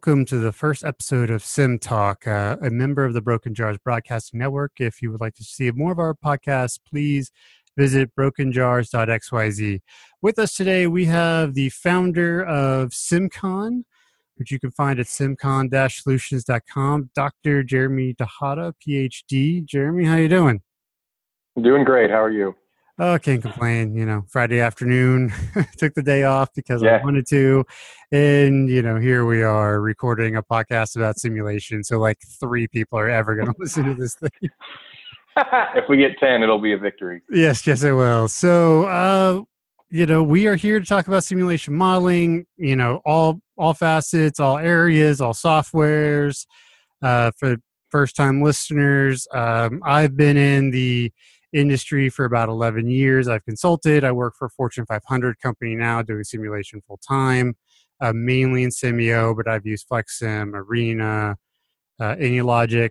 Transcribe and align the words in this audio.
welcome 0.00 0.24
to 0.24 0.38
the 0.38 0.50
first 0.50 0.82
episode 0.82 1.28
of 1.28 1.44
Sim 1.44 1.78
Talk, 1.78 2.26
uh, 2.26 2.56
a 2.62 2.70
member 2.70 3.04
of 3.04 3.12
the 3.12 3.20
Broken 3.20 3.52
Jars 3.52 3.76
Broadcasting 3.84 4.40
Network. 4.40 4.80
If 4.80 5.02
you 5.02 5.12
would 5.12 5.20
like 5.20 5.34
to 5.34 5.44
see 5.44 5.70
more 5.72 5.92
of 5.92 5.98
our 5.98 6.14
podcasts, 6.14 6.78
please 6.82 7.30
visit 7.76 8.10
brokenjars.xyz. 8.18 9.80
With 10.22 10.38
us 10.38 10.54
today, 10.54 10.86
we 10.86 11.04
have 11.04 11.52
the 11.52 11.68
founder 11.68 12.42
of 12.42 12.92
SimCon, 12.92 13.84
which 14.36 14.50
you 14.50 14.58
can 14.58 14.70
find 14.70 14.98
at 14.98 15.04
simcon-solutions.com, 15.04 17.10
Dr. 17.14 17.62
Jeremy 17.62 18.14
Tejada, 18.14 18.74
PhD. 18.82 19.62
Jeremy, 19.66 20.06
how 20.06 20.16
you 20.16 20.30
doing? 20.30 20.62
Doing 21.60 21.84
great. 21.84 22.10
How 22.10 22.22
are 22.22 22.32
you? 22.32 22.54
Oh, 23.02 23.18
can't 23.18 23.40
complain. 23.40 23.94
You 23.94 24.04
know, 24.04 24.26
Friday 24.28 24.60
afternoon, 24.60 25.32
took 25.78 25.94
the 25.94 26.02
day 26.02 26.24
off 26.24 26.52
because 26.54 26.82
yeah. 26.82 26.98
I 26.98 27.02
wanted 27.02 27.26
to. 27.28 27.64
And, 28.12 28.68
you 28.68 28.82
know, 28.82 28.96
here 28.96 29.24
we 29.24 29.42
are 29.42 29.80
recording 29.80 30.36
a 30.36 30.42
podcast 30.42 30.96
about 30.96 31.18
simulation. 31.18 31.82
So, 31.82 31.98
like, 31.98 32.18
three 32.38 32.68
people 32.68 32.98
are 32.98 33.08
ever 33.08 33.36
going 33.36 33.46
to 33.52 33.54
listen 33.58 33.86
to 33.86 33.94
this 33.94 34.16
thing. 34.16 34.50
if 35.38 35.88
we 35.88 35.96
get 35.96 36.18
10, 36.18 36.42
it'll 36.42 36.60
be 36.60 36.74
a 36.74 36.78
victory. 36.78 37.22
Yes, 37.30 37.66
yes, 37.66 37.82
it 37.84 37.92
will. 37.92 38.28
So, 38.28 38.84
uh, 38.84 39.40
you 39.88 40.04
know, 40.04 40.22
we 40.22 40.46
are 40.46 40.56
here 40.56 40.78
to 40.78 40.84
talk 40.84 41.08
about 41.08 41.24
simulation 41.24 41.74
modeling, 41.74 42.44
you 42.58 42.76
know, 42.76 43.00
all 43.06 43.40
all 43.56 43.72
facets, 43.72 44.38
all 44.38 44.58
areas, 44.58 45.22
all 45.22 45.32
softwares. 45.32 46.44
Uh, 47.00 47.30
for 47.38 47.56
first 47.88 48.14
time 48.14 48.42
listeners, 48.42 49.26
um, 49.32 49.80
I've 49.86 50.18
been 50.18 50.36
in 50.36 50.70
the 50.70 51.10
industry 51.52 52.08
for 52.08 52.24
about 52.24 52.48
11 52.48 52.88
years. 52.88 53.28
I've 53.28 53.44
consulted. 53.44 54.04
I 54.04 54.12
work 54.12 54.34
for 54.38 54.46
a 54.46 54.50
Fortune 54.50 54.86
500 54.86 55.40
company 55.40 55.74
now 55.74 56.02
doing 56.02 56.24
simulation 56.24 56.82
full 56.86 56.98
time, 57.06 57.56
uh, 58.00 58.12
mainly 58.14 58.62
in 58.62 58.70
Simio, 58.70 59.36
but 59.36 59.48
I've 59.48 59.66
used 59.66 59.88
FlexSim, 59.88 60.54
Arena, 60.54 61.36
uh, 61.98 62.14
AnyLogic, 62.16 62.90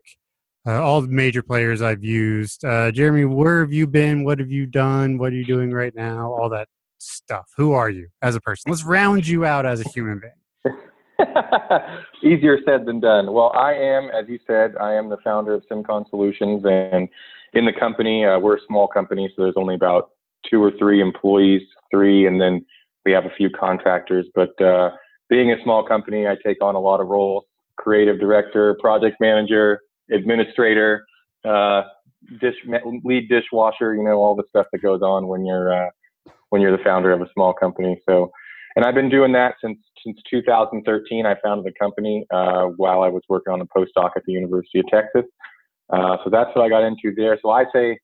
uh, 0.67 0.81
all 0.81 1.02
the 1.02 1.07
major 1.07 1.41
players 1.41 1.81
I've 1.81 2.03
used. 2.03 2.63
Uh, 2.65 2.91
Jeremy, 2.91 3.25
where 3.25 3.61
have 3.61 3.73
you 3.73 3.87
been? 3.87 4.23
What 4.23 4.39
have 4.39 4.52
you 4.52 4.65
done? 4.65 5.17
What 5.17 5.31
are 5.31 5.35
you 5.35 5.45
doing 5.45 5.71
right 5.71 5.95
now? 5.95 6.31
All 6.31 6.49
that 6.49 6.67
stuff. 6.97 7.49
Who 7.57 7.71
are 7.71 7.89
you 7.89 8.09
as 8.21 8.35
a 8.35 8.41
person? 8.41 8.69
Let's 8.71 8.83
round 8.83 9.27
you 9.27 9.45
out 9.45 9.65
as 9.65 9.81
a 9.81 9.89
human 9.89 10.19
being. 10.19 10.80
Easier 12.23 12.59
said 12.66 12.86
than 12.86 13.00
done. 13.00 13.31
Well, 13.34 13.52
I 13.56 13.73
am, 13.73 14.09
as 14.09 14.28
you 14.28 14.39
said, 14.45 14.75
I 14.80 14.94
am 14.94 15.09
the 15.09 15.17
founder 15.23 15.53
of 15.53 15.64
SimCon 15.70 16.09
Solutions, 16.09 16.64
and 16.66 17.09
in 17.53 17.66
the 17.66 17.73
company, 17.73 18.26
uh, 18.26 18.39
we're 18.39 18.58
a 18.58 18.66
small 18.67 18.88
company, 18.88 19.31
so 19.36 19.44
there's 19.44 19.56
only 19.58 19.76
about 19.76 20.11
two 20.50 20.64
or 20.64 20.72
three 20.78 21.02
employees, 21.02 21.61
three, 21.92 22.28
and 22.28 22.39
then 22.39 22.66
we 23.06 23.11
have 23.11 23.26
a 23.26 23.31
few 23.38 23.50
contractors. 23.50 24.28
But 24.36 24.59
uh, 24.61 24.92
being 25.30 25.52
a 25.52 25.64
small 25.64 25.84
company, 25.86 26.28
I 26.28 26.36
take 26.45 26.64
on 26.64 26.76
a 26.76 26.80
lot 26.80 27.02
of 27.02 27.08
roles: 27.08 27.45
creative 27.78 28.20
director, 28.20 28.78
project 28.80 29.17
manager, 29.20 29.81
administrator, 30.11 31.06
uh, 31.45 31.83
dish 32.39 32.56
lead 33.04 33.30
dishwasher. 33.30 33.95
You 33.95 34.04
know 34.04 34.17
all 34.17 34.36
the 34.36 34.44
stuff 34.50 34.67
that 34.72 34.81
goes 34.81 35.02
on 35.02 35.28
when 35.28 35.45
you're 35.45 35.73
uh, 35.73 35.89
when 36.50 36.61
you're 36.61 36.76
the 36.76 36.83
founder 36.83 37.11
of 37.11 37.22
a 37.22 37.28
small 37.33 37.54
company. 37.54 38.00
So, 38.08 38.31
and 38.75 38.86
I've 38.86 38.95
been 38.95 39.09
doing 39.09 39.31
that 39.34 39.56
since 39.64 39.78
since 40.06 40.17
2013. 40.30 41.25
I 41.25 41.36
founded 41.44 41.66
the 41.66 41.78
company 41.80 42.25
uh, 42.31 42.66
while 42.78 43.02
I 43.02 43.09
was 43.09 43.22
working 43.30 43.53
on 43.53 43.61
a 43.61 43.66
postdoc 43.66 44.11
at 44.16 44.23
the 44.26 44.34
University 44.34 44.80
of 44.80 44.88
Texas. 44.88 45.26
Uh, 45.92 46.17
so 46.23 46.30
that's 46.30 46.49
what 46.55 46.64
I 46.64 46.70
got 46.70 46.83
into 46.83 47.14
there. 47.16 47.38
So 47.42 47.49
I 47.49 47.66
say 47.73 47.98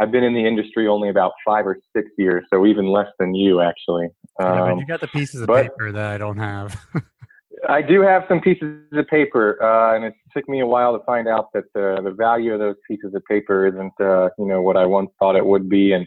I've 0.00 0.10
been 0.10 0.24
in 0.24 0.34
the 0.34 0.46
industry 0.46 0.88
only 0.88 1.08
about 1.08 1.32
five 1.44 1.66
or 1.66 1.78
six 1.94 2.08
years, 2.16 2.44
so 2.52 2.66
even 2.66 2.86
less 2.86 3.08
than 3.18 3.34
you 3.34 3.60
actually. 3.60 4.06
Um, 4.40 4.48
yeah, 4.48 4.76
you 4.76 4.86
got 4.86 5.00
the 5.00 5.08
pieces 5.08 5.42
of 5.42 5.48
paper 5.48 5.92
that 5.92 6.12
I 6.12 6.18
don't 6.18 6.38
have. 6.38 6.76
I 7.68 7.82
do 7.82 8.02
have 8.02 8.24
some 8.28 8.40
pieces 8.40 8.82
of 8.92 9.06
paper, 9.06 9.62
uh, 9.62 9.94
and 9.96 10.04
it 10.04 10.14
took 10.36 10.48
me 10.48 10.60
a 10.60 10.66
while 10.66 10.98
to 10.98 11.04
find 11.04 11.28
out 11.28 11.52
that 11.54 11.64
the, 11.74 12.00
the 12.02 12.10
value 12.10 12.52
of 12.52 12.58
those 12.58 12.74
pieces 12.88 13.14
of 13.14 13.24
paper 13.24 13.66
isn't, 13.66 13.92
uh, 14.00 14.28
you 14.38 14.46
know, 14.46 14.60
what 14.60 14.76
I 14.76 14.84
once 14.84 15.10
thought 15.18 15.36
it 15.36 15.46
would 15.46 15.68
be. 15.68 15.92
And 15.92 16.06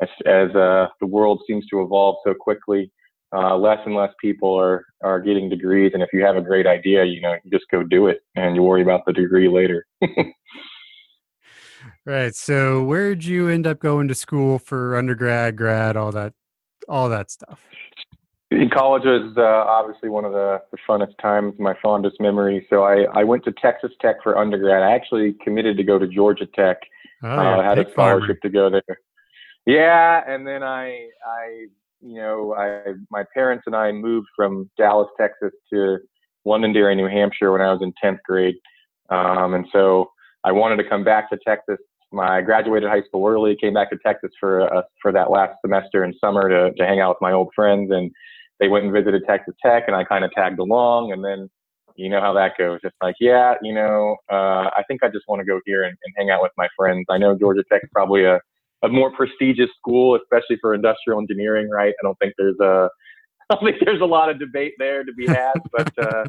as, 0.00 0.08
as 0.26 0.54
uh, 0.54 0.88
the 1.00 1.06
world 1.06 1.40
seems 1.46 1.66
to 1.68 1.80
evolve 1.82 2.16
so 2.24 2.34
quickly, 2.34 2.92
uh, 3.32 3.56
less 3.56 3.78
and 3.86 3.94
less 3.94 4.12
people 4.20 4.54
are 4.54 4.84
are 5.02 5.20
getting 5.20 5.48
degrees. 5.48 5.92
And 5.94 6.02
if 6.02 6.10
you 6.12 6.24
have 6.24 6.36
a 6.36 6.42
great 6.42 6.66
idea, 6.66 7.04
you 7.04 7.20
know, 7.20 7.34
you 7.44 7.50
just 7.50 7.64
go 7.70 7.82
do 7.82 8.06
it, 8.08 8.20
and 8.36 8.54
you 8.54 8.62
worry 8.62 8.82
about 8.82 9.04
the 9.06 9.12
degree 9.12 9.48
later. 9.48 9.86
right. 12.06 12.34
So, 12.34 12.84
where'd 12.84 13.24
you 13.24 13.48
end 13.48 13.66
up 13.66 13.78
going 13.80 14.08
to 14.08 14.14
school 14.14 14.58
for 14.58 14.96
undergrad, 14.96 15.56
grad, 15.56 15.96
all 15.96 16.12
that, 16.12 16.34
all 16.88 17.08
that 17.08 17.30
stuff? 17.30 17.60
In 18.50 18.68
college 18.68 19.04
was 19.04 19.32
uh, 19.38 19.40
obviously 19.40 20.10
one 20.10 20.26
of 20.26 20.32
the, 20.32 20.60
the 20.72 20.78
funnest 20.86 21.16
times, 21.22 21.54
my 21.58 21.74
fondest 21.82 22.20
memory. 22.20 22.66
So 22.68 22.82
I, 22.82 23.04
I 23.14 23.24
went 23.24 23.44
to 23.44 23.52
Texas 23.52 23.92
Tech 23.98 24.16
for 24.22 24.36
undergrad. 24.36 24.82
I 24.82 24.94
actually 24.94 25.34
committed 25.42 25.78
to 25.78 25.82
go 25.82 25.98
to 25.98 26.06
Georgia 26.06 26.44
Tech. 26.54 26.76
Oh, 27.22 27.28
yeah, 27.28 27.56
uh, 27.56 27.60
I 27.60 27.64
had 27.64 27.78
a 27.78 27.90
scholarship 27.90 28.40
farmer. 28.42 28.42
to 28.42 28.48
go 28.50 28.68
there. 28.68 28.98
Yeah, 29.64 30.22
and 30.26 30.46
then 30.46 30.62
I 30.62 31.08
I 31.24 31.66
you 32.02 32.16
know, 32.16 32.54
I 32.54 32.94
my 33.10 33.24
parents 33.32 33.64
and 33.66 33.76
I 33.76 33.92
moved 33.92 34.28
from 34.36 34.70
Dallas, 34.76 35.08
Texas 35.18 35.52
to 35.72 35.98
Londonderry, 36.44 36.94
New 36.96 37.08
Hampshire 37.08 37.52
when 37.52 37.60
I 37.60 37.72
was 37.72 37.80
in 37.82 37.92
10th 38.02 38.18
grade. 38.26 38.56
Um, 39.10 39.54
and 39.54 39.66
so 39.72 40.10
I 40.44 40.52
wanted 40.52 40.82
to 40.82 40.88
come 40.88 41.04
back 41.04 41.30
to 41.30 41.38
Texas. 41.46 41.78
My 42.10 42.38
I 42.38 42.40
graduated 42.42 42.90
high 42.90 43.02
school 43.02 43.26
early, 43.26 43.56
came 43.60 43.72
back 43.72 43.90
to 43.90 43.98
Texas 44.04 44.30
for 44.38 44.72
uh, 44.74 44.82
for 45.00 45.12
that 45.12 45.30
last 45.30 45.54
semester 45.64 46.04
in 46.04 46.12
summer 46.18 46.48
to 46.48 46.74
to 46.76 46.86
hang 46.86 47.00
out 47.00 47.10
with 47.10 47.20
my 47.20 47.32
old 47.32 47.50
friends, 47.54 47.90
and 47.90 48.10
they 48.60 48.68
went 48.68 48.84
and 48.84 48.92
visited 48.92 49.22
Texas 49.26 49.54
Tech, 49.64 49.84
and 49.86 49.96
I 49.96 50.04
kind 50.04 50.24
of 50.24 50.30
tagged 50.32 50.58
along, 50.58 51.12
and 51.12 51.24
then 51.24 51.48
you 51.96 52.08
know 52.08 52.20
how 52.20 52.32
that 52.34 52.52
goes. 52.58 52.80
It's 52.82 52.96
like, 53.02 53.16
yeah, 53.20 53.54
you 53.62 53.74
know, 53.74 54.16
uh, 54.30 54.68
I 54.76 54.82
think 54.88 55.02
I 55.02 55.08
just 55.08 55.24
want 55.28 55.40
to 55.40 55.46
go 55.46 55.60
here 55.64 55.84
and, 55.84 55.96
and 56.04 56.14
hang 56.16 56.30
out 56.30 56.42
with 56.42 56.52
my 56.56 56.68
friends. 56.76 57.04
I 57.10 57.18
know 57.18 57.38
Georgia 57.38 57.62
Tech 57.70 57.82
is 57.82 57.90
probably 57.92 58.24
a 58.24 58.40
a 58.82 58.88
more 58.88 59.10
prestigious 59.12 59.70
school, 59.78 60.16
especially 60.16 60.56
for 60.60 60.74
industrial 60.74 61.20
engineering, 61.20 61.70
right? 61.70 61.94
I 61.98 62.02
don't 62.02 62.18
think 62.18 62.34
there's 62.38 62.58
a 62.60 62.88
I 63.50 63.54
don't 63.54 63.64
think 63.64 63.82
there's 63.84 64.00
a 64.00 64.06
lot 64.06 64.30
of 64.30 64.38
debate 64.38 64.74
there 64.78 65.04
to 65.04 65.12
be 65.12 65.26
had, 65.26 65.52
but 65.72 65.92
uh, 65.98 66.24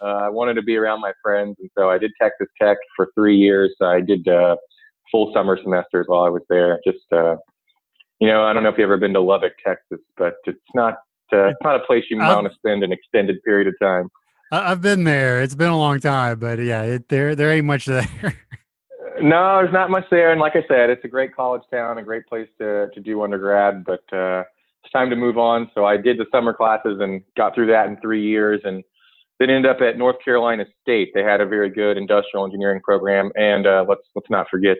uh, 0.00 0.20
I 0.22 0.28
wanted 0.28 0.54
to 0.54 0.62
be 0.62 0.76
around 0.76 1.00
my 1.00 1.12
friends, 1.22 1.56
and 1.60 1.68
so 1.76 1.90
I 1.90 1.98
did 1.98 2.12
Texas 2.20 2.48
Tech 2.60 2.78
for 2.96 3.08
three 3.14 3.36
years. 3.36 3.74
I 3.82 4.00
did 4.00 4.26
uh, 4.28 4.56
full 5.10 5.32
summer 5.34 5.58
semesters 5.62 6.06
while 6.08 6.22
I 6.22 6.30
was 6.30 6.42
there. 6.48 6.80
Just 6.86 7.04
uh, 7.12 7.36
you 8.20 8.28
know, 8.28 8.44
I 8.44 8.52
don't 8.52 8.62
know 8.62 8.70
if 8.70 8.78
you've 8.78 8.84
ever 8.84 8.96
been 8.96 9.12
to 9.14 9.20
Lubbock, 9.20 9.52
Texas, 9.64 10.00
but 10.16 10.34
it's 10.46 10.58
not 10.74 10.94
uh, 11.32 11.48
it's 11.48 11.58
not 11.62 11.76
a 11.76 11.84
place 11.84 12.04
you 12.10 12.18
want 12.18 12.50
to 12.50 12.54
spend 12.54 12.82
an 12.82 12.92
extended 12.92 13.42
period 13.42 13.68
of 13.68 13.74
time. 13.80 14.08
I've 14.50 14.80
been 14.80 15.04
there. 15.04 15.42
It's 15.42 15.54
been 15.54 15.68
a 15.68 15.78
long 15.78 16.00
time, 16.00 16.38
but 16.38 16.58
yeah, 16.58 16.82
it, 16.82 17.08
there 17.08 17.34
there 17.34 17.52
ain't 17.52 17.66
much 17.66 17.84
there. 17.84 18.36
No, 19.22 19.58
there's 19.58 19.72
not 19.72 19.90
much 19.90 20.04
there, 20.10 20.32
and 20.32 20.40
like 20.40 20.56
I 20.56 20.64
said, 20.68 20.90
it's 20.90 21.04
a 21.04 21.08
great 21.08 21.34
college 21.34 21.62
town, 21.70 21.98
a 21.98 22.02
great 22.02 22.26
place 22.26 22.48
to 22.58 22.88
to 22.92 23.00
do 23.00 23.22
undergrad. 23.22 23.84
But 23.84 24.02
uh, 24.12 24.42
it's 24.82 24.92
time 24.92 25.10
to 25.10 25.16
move 25.16 25.38
on. 25.38 25.70
So 25.74 25.84
I 25.84 25.96
did 25.96 26.18
the 26.18 26.26
summer 26.32 26.52
classes 26.52 26.98
and 27.00 27.22
got 27.36 27.54
through 27.54 27.66
that 27.68 27.86
in 27.88 27.96
three 28.00 28.24
years, 28.24 28.60
and 28.64 28.82
then 29.38 29.50
ended 29.50 29.70
up 29.70 29.80
at 29.80 29.98
North 29.98 30.16
Carolina 30.24 30.64
State. 30.82 31.10
They 31.14 31.22
had 31.22 31.40
a 31.40 31.46
very 31.46 31.70
good 31.70 31.96
industrial 31.96 32.44
engineering 32.44 32.80
program, 32.82 33.30
and 33.36 33.66
uh, 33.66 33.84
let's 33.88 34.02
let's 34.14 34.30
not 34.30 34.46
forget, 34.50 34.78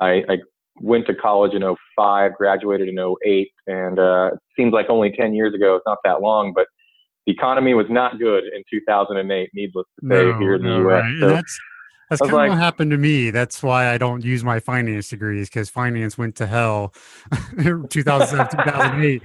I, 0.00 0.22
I 0.28 0.38
went 0.80 1.06
to 1.06 1.14
college 1.14 1.54
in 1.54 1.62
05, 1.96 2.34
graduated 2.34 2.88
in 2.88 2.98
08, 2.98 3.48
and 3.66 3.98
uh, 3.98 4.30
it 4.34 4.40
seems 4.56 4.72
like 4.72 4.86
only 4.88 5.10
10 5.10 5.34
years 5.34 5.54
ago. 5.54 5.76
It's 5.76 5.86
not 5.86 5.98
that 6.04 6.20
long, 6.20 6.52
but 6.54 6.66
the 7.26 7.32
economy 7.32 7.74
was 7.74 7.86
not 7.90 8.18
good 8.18 8.44
in 8.44 8.62
2008. 8.70 9.50
Needless 9.54 9.86
to 10.00 10.06
say, 10.08 10.24
no, 10.24 10.38
here 10.38 10.54
in 10.54 10.62
the 10.62 10.68
U.S. 10.68 11.02
Right. 11.02 11.14
So, 11.20 11.28
that's 11.28 11.60
that's 12.08 12.20
kind 12.20 12.32
like, 12.32 12.48
of 12.48 12.54
what 12.54 12.58
happened 12.62 12.90
to 12.92 12.98
me. 12.98 13.30
That's 13.30 13.62
why 13.62 13.92
I 13.92 13.98
don't 13.98 14.24
use 14.24 14.42
my 14.42 14.60
finance 14.60 15.08
degrees 15.08 15.48
because 15.48 15.68
finance 15.68 16.16
went 16.16 16.36
to 16.36 16.46
hell 16.46 16.94
2007, 17.90 18.48
2008. 18.50 19.22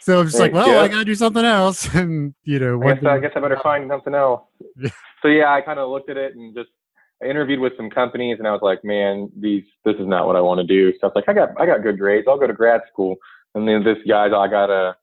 So 0.00 0.20
I'm 0.20 0.26
just 0.26 0.38
like, 0.38 0.52
well, 0.52 0.68
yeah. 0.68 0.82
I 0.82 0.88
got 0.88 0.98
to 0.98 1.04
do 1.04 1.14
something 1.14 1.44
else. 1.44 1.88
And, 1.94 2.34
you 2.44 2.58
know, 2.58 2.80
I 2.82 2.94
guess, 2.94 3.04
I, 3.04 3.18
guess 3.18 3.32
I 3.34 3.40
better 3.40 3.58
find 3.62 3.88
something 3.90 4.14
else. 4.14 4.42
so, 5.22 5.28
yeah, 5.28 5.52
I 5.52 5.62
kind 5.62 5.78
of 5.78 5.88
looked 5.88 6.10
at 6.10 6.16
it 6.16 6.36
and 6.36 6.54
just 6.54 6.68
I 7.22 7.26
interviewed 7.26 7.60
with 7.60 7.72
some 7.76 7.88
companies 7.88 8.36
and 8.38 8.46
I 8.46 8.52
was 8.52 8.60
like, 8.62 8.84
man, 8.84 9.30
these, 9.36 9.64
this 9.84 9.96
is 9.96 10.06
not 10.06 10.26
what 10.26 10.36
I 10.36 10.40
want 10.42 10.60
to 10.60 10.66
do. 10.66 10.92
So 10.92 10.98
I 11.04 11.06
was 11.06 11.12
like, 11.14 11.28
I 11.28 11.32
got, 11.32 11.60
I 11.60 11.64
got 11.64 11.82
good 11.82 11.98
grades. 11.98 12.26
I'll 12.28 12.38
go 12.38 12.46
to 12.46 12.52
grad 12.52 12.82
school. 12.92 13.16
And 13.54 13.66
then 13.66 13.82
this 13.82 13.96
guy, 14.06 14.26
I 14.26 14.48
got 14.48 14.68
a, 14.68 14.94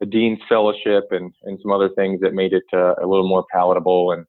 a 0.00 0.06
dean's 0.06 0.38
fellowship 0.48 1.08
and, 1.10 1.32
and 1.42 1.58
some 1.60 1.72
other 1.72 1.88
things 1.90 2.20
that 2.20 2.32
made 2.32 2.52
it 2.52 2.62
uh, 2.72 2.94
a 3.02 3.06
little 3.06 3.28
more 3.28 3.44
palatable. 3.52 4.12
And, 4.12 4.24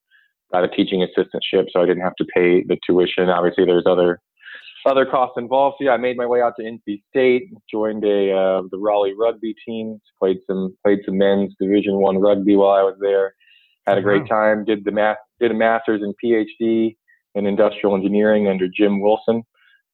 got 0.52 0.64
a 0.64 0.68
teaching 0.68 1.06
assistantship, 1.06 1.68
so 1.72 1.82
I 1.82 1.86
didn't 1.86 2.04
have 2.04 2.16
to 2.16 2.26
pay 2.26 2.64
the 2.64 2.78
tuition. 2.86 3.30
Obviously, 3.30 3.66
there's 3.66 3.86
other 3.86 4.20
other 4.86 5.06
costs 5.06 5.36
involved. 5.38 5.78
So 5.80 5.86
yeah, 5.86 5.92
I 5.92 5.98
made 5.98 6.18
my 6.18 6.26
way 6.26 6.42
out 6.42 6.54
to 6.58 6.64
NC 6.64 7.02
State, 7.10 7.50
joined 7.70 8.04
a 8.04 8.32
uh, 8.32 8.62
the 8.72 8.78
Raleigh 8.78 9.14
rugby 9.14 9.56
team, 9.66 10.00
played 10.20 10.38
some 10.48 10.76
played 10.84 11.00
some 11.06 11.18
men's 11.18 11.54
Division 11.60 11.96
One 11.96 12.18
rugby 12.18 12.56
while 12.56 12.72
I 12.72 12.84
was 12.84 12.96
there. 13.00 13.34
Had 13.88 13.98
a 13.98 14.02
great 14.02 14.28
time. 14.28 14.66
Did 14.66 14.86
the 14.86 14.92
math 14.92 15.18
did 15.40 15.52
a 15.52 15.56
master's 15.56 16.02
and 16.02 16.14
PhD 16.24 16.96
in 17.36 17.46
industrial 17.46 17.96
engineering 17.96 18.48
under 18.48 18.68
Jim 18.68 19.02
Wilson, 19.02 19.44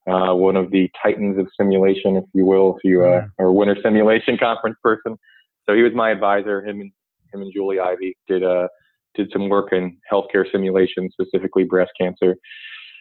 uh, 0.07 0.33
one 0.33 0.55
of 0.55 0.71
the 0.71 0.89
titans 1.01 1.37
of 1.37 1.47
simulation, 1.59 2.15
if 2.15 2.25
you 2.33 2.45
will, 2.45 2.75
if 2.75 2.83
you 2.83 3.03
uh, 3.03 3.25
are 3.39 3.47
a 3.47 3.53
winter 3.53 3.77
simulation 3.83 4.37
conference 4.37 4.77
person. 4.83 5.17
So 5.65 5.75
he 5.75 5.81
was 5.81 5.93
my 5.93 6.11
advisor. 6.11 6.61
Him 6.61 6.81
and 6.81 6.91
him 7.33 7.41
and 7.41 7.51
Julie 7.53 7.79
Ivy 7.79 8.17
did 8.27 8.43
a 8.43 8.69
did 9.15 9.31
some 9.31 9.49
work 9.49 9.71
in 9.71 9.97
healthcare 10.11 10.45
simulation, 10.51 11.09
specifically 11.11 11.63
breast 11.63 11.91
cancer. 11.99 12.35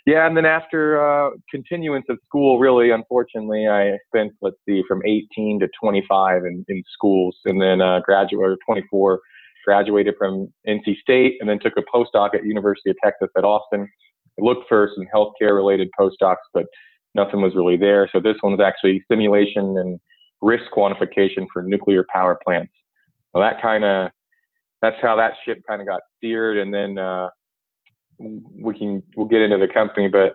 Yeah, 0.06 0.26
and 0.26 0.36
then 0.36 0.44
after 0.44 1.00
uh, 1.00 1.30
continuance 1.50 2.04
of 2.10 2.18
school, 2.26 2.58
really, 2.58 2.90
unfortunately, 2.90 3.66
I 3.66 3.96
spent 4.08 4.32
let's 4.42 4.56
see, 4.68 4.82
from 4.86 5.00
18 5.04 5.60
to 5.60 5.68
25 5.80 6.44
in, 6.44 6.64
in 6.68 6.82
schools, 6.92 7.36
and 7.46 7.60
then 7.60 7.80
uh, 7.80 8.00
graduated 8.00 8.58
24, 8.66 9.20
graduated 9.64 10.14
from 10.18 10.52
NC 10.68 10.98
State, 11.00 11.36
and 11.40 11.48
then 11.48 11.58
took 11.58 11.72
a 11.78 11.82
postdoc 11.94 12.34
at 12.34 12.44
University 12.44 12.90
of 12.90 12.96
Texas 13.02 13.28
at 13.36 13.44
Austin. 13.44 13.88
I 14.38 14.44
looked 14.44 14.68
for 14.68 14.90
some 14.94 15.06
healthcare 15.14 15.54
related 15.54 15.88
postdocs, 15.98 16.36
but 16.52 16.66
nothing 17.14 17.40
was 17.40 17.54
really 17.54 17.78
there. 17.78 18.08
So 18.12 18.20
this 18.20 18.36
one 18.42 18.52
was 18.52 18.60
actually 18.60 19.02
simulation 19.10 19.78
and 19.78 19.98
risk 20.42 20.64
quantification 20.76 21.46
for 21.50 21.62
nuclear 21.62 22.04
power 22.12 22.38
plants. 22.44 22.72
Well, 23.32 23.42
that 23.42 23.62
kind 23.62 23.84
of 23.84 24.10
that's 24.84 25.00
how 25.00 25.16
that 25.16 25.32
ship 25.44 25.62
kind 25.66 25.80
of 25.80 25.88
got 25.88 26.02
steered, 26.18 26.58
and 26.58 26.72
then 26.72 26.98
uh, 26.98 27.28
we 28.18 28.76
can 28.78 29.02
we'll 29.16 29.26
get 29.26 29.40
into 29.40 29.56
the 29.56 29.72
company. 29.72 30.08
But 30.08 30.34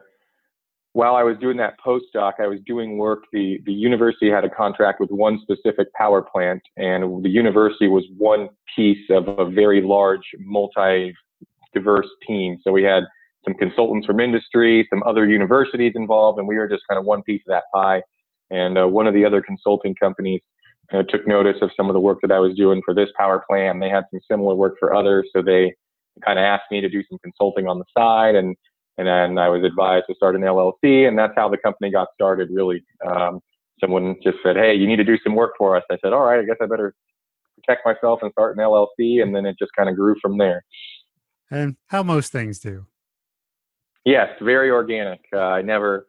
while 0.93 1.15
I 1.15 1.23
was 1.23 1.37
doing 1.39 1.57
that 1.57 1.75
postdoc, 1.85 2.33
I 2.39 2.47
was 2.47 2.59
doing 2.65 2.97
work. 2.97 3.25
The 3.31 3.59
the 3.65 3.73
university 3.73 4.29
had 4.29 4.43
a 4.43 4.49
contract 4.49 4.99
with 4.99 5.11
one 5.11 5.39
specific 5.43 5.93
power 5.93 6.23
plant, 6.23 6.61
and 6.77 7.23
the 7.23 7.29
university 7.29 7.87
was 7.87 8.05
one 8.17 8.49
piece 8.75 9.05
of 9.11 9.27
a 9.27 9.49
very 9.49 9.81
large, 9.83 10.23
multi 10.39 11.13
diverse 11.73 12.09
team. 12.25 12.57
So 12.63 12.71
we 12.71 12.81
had 12.83 13.03
some 13.45 13.53
consultants 13.53 14.07
from 14.07 14.19
industry, 14.19 14.87
some 14.89 15.03
other 15.03 15.27
universities 15.27 15.93
involved, 15.95 16.39
and 16.39 16.47
we 16.47 16.57
were 16.57 16.67
just 16.67 16.81
kind 16.89 16.97
of 16.97 17.05
one 17.05 17.21
piece 17.21 17.41
of 17.47 17.51
that 17.51 17.65
pie. 17.73 18.01
And 18.49 18.79
uh, 18.79 18.87
one 18.87 19.05
of 19.05 19.13
the 19.13 19.23
other 19.23 19.43
consulting 19.43 19.93
companies 19.93 20.41
uh, 20.93 21.03
took 21.03 21.27
notice 21.27 21.57
of 21.61 21.71
some 21.75 21.89
of 21.89 21.93
the 21.93 21.99
work 21.99 22.19
that 22.21 22.31
I 22.31 22.39
was 22.39 22.55
doing 22.55 22.81
for 22.83 22.93
this 22.93 23.09
power 23.17 23.43
plant. 23.49 23.79
They 23.79 23.89
had 23.89 24.05
some 24.11 24.19
similar 24.29 24.55
work 24.55 24.75
for 24.79 24.93
others, 24.93 25.29
so 25.33 25.41
they 25.41 25.73
kind 26.25 26.39
of 26.39 26.43
asked 26.43 26.71
me 26.71 26.81
to 26.81 26.89
do 26.89 27.03
some 27.09 27.19
consulting 27.23 27.67
on 27.67 27.79
the 27.79 27.85
side, 27.97 28.35
and 28.35 28.55
and 28.97 29.07
then 29.07 29.37
I 29.37 29.47
was 29.47 29.63
advised 29.63 30.05
to 30.09 30.15
start 30.15 30.35
an 30.35 30.41
LLC, 30.41 31.07
and 31.07 31.17
that's 31.17 31.33
how 31.35 31.47
the 31.47 31.57
company 31.57 31.91
got 31.91 32.09
started. 32.13 32.49
Really, 32.51 32.83
um, 33.07 33.39
someone 33.79 34.15
just 34.23 34.37
said, 34.43 34.55
"Hey, 34.57 34.73
you 34.73 34.87
need 34.87 34.97
to 34.97 35.03
do 35.03 35.17
some 35.23 35.35
work 35.35 35.53
for 35.57 35.75
us." 35.75 35.83
I 35.91 35.97
said, 36.03 36.13
"All 36.13 36.25
right, 36.25 36.39
I 36.39 36.43
guess 36.43 36.57
I 36.61 36.65
better 36.65 36.93
protect 37.55 37.85
myself 37.85 38.19
and 38.21 38.31
start 38.31 38.57
an 38.57 38.63
LLC," 38.63 39.21
and 39.21 39.35
then 39.35 39.45
it 39.45 39.55
just 39.57 39.71
kind 39.77 39.89
of 39.89 39.95
grew 39.95 40.15
from 40.21 40.37
there. 40.37 40.63
And 41.51 41.77
how 41.87 42.03
most 42.03 42.31
things 42.31 42.59
do. 42.59 42.85
Yes, 44.05 44.29
very 44.41 44.71
organic. 44.71 45.19
Uh, 45.33 45.39
I 45.39 45.61
never, 45.61 46.07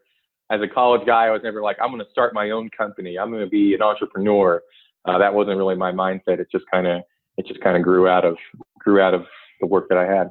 as 0.51 0.61
a 0.61 0.69
college 0.69 1.07
guy, 1.07 1.27
I 1.27 1.31
was 1.31 1.43
never 1.43 1.63
like, 1.63 1.77
I'm 1.81 1.91
going 1.91 2.05
to 2.05 2.11
start 2.11 2.35
my 2.35 2.51
own 2.51 2.69
company. 2.71 3.19
I'm 3.19 3.31
going 3.31 3.45
to 3.45 3.49
be 3.49 3.75
an 3.75 3.83
entrepreneur. 3.83 4.63
Uh, 5.05 5.19
that 5.19 5.33
wasn't 5.33 5.57
really 5.57 5.77
my 5.77 5.93
mindset. 5.93 6.41
It 6.41 6.49
just 6.51 6.65
kind 6.71 6.87
of, 6.87 7.03
it 7.37 7.47
just 7.47 7.61
kind 7.61 7.77
of 7.77 7.83
grew 7.83 8.09
out 8.09 8.25
of, 8.25 8.37
grew 8.79 9.01
out 9.01 9.15
of 9.15 9.25
the 9.61 9.67
work 9.67 9.89
that 9.89 9.99
I 9.99 10.07
had. 10.07 10.31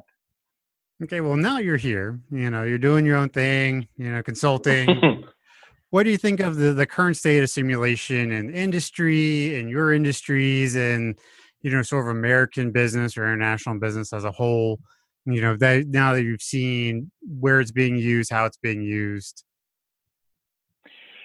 Okay, 1.02 1.22
well 1.22 1.36
now 1.36 1.58
you're 1.58 1.78
here. 1.78 2.20
You 2.30 2.50
know, 2.50 2.64
you're 2.64 2.76
doing 2.76 3.06
your 3.06 3.16
own 3.16 3.30
thing. 3.30 3.88
You 3.96 4.12
know, 4.12 4.22
consulting. 4.22 5.24
what 5.90 6.02
do 6.02 6.10
you 6.10 6.18
think 6.18 6.40
of 6.40 6.56
the 6.56 6.74
the 6.74 6.84
current 6.84 7.16
state 7.16 7.42
of 7.42 7.48
simulation 7.48 8.32
and 8.32 8.54
industry 8.54 9.58
and 9.58 9.70
your 9.70 9.94
industries 9.94 10.76
and 10.76 11.18
you 11.62 11.70
know 11.70 11.80
sort 11.80 12.06
of 12.06 12.14
American 12.14 12.70
business 12.70 13.16
or 13.16 13.24
international 13.24 13.78
business 13.78 14.12
as 14.12 14.24
a 14.24 14.30
whole? 14.30 14.78
you 15.26 15.40
know 15.40 15.56
that 15.56 15.86
now 15.88 16.14
that 16.14 16.22
you've 16.22 16.42
seen 16.42 17.10
where 17.40 17.60
it's 17.60 17.70
being 17.70 17.96
used 17.96 18.30
how 18.30 18.46
it's 18.46 18.56
being 18.56 18.82
used 18.82 19.44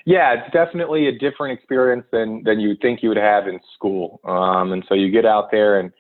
yeah 0.06 0.34
it's 0.34 0.52
definitely 0.54 1.08
a 1.08 1.18
different 1.18 1.58
experience 1.58 2.06
than 2.12 2.44
than 2.44 2.60
you 2.60 2.76
think 2.82 3.02
you 3.02 3.10
would 3.10 3.18
have 3.18 3.48
in 3.48 3.60
school 3.74 4.20
um, 4.26 4.72
and 4.72 4.84
so 4.88 4.94
you 4.96 5.12
get 5.12 5.26
out 5.26 5.50
there 5.52 5.80
and 5.80 5.92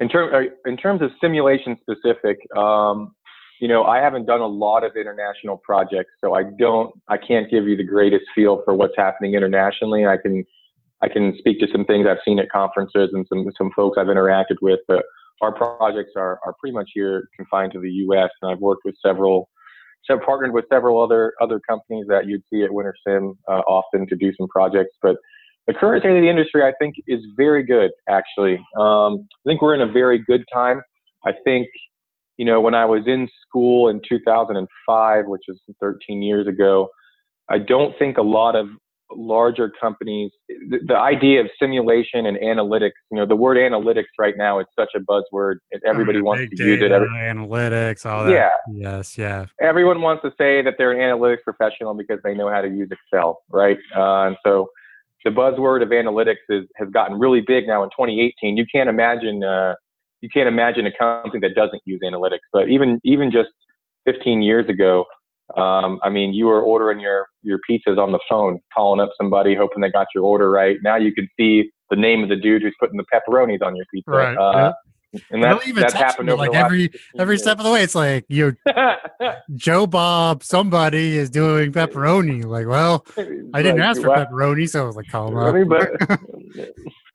in 0.00 0.08
terms 0.08 0.32
uh, 0.34 0.68
in 0.68 0.76
terms 0.76 1.02
of 1.02 1.10
simulation 1.20 1.76
specific 1.80 2.38
um, 2.56 3.14
you 3.60 3.68
know 3.68 3.84
i 3.84 3.98
haven't 3.98 4.26
done 4.26 4.40
a 4.40 4.46
lot 4.46 4.84
of 4.84 4.96
international 4.96 5.56
projects 5.56 6.12
so 6.22 6.34
i 6.34 6.42
don't 6.58 6.92
i 7.08 7.16
can't 7.16 7.50
give 7.50 7.66
you 7.66 7.76
the 7.76 7.84
greatest 7.84 8.24
feel 8.34 8.62
for 8.64 8.74
what's 8.74 8.96
happening 8.96 9.34
internationally 9.34 10.06
i 10.06 10.16
can 10.16 10.44
i 11.02 11.08
can 11.08 11.34
speak 11.38 11.58
to 11.60 11.66
some 11.72 11.84
things 11.84 12.06
i've 12.08 12.18
seen 12.24 12.38
at 12.38 12.48
conferences 12.50 13.10
and 13.12 13.26
some 13.28 13.46
some 13.56 13.70
folks 13.74 13.98
i've 13.98 14.06
interacted 14.06 14.56
with 14.62 14.80
but 14.86 15.04
our 15.40 15.52
projects 15.52 16.12
are, 16.16 16.40
are 16.44 16.54
pretty 16.58 16.74
much 16.74 16.90
here 16.94 17.28
confined 17.36 17.72
to 17.72 17.80
the 17.80 17.90
U.S. 17.90 18.30
And 18.42 18.50
I've 18.50 18.60
worked 18.60 18.82
with 18.84 18.96
several, 19.04 19.48
so 20.04 20.18
partnered 20.18 20.52
with 20.52 20.64
several 20.72 21.02
other 21.02 21.34
other 21.40 21.60
companies 21.68 22.06
that 22.08 22.26
you'd 22.26 22.42
see 22.52 22.62
at 22.62 22.72
Winter 22.72 22.94
Sim 23.06 23.34
uh, 23.48 23.62
often 23.66 24.06
to 24.08 24.16
do 24.16 24.32
some 24.38 24.48
projects. 24.48 24.96
But 25.02 25.16
the 25.66 25.74
current 25.74 26.02
state 26.02 26.16
of 26.16 26.22
the 26.22 26.30
industry, 26.30 26.62
I 26.62 26.72
think, 26.80 26.94
is 27.06 27.20
very 27.36 27.62
good. 27.62 27.90
Actually, 28.08 28.54
um, 28.78 29.28
I 29.32 29.44
think 29.46 29.60
we're 29.60 29.74
in 29.74 29.82
a 29.82 29.92
very 29.92 30.18
good 30.18 30.44
time. 30.52 30.80
I 31.26 31.32
think, 31.44 31.68
you 32.38 32.46
know, 32.46 32.60
when 32.60 32.74
I 32.74 32.86
was 32.86 33.02
in 33.06 33.28
school 33.46 33.88
in 33.88 34.00
2005, 34.08 35.26
which 35.26 35.42
is 35.48 35.60
13 35.80 36.22
years 36.22 36.46
ago, 36.46 36.88
I 37.50 37.58
don't 37.58 37.94
think 37.98 38.16
a 38.16 38.22
lot 38.22 38.56
of 38.56 38.68
larger 39.10 39.70
companies, 39.80 40.30
the, 40.48 40.78
the, 40.86 40.96
idea 40.96 41.40
of 41.40 41.48
simulation 41.60 42.26
and 42.26 42.36
analytics, 42.38 42.92
you 43.10 43.16
know, 43.16 43.26
the 43.26 43.36
word 43.36 43.56
analytics 43.56 44.06
right 44.18 44.34
now 44.36 44.58
is 44.58 44.66
such 44.78 44.90
a 44.94 45.00
buzzword. 45.00 45.56
Everybody 45.86 46.18
oh, 46.18 46.24
wants 46.24 46.50
to 46.50 46.56
data, 46.56 46.70
use 46.70 46.82
it. 46.82 46.92
Every, 46.92 47.08
analytics, 47.08 48.04
all 48.04 48.24
that. 48.24 48.32
Yeah. 48.32 48.50
Yes. 48.70 49.16
Yeah. 49.16 49.46
Everyone 49.60 50.02
wants 50.02 50.22
to 50.22 50.30
say 50.38 50.62
that 50.62 50.74
they're 50.78 50.92
an 50.92 50.98
analytics 50.98 51.42
professional 51.42 51.94
because 51.94 52.18
they 52.22 52.34
know 52.34 52.50
how 52.50 52.60
to 52.60 52.68
use 52.68 52.88
Excel, 52.90 53.42
right? 53.50 53.78
Uh, 53.96 54.26
and 54.26 54.36
so 54.44 54.68
the 55.24 55.30
buzzword 55.30 55.82
of 55.82 55.88
analytics 55.88 56.36
is, 56.48 56.64
has 56.76 56.88
gotten 56.90 57.18
really 57.18 57.40
big 57.40 57.66
now 57.66 57.82
in 57.82 57.90
2018. 57.90 58.56
You 58.56 58.66
can't 58.70 58.88
imagine, 58.88 59.42
uh, 59.42 59.74
you 60.20 60.28
can't 60.28 60.48
imagine 60.48 60.86
a 60.86 60.92
company 60.96 61.40
that 61.40 61.54
doesn't 61.54 61.82
use 61.84 62.00
analytics. 62.04 62.46
But 62.52 62.68
even 62.68 63.00
even 63.04 63.30
just 63.30 63.50
15 64.04 64.42
years 64.42 64.68
ago, 64.68 65.04
um, 65.56 65.98
I 66.02 66.10
mean, 66.10 66.34
you 66.34 66.46
were 66.46 66.60
ordering 66.60 67.00
your 67.00 67.26
your 67.42 67.58
pizzas 67.68 67.98
on 67.98 68.12
the 68.12 68.20
phone, 68.28 68.60
calling 68.74 69.00
up 69.00 69.10
somebody, 69.20 69.54
hoping 69.54 69.80
they 69.80 69.90
got 69.90 70.08
your 70.14 70.24
order 70.24 70.50
right. 70.50 70.76
Now 70.82 70.96
you 70.96 71.12
can 71.12 71.28
see 71.38 71.70
the 71.90 71.96
name 71.96 72.22
of 72.22 72.28
the 72.28 72.36
dude 72.36 72.62
who's 72.62 72.74
putting 72.78 72.98
the 72.98 73.04
pepperonis 73.12 73.62
on 73.62 73.74
your 73.74 73.86
pizza. 73.92 74.10
Right. 74.10 74.36
Uh, 74.36 74.52
yeah. 74.56 74.72
And 75.30 75.42
that's, 75.42 75.72
that's 75.72 75.94
happened 75.94 76.28
over 76.28 76.46
like 76.46 76.54
every 76.54 76.90
every 77.18 77.38
step 77.38 77.56
of 77.58 77.64
the 77.64 77.70
way. 77.70 77.82
It's 77.82 77.94
like 77.94 78.26
you, 78.28 78.54
Joe 79.56 79.86
Bob, 79.86 80.44
somebody 80.44 81.16
is 81.16 81.30
doing 81.30 81.72
pepperoni. 81.72 82.44
Like, 82.44 82.66
well, 82.66 83.06
I 83.54 83.62
didn't 83.62 83.80
ask 83.80 84.02
for 84.02 84.08
pepperoni, 84.08 84.68
so 84.68 84.82
I 84.82 84.86
was 84.86 84.96
like, 84.96 85.08
call 85.08 85.28
him 85.28 85.38
up. 85.38 85.68
But, 85.68 86.20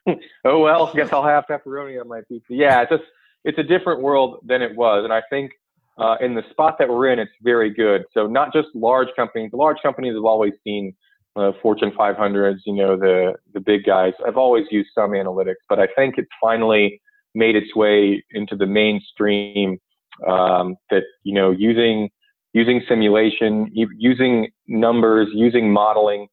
oh 0.45 0.59
well, 0.59 0.91
guess 0.95 1.13
I'll 1.13 1.23
have 1.23 1.45
pepperoni 1.47 2.01
on 2.01 2.07
my 2.07 2.21
pizza. 2.27 2.47
Yeah, 2.49 2.81
it's 2.81 2.89
just 2.89 3.03
it's 3.45 3.59
a 3.59 3.63
different 3.63 4.01
world 4.01 4.39
than 4.43 4.63
it 4.63 4.75
was, 4.75 5.03
and 5.03 5.13
I 5.13 5.21
think 5.29 5.51
uh, 5.97 6.15
in 6.21 6.33
the 6.33 6.43
spot 6.49 6.77
that 6.79 6.89
we're 6.89 7.11
in, 7.11 7.19
it's 7.19 7.31
very 7.41 7.71
good. 7.71 8.03
So 8.13 8.27
not 8.27 8.51
just 8.51 8.69
large 8.73 9.09
companies. 9.15 9.51
The 9.51 9.57
large 9.57 9.77
companies 9.83 10.15
have 10.15 10.25
always 10.25 10.53
seen 10.63 10.93
uh, 11.35 11.51
Fortune 11.61 11.91
500s, 11.91 12.59
you 12.65 12.73
know, 12.73 12.95
the 12.95 13.33
the 13.53 13.59
big 13.59 13.85
guys. 13.85 14.13
I've 14.25 14.37
always 14.37 14.65
used 14.71 14.89
some 14.93 15.11
analytics, 15.11 15.61
but 15.67 15.79
I 15.79 15.87
think 15.95 16.15
it's 16.17 16.29
finally 16.39 17.01
made 17.35 17.55
its 17.55 17.75
way 17.75 18.23
into 18.31 18.55
the 18.55 18.67
mainstream. 18.67 19.79
Um, 20.27 20.75
that 20.91 21.03
you 21.23 21.33
know, 21.33 21.49
using 21.49 22.09
using 22.53 22.83
simulation, 22.87 23.67
using 23.73 24.49
numbers, 24.67 25.27
using 25.33 25.71
modeling 25.71 26.27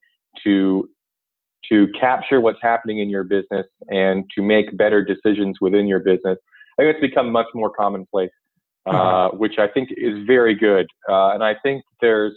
to 0.44 0.88
to 1.70 1.88
capture 1.98 2.40
what's 2.40 2.60
happening 2.60 2.98
in 2.98 3.08
your 3.08 3.24
business 3.24 3.66
and 3.88 4.24
to 4.34 4.42
make 4.42 4.76
better 4.76 5.04
decisions 5.04 5.58
within 5.60 5.86
your 5.86 6.00
business. 6.00 6.38
I 6.78 6.82
think 6.82 6.96
it's 6.96 7.00
become 7.00 7.30
much 7.30 7.46
more 7.54 7.70
commonplace. 7.70 8.30
Uh, 8.86 8.92
mm-hmm. 8.92 9.36
which 9.36 9.58
I 9.58 9.68
think 9.68 9.90
is 9.94 10.26
very 10.26 10.54
good. 10.54 10.86
Uh, 11.06 11.32
and 11.34 11.44
I 11.44 11.54
think 11.62 11.82
there's, 12.00 12.32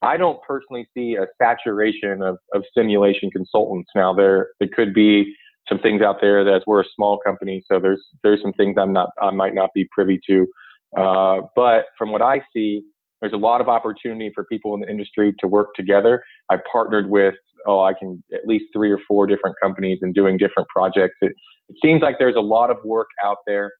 I 0.00 0.16
don't 0.16 0.40
personally 0.42 0.88
see 0.94 1.16
a 1.16 1.26
saturation 1.36 2.22
of, 2.22 2.38
of 2.54 2.62
simulation 2.74 3.30
consultants 3.30 3.90
now. 3.94 4.14
There, 4.14 4.48
there 4.58 4.70
could 4.74 4.94
be 4.94 5.34
some 5.68 5.78
things 5.80 6.00
out 6.00 6.16
there 6.22 6.44
that 6.44 6.62
we're 6.66 6.80
a 6.80 6.86
small 6.96 7.18
company, 7.18 7.62
so 7.70 7.78
there's 7.78 8.02
there's 8.22 8.40
some 8.40 8.52
things 8.54 8.76
I'm 8.78 8.92
not 8.92 9.10
I 9.20 9.30
might 9.30 9.54
not 9.54 9.70
be 9.74 9.86
privy 9.92 10.18
to. 10.28 10.46
Uh, 10.96 11.40
but 11.54 11.86
from 11.98 12.10
what 12.10 12.22
I 12.22 12.40
see, 12.54 12.82
there's 13.20 13.34
a 13.34 13.36
lot 13.36 13.60
of 13.60 13.68
opportunity 13.68 14.32
for 14.34 14.44
people 14.44 14.74
in 14.74 14.80
the 14.80 14.88
industry 14.88 15.34
to 15.40 15.46
work 15.46 15.74
together. 15.74 16.22
I've 16.48 16.64
partnered 16.70 17.10
with 17.10 17.34
oh 17.66 17.80
I 17.80 17.92
can 17.92 18.22
at 18.32 18.46
least 18.46 18.66
three 18.72 18.90
or 18.90 18.98
four 19.06 19.26
different 19.26 19.56
companies 19.62 19.98
and 20.00 20.14
doing 20.14 20.38
different 20.38 20.68
projects. 20.68 21.16
It, 21.20 21.32
it 21.68 21.76
seems 21.82 22.00
like 22.00 22.16
there's 22.18 22.36
a 22.36 22.40
lot 22.40 22.70
of 22.70 22.78
work 22.82 23.08
out 23.22 23.38
there 23.46 23.70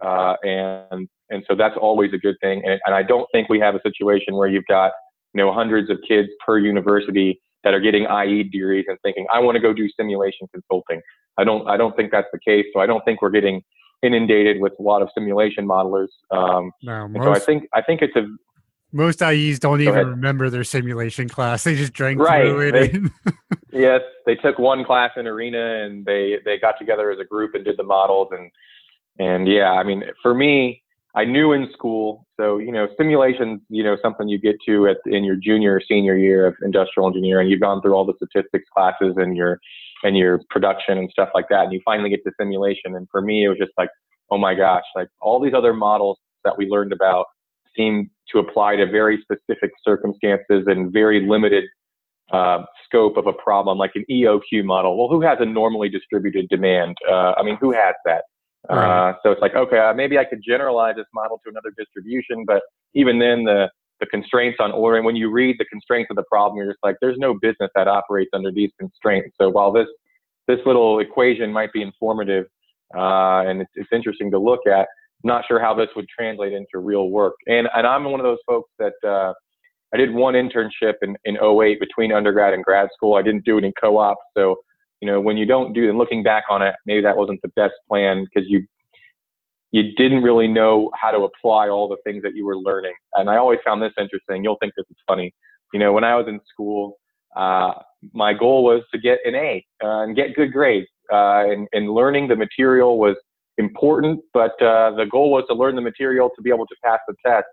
uh, 0.00 0.34
and 0.42 1.08
and 1.30 1.44
so 1.48 1.54
that's 1.56 1.76
always 1.80 2.12
a 2.12 2.18
good 2.18 2.36
thing. 2.40 2.62
And, 2.64 2.80
and 2.86 2.94
I 2.94 3.02
don't 3.02 3.26
think 3.32 3.48
we 3.48 3.58
have 3.60 3.74
a 3.74 3.80
situation 3.82 4.34
where 4.34 4.48
you've 4.48 4.66
got 4.66 4.92
you 5.34 5.42
know 5.42 5.52
hundreds 5.52 5.90
of 5.90 5.98
kids 6.06 6.28
per 6.44 6.58
university 6.58 7.40
that 7.64 7.74
are 7.74 7.80
getting 7.80 8.04
IE 8.04 8.44
degrees 8.44 8.84
and 8.88 8.98
thinking 9.02 9.26
I 9.32 9.40
want 9.40 9.56
to 9.56 9.60
go 9.60 9.72
do 9.72 9.88
simulation 9.96 10.46
consulting. 10.52 11.00
I 11.38 11.44
don't 11.44 11.68
I 11.68 11.76
don't 11.76 11.96
think 11.96 12.10
that's 12.10 12.28
the 12.32 12.38
case. 12.38 12.66
So 12.72 12.80
I 12.80 12.86
don't 12.86 13.04
think 13.04 13.22
we're 13.22 13.30
getting 13.30 13.62
inundated 14.02 14.60
with 14.60 14.72
a 14.78 14.82
lot 14.82 15.02
of 15.02 15.08
simulation 15.14 15.66
modelers. 15.66 16.08
Um, 16.30 16.72
no, 16.82 17.08
most, 17.08 17.24
so 17.24 17.32
I 17.32 17.38
think 17.38 17.68
I 17.72 17.82
think 17.82 18.02
it's 18.02 18.16
a 18.16 18.26
most 18.92 19.22
IEs 19.22 19.58
don't 19.58 19.80
even 19.80 19.94
ahead. 19.94 20.06
remember 20.06 20.50
their 20.50 20.64
simulation 20.64 21.28
class. 21.28 21.64
They 21.64 21.74
just 21.74 21.94
drank 21.94 22.20
right. 22.20 22.42
through 22.42 22.68
it. 22.68 22.72
They, 22.72 23.32
yes, 23.72 24.02
they 24.26 24.34
took 24.34 24.58
one 24.58 24.84
class 24.84 25.12
in 25.16 25.26
Arena 25.26 25.84
and 25.84 26.04
they 26.04 26.38
they 26.44 26.58
got 26.58 26.78
together 26.78 27.10
as 27.10 27.18
a 27.18 27.24
group 27.24 27.54
and 27.54 27.64
did 27.64 27.78
the 27.78 27.84
models 27.84 28.28
and 28.32 28.50
And 29.18 29.46
yeah, 29.46 29.72
I 29.72 29.84
mean, 29.84 30.04
for 30.22 30.34
me, 30.34 30.82
I 31.14 31.24
knew 31.24 31.52
in 31.52 31.68
school. 31.72 32.26
So, 32.40 32.58
you 32.58 32.72
know, 32.72 32.88
simulations, 32.96 33.60
you 33.68 33.84
know, 33.84 33.96
something 34.02 34.28
you 34.28 34.38
get 34.38 34.56
to 34.66 34.88
at, 34.88 34.96
in 35.04 35.24
your 35.24 35.36
junior 35.36 35.74
or 35.74 35.80
senior 35.86 36.16
year 36.16 36.46
of 36.46 36.54
industrial 36.62 37.06
engineering. 37.06 37.48
You've 37.48 37.60
gone 37.60 37.82
through 37.82 37.94
all 37.94 38.06
the 38.06 38.14
statistics 38.16 38.64
classes 38.74 39.14
and 39.16 39.36
your, 39.36 39.60
and 40.02 40.16
your 40.16 40.40
production 40.48 40.96
and 40.98 41.10
stuff 41.10 41.28
like 41.34 41.48
that. 41.50 41.64
And 41.64 41.72
you 41.72 41.80
finally 41.84 42.08
get 42.08 42.24
to 42.24 42.32
simulation. 42.40 42.96
And 42.96 43.06
for 43.10 43.20
me, 43.20 43.44
it 43.44 43.48
was 43.48 43.58
just 43.58 43.72
like, 43.76 43.90
oh 44.30 44.38
my 44.38 44.54
gosh, 44.54 44.84
like 44.96 45.08
all 45.20 45.40
these 45.40 45.52
other 45.54 45.74
models 45.74 46.18
that 46.44 46.56
we 46.56 46.66
learned 46.66 46.92
about 46.92 47.26
seem 47.76 48.10
to 48.30 48.38
apply 48.38 48.76
to 48.76 48.86
very 48.86 49.22
specific 49.22 49.70
circumstances 49.84 50.64
and 50.66 50.92
very 50.92 51.26
limited 51.26 51.64
uh, 52.32 52.62
scope 52.86 53.18
of 53.18 53.26
a 53.26 53.32
problem, 53.32 53.76
like 53.76 53.92
an 53.94 54.04
EOQ 54.10 54.64
model. 54.64 54.98
Well, 54.98 55.08
who 55.08 55.24
has 55.26 55.38
a 55.40 55.44
normally 55.44 55.90
distributed 55.90 56.48
demand? 56.48 56.96
Uh, 57.08 57.34
I 57.36 57.42
mean, 57.42 57.58
who 57.60 57.72
has 57.72 57.94
that? 58.06 58.24
Right. 58.70 59.10
Uh, 59.10 59.14
so 59.22 59.32
it's 59.32 59.40
like, 59.40 59.54
okay, 59.54 59.78
uh, 59.78 59.92
maybe 59.92 60.18
I 60.18 60.24
could 60.24 60.40
generalize 60.46 60.94
this 60.96 61.06
model 61.12 61.40
to 61.44 61.50
another 61.50 61.72
distribution, 61.76 62.44
but 62.46 62.62
even 62.94 63.18
then, 63.18 63.44
the 63.44 63.68
the 64.00 64.06
constraints 64.06 64.58
on 64.60 64.72
ordering, 64.72 65.04
when 65.04 65.14
you 65.14 65.30
read 65.30 65.56
the 65.60 65.64
constraints 65.66 66.10
of 66.10 66.16
the 66.16 66.24
problem, 66.24 66.56
you're 66.56 66.66
just 66.66 66.82
like, 66.82 66.96
there's 67.00 67.18
no 67.18 67.34
business 67.40 67.70
that 67.76 67.86
operates 67.86 68.30
under 68.32 68.50
these 68.50 68.70
constraints. 68.76 69.36
So 69.40 69.48
while 69.48 69.72
this 69.72 69.86
this 70.48 70.58
little 70.66 70.98
equation 70.98 71.52
might 71.52 71.72
be 71.72 71.82
informative 71.82 72.46
uh, 72.96 73.42
and 73.46 73.60
it's, 73.62 73.70
it's 73.74 73.88
interesting 73.92 74.30
to 74.32 74.38
look 74.38 74.60
at, 74.66 74.88
not 75.24 75.44
sure 75.46 75.60
how 75.60 75.72
this 75.72 75.88
would 75.94 76.06
translate 76.08 76.52
into 76.52 76.78
real 76.78 77.10
work. 77.10 77.34
And 77.46 77.68
and 77.74 77.86
I'm 77.86 78.04
one 78.04 78.18
of 78.18 78.24
those 78.24 78.40
folks 78.46 78.70
that 78.78 78.94
uh, 79.06 79.32
I 79.94 79.96
did 79.96 80.12
one 80.12 80.34
internship 80.34 80.94
in 81.02 81.16
in 81.24 81.36
08 81.36 81.78
between 81.78 82.12
undergrad 82.12 82.54
and 82.54 82.64
grad 82.64 82.88
school. 82.94 83.14
I 83.14 83.22
didn't 83.22 83.44
do 83.44 83.58
in 83.58 83.72
co-op, 83.80 84.18
so 84.36 84.56
you 85.02 85.06
know 85.06 85.20
when 85.20 85.36
you 85.36 85.44
don't 85.44 85.72
do 85.74 85.88
and 85.88 85.98
looking 85.98 86.22
back 86.22 86.44
on 86.48 86.62
it, 86.62 86.74
maybe 86.86 87.02
that 87.02 87.16
wasn't 87.16 87.42
the 87.42 87.48
best 87.48 87.74
plan 87.88 88.24
because 88.24 88.48
you 88.48 88.64
you 89.72 89.94
didn't 89.96 90.22
really 90.22 90.46
know 90.46 90.90
how 90.94 91.10
to 91.10 91.18
apply 91.24 91.68
all 91.68 91.88
the 91.88 91.96
things 92.04 92.22
that 92.22 92.34
you 92.34 92.46
were 92.46 92.56
learning. 92.56 92.94
And 93.14 93.28
I 93.28 93.36
always 93.36 93.58
found 93.64 93.82
this 93.82 93.92
interesting. 93.98 94.44
You'll 94.44 94.58
think 94.60 94.74
this 94.76 94.86
is 94.90 94.96
funny. 95.08 95.34
You 95.72 95.80
know, 95.80 95.92
when 95.92 96.04
I 96.04 96.14
was 96.14 96.26
in 96.28 96.38
school, 96.52 96.98
uh, 97.36 97.72
my 98.12 98.34
goal 98.34 98.62
was 98.62 98.82
to 98.92 99.00
get 99.00 99.18
an 99.24 99.34
A 99.34 99.64
uh, 99.82 100.02
and 100.02 100.14
get 100.14 100.36
good 100.36 100.52
grades. 100.52 100.86
Uh, 101.12 101.50
and, 101.50 101.68
and 101.72 101.90
learning 101.90 102.28
the 102.28 102.36
material 102.36 102.98
was 102.98 103.16
important, 103.58 104.20
but 104.32 104.52
uh, 104.62 104.92
the 104.94 105.06
goal 105.10 105.30
was 105.30 105.44
to 105.48 105.54
learn 105.54 105.74
the 105.74 105.82
material 105.82 106.30
to 106.36 106.42
be 106.42 106.50
able 106.50 106.66
to 106.66 106.76
pass 106.84 107.00
the 107.08 107.14
test. 107.24 107.46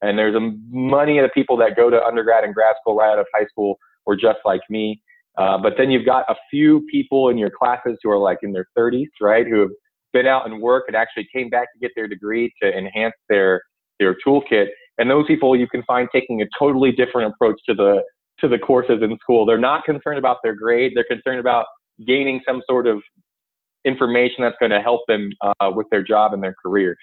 And 0.00 0.18
there's 0.18 0.34
a 0.34 0.52
many 0.70 1.18
of 1.18 1.24
the 1.24 1.30
people 1.34 1.56
that 1.58 1.76
go 1.76 1.90
to 1.90 2.02
undergrad 2.02 2.44
and 2.44 2.54
grad 2.54 2.76
school 2.80 2.96
right 2.96 3.12
out 3.12 3.18
of 3.18 3.26
high 3.34 3.46
school 3.46 3.78
were 4.06 4.16
just 4.16 4.38
like 4.44 4.60
me. 4.70 5.02
Uh, 5.36 5.58
but 5.58 5.74
then 5.76 5.90
you've 5.90 6.06
got 6.06 6.24
a 6.28 6.34
few 6.50 6.86
people 6.90 7.28
in 7.28 7.36
your 7.36 7.50
classes 7.50 7.98
who 8.02 8.10
are 8.10 8.18
like 8.18 8.38
in 8.42 8.52
their 8.52 8.66
30s, 8.78 9.08
right, 9.20 9.46
who 9.46 9.60
have 9.60 9.70
been 10.12 10.26
out 10.26 10.46
and 10.46 10.60
work 10.60 10.84
and 10.86 10.96
actually 10.96 11.26
came 11.34 11.50
back 11.50 11.68
to 11.74 11.80
get 11.80 11.90
their 11.96 12.06
degree 12.06 12.52
to 12.62 12.76
enhance 12.76 13.14
their 13.28 13.60
their 13.98 14.16
toolkit. 14.26 14.66
And 14.98 15.10
those 15.10 15.26
people 15.26 15.56
you 15.56 15.66
can 15.66 15.82
find 15.82 16.08
taking 16.12 16.40
a 16.42 16.46
totally 16.58 16.92
different 16.92 17.32
approach 17.32 17.60
to 17.68 17.74
the 17.74 18.02
to 18.40 18.48
the 18.48 18.58
courses 18.58 19.00
in 19.02 19.16
school. 19.20 19.44
They're 19.44 19.58
not 19.58 19.84
concerned 19.84 20.18
about 20.18 20.38
their 20.42 20.54
grade. 20.54 20.92
They're 20.94 21.04
concerned 21.04 21.40
about 21.40 21.66
gaining 22.06 22.40
some 22.46 22.62
sort 22.68 22.86
of 22.86 23.00
information 23.84 24.36
that's 24.40 24.56
going 24.58 24.72
to 24.72 24.80
help 24.80 25.02
them 25.08 25.30
uh, 25.42 25.70
with 25.72 25.86
their 25.90 26.02
job 26.02 26.32
and 26.32 26.42
their 26.42 26.54
career. 26.64 26.96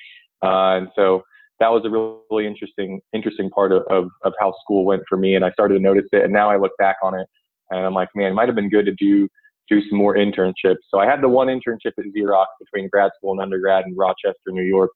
Uh, 0.44 0.78
and 0.78 0.88
so 0.96 1.22
that 1.60 1.70
was 1.70 1.84
a 1.86 1.90
really, 1.90 2.48
interesting, 2.48 3.00
interesting 3.14 3.50
part 3.52 3.72
of, 3.72 3.84
of, 3.90 4.10
of, 4.24 4.34
how 4.40 4.52
school 4.64 4.84
went 4.84 5.04
for 5.08 5.16
me. 5.16 5.36
And 5.36 5.46
I 5.46 5.52
started 5.52 5.76
to 5.76 5.80
notice 5.80 6.08
it. 6.12 6.24
And 6.24 6.34
now 6.34 6.50
I 6.50 6.58
look 6.58 6.72
back 6.80 6.98
on 7.04 7.14
it 7.14 7.28
and 7.72 7.86
I'm 7.86 7.94
like, 7.94 8.10
man, 8.16 8.32
it 8.32 8.36
might 8.36 8.48
have 8.48 8.56
been 8.56 8.70
good 8.70 8.86
to 8.86 8.94
do, 8.94 9.28
do 9.70 9.82
some 9.90 9.98
more 9.98 10.16
internships. 10.16 10.84
So 10.90 11.00
I 11.00 11.06
had 11.06 11.22
the 11.22 11.30
one 11.30 11.48
internship 11.48 11.94
at 11.98 12.06
Xerox 12.16 12.46
between 12.60 12.90
grad 12.90 13.12
school 13.18 13.32
and 13.32 13.42
undergrad 13.42 13.86
in 13.88 13.96
Rochester, 13.96 14.52
New 14.52 14.64
York. 14.64 14.92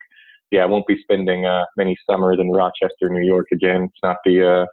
Yeah, 0.52 0.62
I 0.62 0.66
won't 0.66 0.86
be 0.86 0.98
spending 1.02 1.46
uh, 1.46 1.66
many 1.76 1.98
summers 2.10 2.38
in 2.40 2.52
Rochester, 2.52 3.10
New 3.10 3.26
York 3.26 3.48
again. 3.52 3.84
It's 3.84 4.04
not 4.04 4.18
the, 4.24 4.64
uh, 4.64 4.66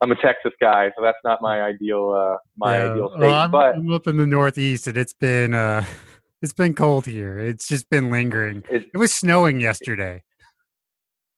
I'm 0.00 0.12
a 0.12 0.16
Texas 0.16 0.52
guy, 0.60 0.90
so 0.96 1.02
that's 1.02 1.18
not 1.24 1.42
my 1.42 1.62
ideal 1.62 2.10
uh, 2.10 2.36
my 2.56 2.78
yeah. 2.78 2.92
ideal 2.92 3.08
state. 3.10 3.20
Well, 3.20 3.34
I'm, 3.34 3.50
but 3.50 3.74
I'm 3.76 3.92
up 3.92 4.06
in 4.06 4.16
the 4.16 4.26
Northeast, 4.26 4.86
and 4.86 4.96
it's 4.96 5.12
been 5.12 5.52
uh, 5.52 5.84
it's 6.42 6.54
been 6.54 6.74
cold 6.74 7.06
here. 7.06 7.38
It's 7.38 7.68
just 7.68 7.90
been 7.90 8.10
lingering. 8.10 8.64
It, 8.70 8.86
it 8.94 8.96
was 8.96 9.12
snowing 9.12 9.60
yesterday. 9.60 10.22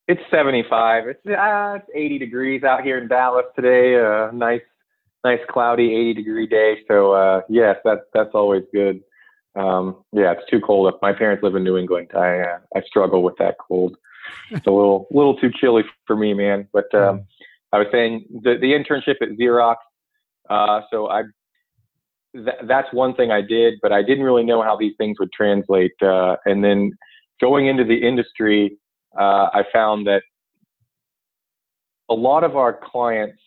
It's 0.08 0.20
75. 0.30 1.08
It's 1.08 1.26
uh, 1.26 1.78
it's 1.78 1.88
80 1.94 2.18
degrees 2.18 2.62
out 2.64 2.82
here 2.82 2.98
in 2.98 3.08
Dallas 3.08 3.46
today. 3.56 3.96
Uh, 3.96 4.30
nice, 4.32 4.60
nice 5.24 5.40
cloudy 5.50 5.94
80 5.94 6.14
degree 6.14 6.46
day. 6.46 6.78
So 6.88 7.12
uh, 7.12 7.42
yes, 7.48 7.76
that's 7.84 8.02
that's 8.12 8.30
always 8.34 8.64
good. 8.72 9.00
Um, 9.54 10.04
yeah, 10.12 10.32
it's 10.32 10.48
too 10.50 10.60
cold. 10.60 10.92
If 10.92 11.00
my 11.02 11.12
parents 11.12 11.42
live 11.42 11.54
in 11.54 11.64
New 11.64 11.76
England. 11.76 12.10
I 12.14 12.40
uh, 12.40 12.58
I 12.74 12.80
struggle 12.82 13.22
with 13.22 13.36
that 13.38 13.56
cold. 13.58 13.96
It's 14.50 14.66
a 14.66 14.70
little 14.70 15.06
little 15.12 15.36
too 15.36 15.50
chilly 15.60 15.84
for 16.06 16.16
me, 16.16 16.34
man. 16.34 16.68
But 16.72 16.92
um, 16.94 17.24
I 17.72 17.78
was 17.78 17.88
saying 17.92 18.26
the 18.42 18.56
the 18.60 18.72
internship 18.72 19.16
at 19.20 19.36
Xerox. 19.38 19.76
Uh, 20.48 20.82
so 20.90 21.08
I 21.08 21.22
th- 22.34 22.62
that's 22.66 22.92
one 22.92 23.14
thing 23.14 23.30
I 23.30 23.42
did, 23.42 23.74
but 23.82 23.92
I 23.92 24.02
didn't 24.02 24.24
really 24.24 24.44
know 24.44 24.62
how 24.62 24.76
these 24.76 24.94
things 24.98 25.18
would 25.20 25.32
translate. 25.32 25.92
Uh, 26.02 26.36
and 26.44 26.64
then 26.64 26.92
going 27.40 27.66
into 27.66 27.84
the 27.84 27.96
industry, 27.96 28.78
uh, 29.18 29.48
I 29.52 29.64
found 29.72 30.06
that 30.06 30.22
a 32.10 32.14
lot 32.14 32.44
of 32.44 32.56
our 32.56 32.78
clients 32.82 33.38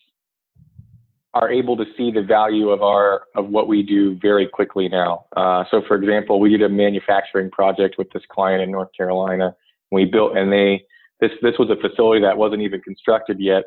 are 1.40 1.50
able 1.50 1.76
to 1.76 1.84
see 1.96 2.10
the 2.10 2.22
value 2.22 2.70
of 2.70 2.82
our 2.82 3.24
of 3.34 3.48
what 3.48 3.68
we 3.68 3.82
do 3.82 4.18
very 4.20 4.48
quickly 4.48 4.88
now. 4.88 5.26
Uh, 5.36 5.64
so, 5.70 5.82
for 5.86 5.96
example, 5.96 6.40
we 6.40 6.48
did 6.50 6.62
a 6.62 6.68
manufacturing 6.68 7.50
project 7.50 7.96
with 7.98 8.08
this 8.12 8.22
client 8.30 8.62
in 8.62 8.70
North 8.70 8.88
Carolina. 8.96 9.54
We 9.90 10.06
built, 10.06 10.36
and 10.36 10.50
they 10.50 10.82
this 11.20 11.32
this 11.42 11.54
was 11.58 11.68
a 11.70 11.76
facility 11.76 12.22
that 12.22 12.38
wasn't 12.38 12.62
even 12.62 12.80
constructed 12.80 13.38
yet, 13.38 13.64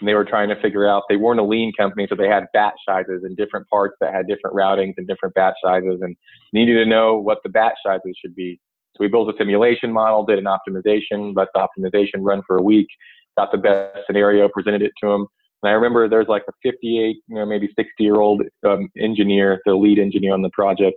and 0.00 0.08
they 0.08 0.14
were 0.14 0.24
trying 0.24 0.48
to 0.48 0.60
figure 0.60 0.88
out 0.88 1.04
they 1.08 1.16
weren't 1.16 1.38
a 1.38 1.44
lean 1.44 1.72
company, 1.78 2.06
so 2.08 2.16
they 2.16 2.28
had 2.28 2.44
batch 2.52 2.78
sizes 2.88 3.22
and 3.22 3.36
different 3.36 3.68
parts 3.68 3.94
that 4.00 4.12
had 4.12 4.26
different 4.26 4.56
routings 4.56 4.94
and 4.96 5.06
different 5.06 5.34
batch 5.34 5.54
sizes, 5.64 6.00
and 6.02 6.16
needed 6.52 6.74
to 6.74 6.86
know 6.86 7.16
what 7.16 7.38
the 7.44 7.50
batch 7.50 7.76
sizes 7.86 8.16
should 8.20 8.34
be. 8.34 8.58
So 8.96 9.04
we 9.04 9.08
built 9.08 9.32
a 9.32 9.38
simulation 9.38 9.92
model, 9.92 10.24
did 10.24 10.38
an 10.38 10.46
optimization, 10.46 11.34
let 11.36 11.48
the 11.54 11.66
optimization 11.66 12.18
run 12.20 12.42
for 12.46 12.58
a 12.58 12.62
week, 12.62 12.88
got 13.38 13.52
the 13.52 13.58
best 13.58 14.06
scenario, 14.06 14.48
presented 14.48 14.82
it 14.82 14.92
to 15.02 15.08
them. 15.08 15.26
And 15.62 15.70
I 15.70 15.74
remember 15.74 16.08
there's 16.08 16.28
like 16.28 16.44
a 16.48 16.52
58, 16.62 17.16
you 17.26 17.34
know, 17.34 17.46
maybe 17.46 17.68
60 17.76 17.90
year 17.98 18.20
old 18.20 18.42
um, 18.66 18.88
engineer, 18.98 19.60
the 19.64 19.74
lead 19.74 19.98
engineer 19.98 20.34
on 20.34 20.42
the 20.42 20.50
project, 20.50 20.96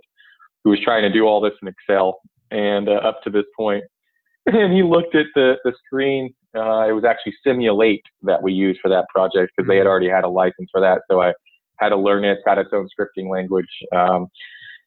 who 0.64 0.70
was 0.70 0.80
trying 0.82 1.02
to 1.02 1.12
do 1.12 1.24
all 1.24 1.40
this 1.40 1.54
in 1.62 1.68
Excel. 1.68 2.18
And 2.50 2.88
uh, 2.88 2.92
up 2.92 3.22
to 3.24 3.30
this 3.30 3.44
point, 3.56 3.84
and 4.46 4.72
he 4.72 4.82
looked 4.82 5.14
at 5.14 5.26
the, 5.34 5.56
the 5.64 5.72
screen 5.84 6.32
uh, 6.56 6.88
it 6.88 6.92
was 6.92 7.04
actually 7.04 7.34
Simul8 7.46 8.00
that 8.22 8.42
we 8.42 8.52
used 8.52 8.80
for 8.80 8.88
that 8.88 9.06
project 9.14 9.52
because 9.56 9.68
they 9.68 9.76
had 9.76 9.82
mm-hmm. 9.82 9.90
already 9.90 10.08
had 10.08 10.24
a 10.24 10.28
license 10.28 10.68
for 10.72 10.80
that. 10.80 11.02
So 11.10 11.20
I 11.20 11.32
had 11.78 11.90
to 11.90 11.96
learn 11.96 12.24
it. 12.24 12.38
Got 12.44 12.58
its 12.58 12.70
own 12.72 12.88
scripting 12.88 13.30
language. 13.30 13.68
Um, 13.94 14.28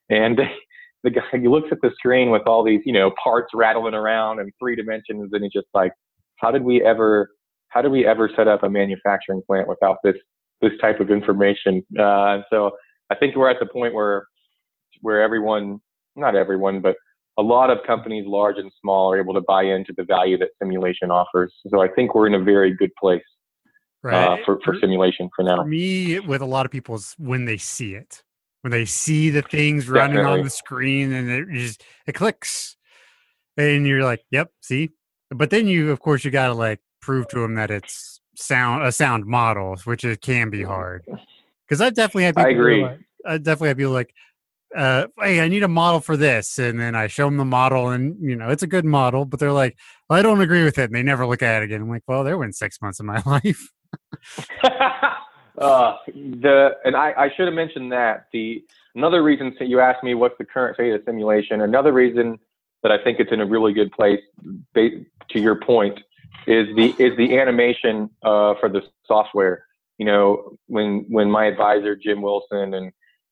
and 0.10 0.40
the 1.04 1.12
guy 1.12 1.22
he 1.32 1.48
looks 1.48 1.70
at 1.72 1.78
the 1.82 1.92
screen 1.96 2.32
with 2.32 2.44
all 2.48 2.64
these, 2.64 2.82
you 2.86 2.94
know, 2.94 3.12
parts 3.24 3.52
rattling 3.54 3.94
around 3.94 4.40
and 4.40 4.52
three 4.60 4.76
dimensions, 4.76 5.30
and 5.32 5.44
he's 5.44 5.54
just 5.54 5.68
like, 5.74 5.92
"How 6.38 6.52
did 6.52 6.64
we 6.64 6.84
ever? 6.84 7.30
How 7.70 7.82
do 7.82 7.90
we 7.90 8.06
ever 8.06 8.30
set 8.36 8.48
up 8.48 8.64
a 8.64 8.70
manufacturing 8.70 9.42
plant 9.46 9.68
without 9.68 9.98
this 10.04 10.16
this 10.62 10.72
type 10.82 11.00
of 11.00 11.10
information?" 11.10 11.84
Uh, 12.00 12.42
so 12.50 12.72
I 13.10 13.16
think 13.16 13.36
we're 13.36 13.50
at 13.50 13.60
the 13.60 13.68
point 13.68 13.94
where 13.94 14.28
where 15.02 15.22
everyone, 15.22 15.80
not 16.16 16.36
everyone, 16.36 16.82
but 16.82 16.96
a 17.38 17.42
lot 17.42 17.70
of 17.70 17.78
companies, 17.88 18.26
large 18.28 18.58
and 18.58 18.72
small, 18.82 19.12
are 19.12 19.20
able 19.20 19.34
to 19.34 19.42
buy 19.42 19.64
into 19.64 19.94
the 19.96 20.04
value 20.04 20.38
that 20.38 20.50
simulation 20.62 21.10
offers. 21.10 21.54
So 21.68 21.82
I 21.82 21.88
think 21.88 22.14
we're 22.14 22.28
in 22.28 22.34
a 22.34 22.44
very 22.44 22.76
good 22.76 22.92
place 23.00 23.24
uh, 24.04 24.08
right. 24.10 24.28
uh, 24.28 24.38
for, 24.46 24.60
for, 24.66 24.74
for, 24.74 24.80
simulation 24.82 25.30
for 25.34 25.44
now. 25.44 25.58
For 25.58 25.66
me, 25.66 26.20
with 26.20 26.42
a 26.42 26.46
lot 26.46 26.66
of 26.66 26.72
people, 26.72 26.96
is 26.96 27.16
when 27.18 27.46
they 27.46 27.58
see 27.58 27.96
it, 27.96 28.24
when 28.62 28.72
they 28.72 28.86
see 28.86 29.30
the 29.30 29.42
things 29.42 29.88
running 29.88 30.18
Definitely. 30.18 30.40
on 30.40 30.44
the 30.44 30.50
screen 30.50 31.14
and 31.14 31.30
it 31.30 31.48
just 31.54 31.84
it 32.06 32.14
clicks, 32.14 32.76
and 33.56 33.88
you're 33.88 34.04
like, 34.04 34.22
"Yep, 34.32 34.52
see." 34.62 34.90
But 35.32 35.50
then 35.50 35.68
you, 35.68 35.92
of 35.92 36.00
course, 36.02 36.26
you 36.26 36.32
got 36.32 36.48
to 36.48 36.54
like 36.54 36.80
prove 37.02 37.28
to 37.30 37.40
them 37.40 37.56
that 37.56 37.72
it's 37.72 38.20
sound 38.36 38.84
a 38.84 38.92
sound 38.92 39.26
model, 39.26 39.78
which 39.86 40.04
it 40.04 40.22
can 40.22 40.50
be 40.50 40.64
hard. 40.64 41.04
Because 41.68 41.82
I 41.82 41.90
definitely 41.90 42.24
have 42.24 42.36
people. 42.36 42.50
I 42.50 42.54
agree. 42.54 42.84
Like, 42.84 43.00
I 43.26 43.38
definitely 43.38 43.68
have 43.70 43.78
people 43.78 43.94
like, 43.94 44.14
uh, 44.76 45.08
hey, 45.20 45.42
I 45.42 45.48
need 45.48 45.64
a 45.64 45.68
model 45.68 46.00
for 46.00 46.16
this. 46.16 46.60
And 46.60 46.80
then 46.80 46.96
I 46.96 47.08
show 47.08 47.26
them 47.26 47.38
the 47.38 47.46
model 47.46 47.90
and, 47.90 48.16
you 48.22 48.36
know, 48.36 48.50
it's 48.50 48.64
a 48.64 48.68
good 48.68 48.86
model, 48.86 49.26
but 49.26 49.40
they're 49.40 49.52
like, 49.52 49.78
well, 50.10 50.20
I 50.20 50.22
don't 50.22 50.42
agree 50.42 50.64
with 50.64 50.78
it. 50.78 50.86
And 50.86 50.96
they 50.96 51.04
never 51.04 51.26
look 51.26 51.42
at 51.42 51.62
it 51.62 51.66
again. 51.66 51.82
I'm 51.82 51.90
like, 51.90 52.04
well, 52.08 52.24
there 52.24 52.38
went 52.38 52.56
six 52.56 52.82
months 52.82 53.00
of 53.00 53.06
my 53.06 53.22
life. 53.26 53.70
uh, 55.58 55.94
the, 56.08 56.72
and 56.84 56.96
I, 56.96 57.14
I 57.18 57.30
should 57.36 57.46
have 57.46 57.56
mentioned 57.56 57.92
that 57.92 58.28
the, 58.32 58.64
another 58.96 59.24
reason 59.24 59.56
that 59.60 59.68
you 59.68 59.80
asked 59.80 60.04
me 60.04 60.14
what's 60.14 60.38
the 60.38 60.46
current 60.46 60.76
state 60.76 60.94
of 60.94 61.02
simulation, 61.06 61.62
another 61.62 61.92
reason 61.92 62.38
that 62.84 62.92
I 62.92 63.04
think 63.04 63.20
it's 63.20 63.32
in 63.32 63.42
a 63.42 63.46
really 63.46 63.74
good 63.74 63.92
place 63.92 64.22
to 64.76 65.06
your 65.34 65.60
point 65.60 66.00
is 66.48 66.68
the, 66.76 66.96
is 66.98 67.18
the 67.18 67.38
animation, 67.38 68.10
uh, 68.24 68.54
for 68.60 68.70
the 68.70 68.82
software. 69.06 69.66
You 69.98 70.06
know, 70.06 70.58
when, 70.68 71.06
when 71.10 71.30
my 71.30 71.46
advisor, 71.46 71.96
Jim 71.96 72.22
Wilson 72.22 72.74
and, 72.74 72.92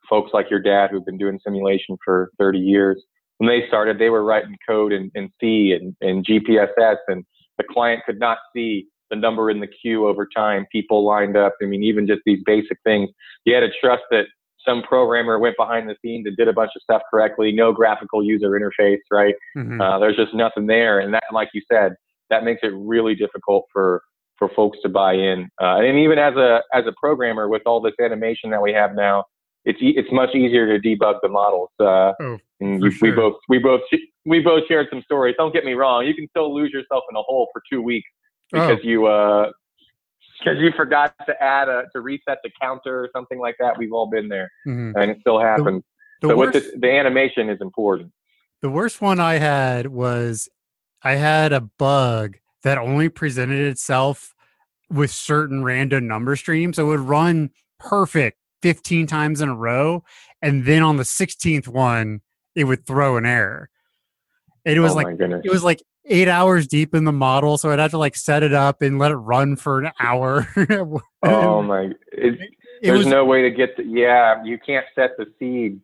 folks 0.10 0.32
like 0.34 0.50
your 0.50 0.62
dad 0.62 0.89
who've 0.89 1.06
been 1.06 1.18
doing 1.18 1.39
simulation 1.44 1.98
for 2.04 2.32
30 2.38 2.60
years. 2.60 3.04
when 3.38 3.48
they 3.48 3.68
started, 3.68 4.00
they 4.00 4.10
were 4.10 4.24
writing 4.24 4.56
code 4.68 4.92
in, 4.92 5.12
in 5.13 5.30
C 5.39 5.77
and, 5.80 5.96
and 6.01 6.25
GPSS, 6.25 6.98
and 7.08 7.24
the 7.58 7.63
client 7.63 8.01
could 8.06 8.20
not 8.20 8.39
see 8.56 8.88
the 9.10 9.16
number 9.16 9.50
in 9.50 9.60
the 9.60 9.68
queue 9.68 10.08
over 10.08 10.27
time, 10.36 10.66
people 10.72 11.06
lined 11.06 11.38
up. 11.38 11.54
I 11.62 11.66
mean, 11.66 11.84
even 11.84 12.08
just 12.08 12.22
these 12.25 12.42
basic 12.46 12.77
things. 12.84 13.10
You 13.46 13.54
had 13.54 13.62
to 13.62 13.70
trust 13.80 14.04
that 14.12 14.25
some 14.66 14.84
programmer 14.84 15.39
went 15.39 15.56
behind 15.56 15.88
the 15.88 15.96
scenes 16.01 16.25
and 16.25 16.36
did 16.36 16.50
a 16.50 16.54
bunch 16.54 16.72
of 16.75 16.82
stuff 16.82 17.01
correctly. 17.10 17.54
No 17.54 17.72
graphical 17.72 18.22
user 18.24 18.50
interface, 18.50 19.00
right? 19.10 19.36
Mm-hmm. 19.56 19.80
Uh, 19.80 20.00
there's 20.00 20.18
just 20.18 20.34
nothing 20.34 20.68
there, 20.68 21.00
and 21.00 21.13
that, 21.13 21.24
like 21.32 21.50
you 21.54 21.62
said, 21.72 21.94
that 22.29 22.43
makes 22.43 22.62
it 22.63 22.74
really 22.75 23.15
difficult 23.15 23.65
for 23.72 24.01
for 24.38 24.50
folks 24.55 24.77
to 24.84 24.89
buy 24.89 25.13
in. 25.13 25.50
Uh, 25.62 25.77
and 25.77 25.98
even 25.98 26.19
as 26.19 26.36
a 26.36 26.62
as 26.74 26.86
a 26.88 26.93
programmer, 27.00 27.48
with 27.48 27.63
all 27.65 27.81
this 27.81 27.93
animation 28.00 28.50
that 28.51 28.62
we 28.62 28.72
have 28.74 28.93
now, 28.96 29.24
it's 29.65 29.79
it's 29.81 30.12
much 30.12 30.36
easier 30.36 30.67
to 30.67 30.88
debug 30.88 31.15
the 31.22 31.29
models. 31.29 31.69
Uh, 31.79 32.13
oh, 32.19 32.38
and 32.60 32.84
you, 32.84 32.91
sure. 32.91 33.10
we 33.10 33.15
both 33.15 33.36
we 33.50 33.60
both 33.60 33.81
we 34.25 34.39
both 34.39 34.63
shared 34.67 34.88
some 34.89 35.01
stories. 35.03 35.36
Don't 35.38 35.53
get 35.53 35.65
me 35.65 35.74
wrong, 35.74 36.05
you 36.05 36.13
can 36.13 36.27
still 36.29 36.53
lose 36.53 36.72
yourself 36.72 37.03
in 37.10 37.15
a 37.15 37.22
hole 37.22 37.48
for 37.51 37.62
two 37.72 37.81
weeks 37.81 38.10
because 38.51 38.79
oh. 38.84 38.88
you 38.88 39.05
uh 39.07 39.51
because 40.39 40.60
you 40.60 40.72
forgot 40.75 41.13
to 41.25 41.43
add 41.43 41.67
a 41.67 41.84
to 41.93 42.01
reset 42.01 42.38
the 42.43 42.51
counter 42.62 43.01
or 43.01 43.10
something 43.15 43.39
like 43.39 43.55
that. 43.60 43.77
We've 43.77 43.91
all 43.91 44.10
been 44.10 44.27
there, 44.27 44.50
mm-hmm. 44.67 44.98
and 45.00 45.12
it 45.12 45.17
still 45.22 45.39
happens. 45.39 45.84
The, 46.22 46.27
the 46.27 46.34
so 46.34 46.38
worst, 46.38 46.53
with 46.53 46.74
the, 46.74 46.79
the 46.79 46.91
animation 46.91 47.50
is 47.50 47.60
important. 47.62 48.12
The 48.62 48.69
worst 48.69 49.01
one 49.01 49.19
I 49.19 49.36
had 49.36 49.88
was 49.88 50.50
I 51.04 51.16
had 51.16 51.54
a 51.54 51.62
bug 51.62 52.38
that 52.63 52.77
only 52.77 53.10
presented 53.10 53.68
itself 53.68 54.34
with 54.89 55.12
certain 55.12 55.63
random 55.63 56.08
number 56.08 56.36
streams. 56.36 56.77
So 56.77 56.86
it 56.86 56.89
would 56.89 57.00
run 57.01 57.51
perfect 57.80 58.38
15 58.62 59.08
times 59.08 59.42
in 59.42 59.50
a 59.50 59.56
row. 59.56 60.04
And 60.42 60.66
then 60.66 60.84
on 60.84 60.98
the 60.98 61.04
16th 61.04 61.68
one, 61.68 62.22
it 62.56 62.63
would 62.63 62.86
throw 62.86 63.18
an 63.18 63.25
error. 63.25 63.70
And 64.66 64.75
it 64.75 64.80
was 64.82 64.94
oh 64.94 64.96
like 64.96 65.20
it 65.20 65.50
was 65.50 65.63
like 65.63 65.82
eight 66.10 66.27
hours 66.27 66.68
deep 66.68 66.94
in 66.94 67.06
the 67.06 67.12
model, 67.12 67.58
so 67.58 67.72
I'd 67.72 67.80
have 67.80 67.92
to 67.92 67.98
like 67.98 68.16
set 68.16 68.44
it 68.44 68.54
up 68.54 68.82
and 68.82 69.00
let 69.00 69.12
it 69.12 69.16
run 69.16 69.56
for 69.56 69.80
an 69.80 69.92
hour. 70.00 70.48
oh 71.24 71.62
my! 71.62 71.92
It, 72.12 72.39
it 72.42 72.50
there's 72.82 73.00
was, 73.00 73.08
no 73.08 73.24
way 73.24 73.44
to 73.44 73.51
get 73.51 73.77
the 73.77 73.84
yeah. 73.84 74.44
You 74.44 74.58
can't 74.58 74.86
set 74.94 75.12
the 75.18 75.25
seed. 75.39 75.80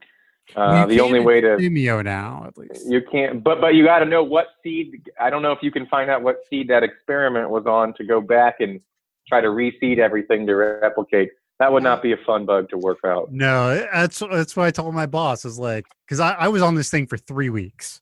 Uh, 0.55 0.85
the 0.85 0.99
only 0.99 1.19
way 1.19 1.41
to 1.41 1.57
Simio 1.57 2.03
now 2.03 2.43
at 2.45 2.57
least 2.57 2.85
you 2.85 3.01
can't. 3.11 3.43
But 3.43 3.61
but 3.61 3.75
you 3.75 3.83
got 3.85 3.99
to 3.99 4.05
know 4.05 4.23
what 4.23 4.47
seed. 4.61 5.09
I 5.19 5.29
don't 5.29 5.41
know 5.41 5.51
if 5.51 5.59
you 5.61 5.71
can 5.71 5.87
find 5.87 6.09
out 6.09 6.21
what 6.21 6.37
seed 6.49 6.67
that 6.67 6.83
experiment 6.83 7.49
was 7.49 7.65
on 7.65 7.93
to 7.95 8.03
go 8.03 8.21
back 8.21 8.59
and 8.59 8.79
try 9.27 9.41
to 9.41 9.47
reseed 9.47 9.99
everything 9.99 10.45
to 10.47 10.55
replicate. 10.55 11.29
That 11.59 11.71
would 11.71 11.83
not 11.83 12.01
be 12.01 12.11
a 12.11 12.17
fun 12.17 12.45
bug 12.45 12.69
to 12.69 12.77
work 12.77 12.99
out. 13.05 13.31
No, 13.31 13.87
that's 13.93 14.19
that's 14.19 14.55
what 14.55 14.65
I 14.65 14.71
told 14.71 14.93
my 14.93 15.05
boss. 15.05 15.45
Is 15.45 15.57
like 15.57 15.85
because 16.05 16.19
I, 16.19 16.33
I 16.33 16.47
was 16.49 16.61
on 16.61 16.75
this 16.75 16.89
thing 16.89 17.07
for 17.07 17.17
three 17.17 17.49
weeks, 17.49 18.01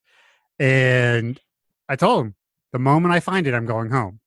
and 0.59 1.39
I 1.87 1.95
told 1.95 2.25
him 2.25 2.35
the 2.73 2.79
moment 2.79 3.13
I 3.13 3.19
find 3.19 3.45
it, 3.47 3.53
I'm 3.53 3.65
going 3.65 3.91
home. 3.91 4.19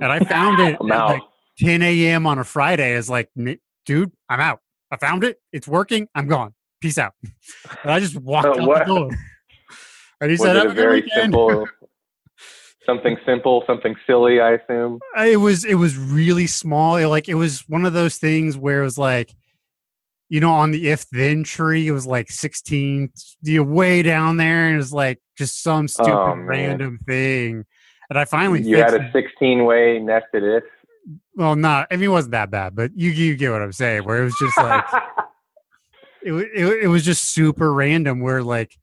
And 0.00 0.10
I 0.10 0.20
found 0.20 0.58
it 0.60 0.74
at 0.80 0.80
like 0.80 1.22
10 1.58 1.82
a.m. 1.82 2.26
on 2.26 2.38
a 2.38 2.44
Friday. 2.44 2.94
Is 2.94 3.08
like, 3.08 3.30
dude, 3.86 4.12
I'm 4.28 4.40
out. 4.40 4.60
I 4.90 4.96
found 4.96 5.24
it. 5.24 5.40
It's 5.52 5.68
working. 5.68 6.08
I'm 6.14 6.26
gone. 6.26 6.54
Peace 6.82 6.98
out. 6.98 7.14
And 7.82 7.92
I 7.92 8.00
just 8.00 8.16
walked 8.16 8.46
uh, 8.46 8.60
out 8.60 8.78
the 8.78 8.84
door. 8.84 9.10
And 10.20 10.30
he 10.30 10.34
was 10.34 10.40
said, 10.40 10.56
it 10.56 10.66
a 10.66 10.70
very 10.70 11.08
simple, 11.14 11.66
something 12.86 13.16
simple, 13.24 13.64
something 13.66 13.96
silly, 14.06 14.40
I 14.40 14.52
assume. 14.52 15.00
It 15.18 15.38
was. 15.38 15.64
It 15.64 15.74
was 15.74 15.96
really 15.96 16.46
small. 16.46 16.96
It, 16.96 17.06
like 17.06 17.28
it 17.28 17.34
was 17.34 17.60
one 17.68 17.84
of 17.84 17.92
those 17.92 18.18
things 18.18 18.56
where 18.56 18.82
it 18.82 18.84
was 18.84 18.98
like 18.98 19.34
you 20.32 20.40
know, 20.40 20.50
on 20.50 20.70
the 20.70 20.88
if 20.88 21.06
then 21.10 21.44
tree, 21.44 21.86
it 21.86 21.92
was 21.92 22.06
like 22.06 22.30
16, 22.30 23.12
you 23.42 23.62
way 23.62 24.00
down 24.00 24.38
there, 24.38 24.64
and 24.64 24.76
it 24.76 24.78
was 24.78 24.90
like 24.90 25.20
just 25.36 25.62
some 25.62 25.86
stupid 25.86 26.10
oh, 26.10 26.34
random 26.36 26.98
thing. 27.06 27.66
And 28.08 28.18
I 28.18 28.24
finally 28.24 28.62
you 28.62 28.78
had 28.78 28.94
a 28.94 29.10
16 29.12 29.64
way 29.66 29.98
nested 29.98 30.42
if. 30.42 30.64
Well, 31.34 31.54
not. 31.54 31.88
I 31.90 31.96
mean, 31.96 32.04
it 32.04 32.12
wasn't 32.12 32.32
that 32.32 32.50
bad, 32.50 32.74
but 32.74 32.92
you 32.94 33.10
you 33.10 33.36
get 33.36 33.50
what 33.50 33.60
I'm 33.60 33.72
saying. 33.72 34.04
Where 34.04 34.22
it 34.22 34.24
was 34.24 34.36
just 34.40 34.56
like 34.56 34.84
it, 36.24 36.32
it 36.32 36.84
it 36.84 36.88
was 36.88 37.04
just 37.04 37.30
super 37.30 37.72
random. 37.72 38.20
Where 38.20 38.42
like, 38.42 38.78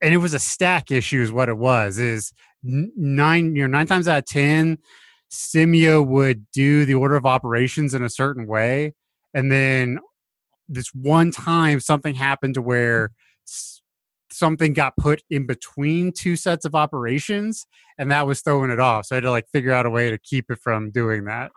and 0.00 0.12
it 0.12 0.18
was 0.18 0.34
a 0.34 0.38
stack 0.38 0.90
issue, 0.90 1.22
is 1.22 1.32
what 1.32 1.48
it 1.48 1.58
was. 1.58 1.98
Is 1.98 2.32
nine 2.62 3.56
you 3.56 3.62
know 3.62 3.78
nine 3.78 3.86
times 3.86 4.08
out 4.08 4.18
of 4.18 4.26
ten, 4.26 4.78
Simio 5.30 6.06
would 6.06 6.50
do 6.52 6.84
the 6.84 6.94
order 6.94 7.16
of 7.16 7.26
operations 7.26 7.94
in 7.94 8.02
a 8.02 8.10
certain 8.10 8.46
way, 8.46 8.94
and 9.34 9.50
then 9.50 9.98
this 10.68 10.88
one 10.94 11.30
time 11.30 11.80
something 11.80 12.14
happened 12.14 12.54
to 12.54 12.62
where 12.62 13.10
something 14.30 14.72
got 14.72 14.96
put 14.96 15.22
in 15.30 15.46
between 15.46 16.12
two 16.12 16.36
sets 16.36 16.64
of 16.64 16.74
operations 16.74 17.66
and 17.98 18.10
that 18.10 18.26
was 18.26 18.40
throwing 18.40 18.70
it 18.70 18.80
off 18.80 19.06
so 19.06 19.14
i 19.14 19.16
had 19.16 19.24
to 19.24 19.30
like 19.30 19.46
figure 19.52 19.72
out 19.72 19.84
a 19.84 19.90
way 19.90 20.10
to 20.10 20.18
keep 20.18 20.50
it 20.50 20.58
from 20.58 20.90
doing 20.90 21.24
that 21.24 21.52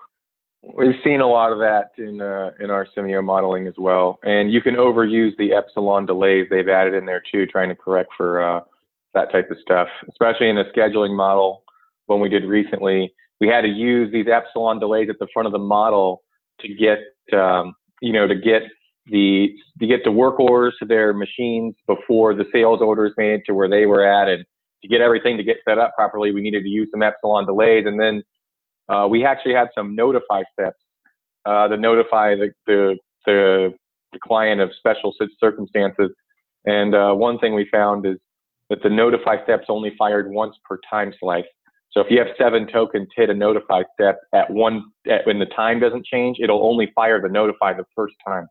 we've 0.73 0.95
seen 1.04 1.21
a 1.21 1.28
lot 1.28 1.51
of 1.51 1.60
that 1.60 1.91
in 1.97 2.21
uh, 2.21 2.51
in 2.60 2.69
our 2.69 2.88
simio 2.95 3.23
modeling 3.23 3.67
as 3.67 3.75
well. 3.78 4.19
And 4.23 4.51
you 4.51 4.62
can 4.62 4.75
overuse 4.75 5.36
the 5.38 5.54
epsilon 5.54 6.06
delays 6.06 6.47
they've 6.49 6.67
added 6.67 6.93
in 6.93 7.06
there 7.06 7.21
too 7.32 7.45
trying 7.45 7.69
to 7.69 7.75
correct 7.75 8.10
for 8.17 8.41
uh, 8.41 8.62
that 9.13 9.32
type 9.32 9.49
of 9.49 9.58
stuff 9.62 9.88
especially 10.10 10.49
in 10.49 10.56
the 10.56 10.65
scheduling 10.75 11.15
model 11.15 11.63
when 12.08 12.19
we 12.19 12.30
did 12.30 12.45
recently. 12.45 13.13
We 13.39 13.47
had 13.47 13.62
to 13.62 13.67
use 13.67 14.12
these 14.12 14.28
epsilon 14.28 14.80
delays 14.80 15.10
at 15.10 15.19
the 15.19 15.28
front 15.34 15.45
of 15.45 15.51
the 15.51 15.60
model 15.60 16.23
to 16.62 16.73
get 16.73 16.99
um, 17.38 17.75
you 18.01 18.13
know 18.13 18.28
to 18.28 18.36
get 18.36 18.63
the 19.08 19.49
to 19.80 19.88
get 19.88 20.04
the 20.04 20.12
work 20.12 20.39
orders 20.39 20.75
to 20.80 20.86
their 20.86 21.13
machines 21.13 21.75
before 21.88 22.34
the 22.34 22.45
sales 22.51 22.82
orders 22.82 23.13
made 23.17 23.41
to 23.45 23.54
where 23.54 23.69
they 23.69 23.86
were 23.86 24.06
at, 24.06 24.28
and 24.28 24.45
to 24.82 24.88
get 24.88 25.01
everything 25.01 25.38
to 25.38 25.43
get 25.43 25.58
set 25.67 25.78
up 25.78 25.93
properly, 25.95 26.32
we 26.32 26.41
needed 26.41 26.63
to 26.63 26.69
use 26.69 26.88
some 26.91 27.04
epsilon 27.04 27.45
delays, 27.45 27.86
and 27.86 27.99
then 27.99 28.23
uh, 28.89 29.08
we 29.10 29.26
actually 29.26 29.54
had 29.54 29.69
some 29.76 29.95
notify 29.95 30.43
steps 30.54 30.78
uh, 31.45 31.67
to 31.67 31.78
notify 31.78 32.36
the, 32.36 32.52
the 32.67 32.98
the, 33.26 33.74
the 34.13 34.19
client 34.19 34.62
of 34.62 34.69
special 34.78 35.13
circumstances. 35.39 36.12
And 36.65 36.95
uh, 36.95 37.13
one 37.13 37.39
thing 37.39 37.54
we 37.54 37.67
found 37.71 38.06
is 38.06 38.17
that 38.69 38.82
the 38.84 38.89
notify 38.89 39.43
steps 39.43 39.65
only 39.69 39.93
fired 39.98 40.32
once 40.32 40.56
per 40.63 40.80
time 40.89 41.13
slice. 41.19 41.45
So 41.91 42.02
if 42.02 42.08
you 42.10 42.19
have 42.19 42.28
seven 42.38 42.67
tokens 42.67 43.08
hit 43.15 43.30
a 43.30 43.34
notify 43.34 43.84
step 43.93 44.19
at 44.34 44.50
one, 44.50 44.84
at, 45.10 45.26
when 45.26 45.39
the 45.39 45.45
time 45.45 45.80
doesn't 45.80 46.06
change, 46.06 46.38
it'll 46.41 46.65
only 46.65 46.91
fire 46.93 47.21
the 47.21 47.30
notify 47.30 47.74
the 47.74 47.86
first 47.95 48.15
time. 48.28 48.48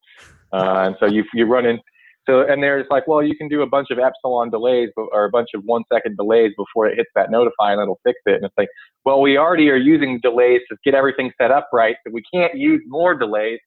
Uh, 0.52 0.86
and 0.86 0.96
so 1.00 1.06
you 1.06 1.24
you 1.34 1.46
run 1.46 1.66
in. 1.66 1.80
So 2.26 2.40
and 2.40 2.62
there's 2.62 2.86
like, 2.90 3.06
well, 3.06 3.22
you 3.22 3.36
can 3.36 3.48
do 3.48 3.62
a 3.62 3.66
bunch 3.66 3.88
of 3.90 3.98
epsilon 3.98 4.50
delays 4.50 4.90
or 4.96 5.24
a 5.24 5.30
bunch 5.30 5.50
of 5.54 5.62
one 5.64 5.82
second 5.92 6.16
delays 6.16 6.52
before 6.56 6.86
it 6.86 6.96
hits 6.96 7.10
that 7.14 7.30
notify, 7.30 7.72
and 7.72 7.82
it'll 7.82 8.00
fix 8.02 8.18
it. 8.24 8.36
And 8.36 8.44
it's 8.44 8.54
like, 8.56 8.68
well, 9.04 9.20
we 9.20 9.36
already 9.36 9.68
are 9.68 9.76
using 9.76 10.20
delays 10.20 10.60
to 10.70 10.76
get 10.84 10.94
everything 10.94 11.32
set 11.40 11.50
up 11.50 11.68
right, 11.72 11.96
so 12.06 12.12
we 12.12 12.22
can't 12.32 12.54
use 12.56 12.80
more 12.86 13.14
delays. 13.14 13.58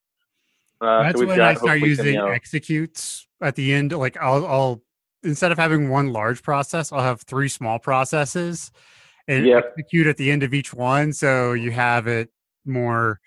Uh, 0.80 1.04
That's 1.04 1.20
so 1.20 1.26
when 1.26 1.40
I 1.40 1.54
start 1.54 1.80
using 1.80 2.06
you 2.06 2.12
know, 2.14 2.28
executes 2.28 3.26
at 3.40 3.54
the 3.54 3.72
end. 3.72 3.92
Like 3.92 4.16
I'll, 4.16 4.46
I'll 4.46 4.82
instead 5.22 5.52
of 5.52 5.58
having 5.58 5.88
one 5.88 6.12
large 6.12 6.42
process, 6.42 6.92
I'll 6.92 7.02
have 7.02 7.22
three 7.22 7.48
small 7.48 7.78
processes 7.78 8.72
and 9.28 9.46
yep. 9.46 9.66
execute 9.68 10.06
at 10.08 10.16
the 10.16 10.30
end 10.30 10.42
of 10.42 10.52
each 10.52 10.74
one, 10.74 11.12
so 11.12 11.52
you 11.52 11.70
have 11.70 12.08
it 12.08 12.30
more. 12.64 13.20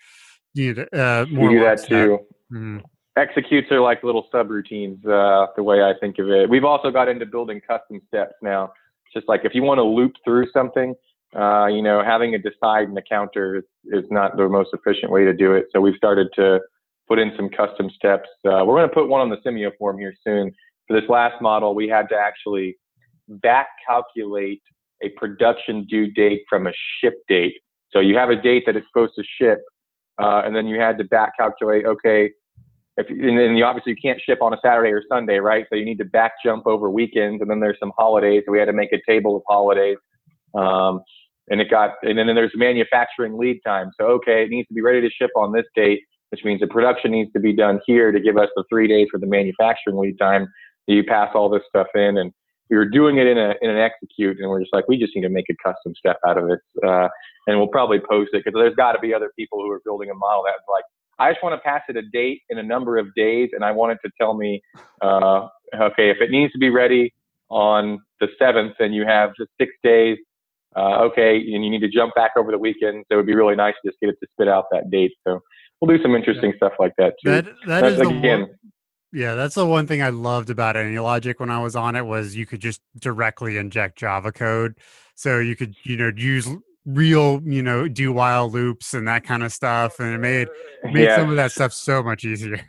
You 0.54 0.74
know, 0.74 0.82
uh, 0.92 1.26
more. 1.30 1.50
You 1.50 1.58
do 1.58 1.64
that 1.64 1.84
too. 1.86 2.18
Mm-hmm 2.52 2.78
executes 3.16 3.70
are 3.70 3.80
like 3.80 4.02
little 4.02 4.26
subroutines, 4.32 5.04
uh, 5.06 5.46
the 5.56 5.62
way 5.62 5.82
I 5.82 5.92
think 6.00 6.18
of 6.18 6.28
it. 6.28 6.48
We've 6.48 6.64
also 6.64 6.90
got 6.90 7.08
into 7.08 7.26
building 7.26 7.60
custom 7.60 8.00
steps 8.08 8.34
now. 8.42 8.72
It's 9.04 9.14
just 9.14 9.28
like 9.28 9.42
if 9.44 9.54
you 9.54 9.62
want 9.62 9.78
to 9.78 9.84
loop 9.84 10.12
through 10.24 10.46
something, 10.52 10.94
uh, 11.36 11.66
you 11.66 11.82
know, 11.82 12.02
having 12.04 12.34
a 12.34 12.38
decide 12.38 12.88
and 12.88 12.96
a 12.96 13.02
counter 13.02 13.56
is, 13.56 13.64
is, 13.86 14.04
not 14.10 14.36
the 14.36 14.48
most 14.48 14.70
efficient 14.72 15.10
way 15.10 15.24
to 15.24 15.32
do 15.32 15.52
it. 15.52 15.66
So 15.72 15.80
we've 15.80 15.96
started 15.96 16.28
to 16.36 16.60
put 17.08 17.18
in 17.18 17.32
some 17.36 17.48
custom 17.48 17.90
steps. 17.90 18.28
Uh, 18.44 18.64
we're 18.64 18.76
going 18.76 18.88
to 18.88 18.94
put 18.94 19.08
one 19.08 19.20
on 19.20 19.30
the 19.30 19.38
Simio 19.38 19.70
form 19.78 19.98
here 19.98 20.14
soon. 20.24 20.52
For 20.86 21.00
this 21.00 21.08
last 21.08 21.40
model, 21.40 21.74
we 21.74 21.88
had 21.88 22.08
to 22.10 22.16
actually 22.16 22.76
back 23.28 23.68
calculate 23.86 24.62
a 25.02 25.08
production 25.10 25.86
due 25.86 26.10
date 26.12 26.42
from 26.48 26.66
a 26.66 26.72
ship 27.00 27.14
date. 27.28 27.54
So 27.92 28.00
you 28.00 28.16
have 28.16 28.30
a 28.30 28.36
date 28.36 28.64
that 28.66 28.76
it's 28.76 28.86
supposed 28.88 29.14
to 29.16 29.24
ship, 29.40 29.60
uh, 30.22 30.42
and 30.44 30.54
then 30.54 30.66
you 30.66 30.78
had 30.80 30.98
to 30.98 31.04
back 31.04 31.32
calculate, 31.38 31.84
okay, 31.86 32.30
if 32.96 33.08
and 33.08 33.38
then 33.38 33.56
you 33.56 33.64
obviously 33.64 33.92
you 33.92 33.98
can't 34.02 34.20
ship 34.20 34.38
on 34.42 34.52
a 34.52 34.58
Saturday 34.62 34.90
or 34.90 35.02
Sunday, 35.08 35.38
right? 35.38 35.64
So 35.70 35.76
you 35.76 35.84
need 35.84 35.98
to 35.98 36.04
back 36.04 36.32
jump 36.44 36.66
over 36.66 36.90
weekends, 36.90 37.40
and 37.40 37.50
then 37.50 37.60
there's 37.60 37.78
some 37.80 37.92
holidays. 37.96 38.42
So 38.46 38.52
we 38.52 38.58
had 38.58 38.66
to 38.66 38.72
make 38.72 38.92
a 38.92 38.98
table 39.08 39.36
of 39.36 39.42
holidays, 39.48 39.96
um, 40.54 41.00
and 41.48 41.60
it 41.60 41.70
got 41.70 41.92
and 42.02 42.18
then 42.18 42.26
there's 42.34 42.52
manufacturing 42.54 43.38
lead 43.38 43.60
time. 43.64 43.90
So 43.98 44.06
okay, 44.08 44.44
it 44.44 44.50
needs 44.50 44.68
to 44.68 44.74
be 44.74 44.82
ready 44.82 45.00
to 45.00 45.10
ship 45.10 45.30
on 45.36 45.52
this 45.52 45.64
date, 45.74 46.00
which 46.30 46.44
means 46.44 46.60
the 46.60 46.66
production 46.66 47.12
needs 47.12 47.32
to 47.32 47.40
be 47.40 47.54
done 47.54 47.80
here 47.86 48.12
to 48.12 48.20
give 48.20 48.36
us 48.36 48.48
the 48.56 48.64
three 48.68 48.88
days 48.88 49.08
for 49.10 49.18
the 49.18 49.26
manufacturing 49.26 49.96
lead 49.96 50.18
time. 50.18 50.46
You 50.86 51.04
pass 51.04 51.30
all 51.34 51.48
this 51.48 51.62
stuff 51.68 51.86
in, 51.94 52.18
and 52.18 52.30
we 52.68 52.76
were 52.76 52.88
doing 52.88 53.16
it 53.16 53.26
in 53.26 53.38
a 53.38 53.54
in 53.62 53.70
an 53.70 53.78
execute, 53.78 54.36
and 54.38 54.50
we're 54.50 54.60
just 54.60 54.74
like, 54.74 54.86
we 54.86 54.98
just 54.98 55.16
need 55.16 55.22
to 55.22 55.30
make 55.30 55.46
a 55.48 55.54
custom 55.62 55.94
step 55.96 56.18
out 56.26 56.36
of 56.36 56.50
it, 56.50 56.60
uh, 56.86 57.08
and 57.46 57.56
we'll 57.56 57.68
probably 57.68 58.00
post 58.00 58.30
it 58.34 58.42
because 58.44 58.58
there's 58.58 58.74
got 58.74 58.92
to 58.92 58.98
be 58.98 59.14
other 59.14 59.30
people 59.38 59.60
who 59.60 59.70
are 59.70 59.80
building 59.84 60.10
a 60.10 60.14
model 60.14 60.42
that's 60.44 60.64
like 60.68 60.84
I 61.22 61.32
just 61.32 61.42
want 61.42 61.54
to 61.54 61.60
pass 61.60 61.82
it 61.88 61.96
a 61.96 62.02
date 62.02 62.40
in 62.50 62.58
a 62.58 62.62
number 62.62 62.98
of 62.98 63.14
days, 63.14 63.50
and 63.52 63.64
I 63.64 63.70
want 63.70 63.92
it 63.92 63.98
to 64.04 64.10
tell 64.20 64.34
me, 64.34 64.60
uh, 65.00 65.48
okay, 65.80 66.10
if 66.10 66.18
it 66.20 66.30
needs 66.30 66.52
to 66.52 66.58
be 66.58 66.68
ready 66.68 67.14
on 67.48 68.00
the 68.20 68.28
seventh, 68.38 68.74
and 68.80 68.94
you 68.94 69.06
have 69.06 69.30
just 69.38 69.50
six 69.60 69.72
days. 69.84 70.18
Uh, 70.74 71.02
okay, 71.02 71.36
and 71.36 71.62
you 71.62 71.70
need 71.70 71.80
to 71.80 71.88
jump 71.88 72.14
back 72.14 72.30
over 72.38 72.50
the 72.50 72.58
weekend. 72.58 73.04
So 73.08 73.14
it 73.14 73.16
would 73.16 73.26
be 73.26 73.34
really 73.34 73.54
nice 73.54 73.74
to 73.84 73.90
just 73.90 74.00
get 74.00 74.08
it 74.08 74.16
to 74.20 74.26
spit 74.32 74.48
out 74.48 74.64
that 74.72 74.90
date. 74.90 75.12
So 75.28 75.40
we'll 75.80 75.94
do 75.94 76.02
some 76.02 76.14
interesting 76.14 76.50
yeah. 76.50 76.56
stuff 76.56 76.72
like 76.78 76.92
that 76.96 77.12
too. 77.22 77.30
That, 77.30 77.46
that 77.66 77.84
is 77.84 78.00
again. 78.00 78.40
One, 78.40 78.50
yeah, 79.12 79.34
that's 79.34 79.54
the 79.54 79.66
one 79.66 79.86
thing 79.86 80.02
I 80.02 80.08
loved 80.08 80.48
about 80.48 80.76
AnyLogic 80.76 81.38
when 81.38 81.50
I 81.50 81.62
was 81.62 81.76
on 81.76 81.94
it 81.94 82.06
was 82.06 82.34
you 82.34 82.46
could 82.46 82.60
just 82.60 82.80
directly 82.98 83.58
inject 83.58 83.98
Java 83.98 84.32
code. 84.32 84.78
So 85.14 85.38
you 85.38 85.54
could, 85.54 85.74
you 85.82 85.98
know, 85.98 86.10
use 86.16 86.48
real, 86.86 87.40
you 87.44 87.62
know, 87.62 87.88
do 87.88 88.12
while 88.12 88.50
loops 88.50 88.94
and 88.94 89.06
that 89.08 89.24
kind 89.24 89.42
of 89.42 89.52
stuff, 89.52 90.00
and 90.00 90.14
it 90.14 90.18
made 90.18 90.48
made 90.92 91.04
yeah. 91.04 91.16
some 91.16 91.30
of 91.30 91.36
that 91.36 91.52
stuff 91.52 91.72
so 91.72 92.02
much 92.02 92.24
easier. 92.24 92.60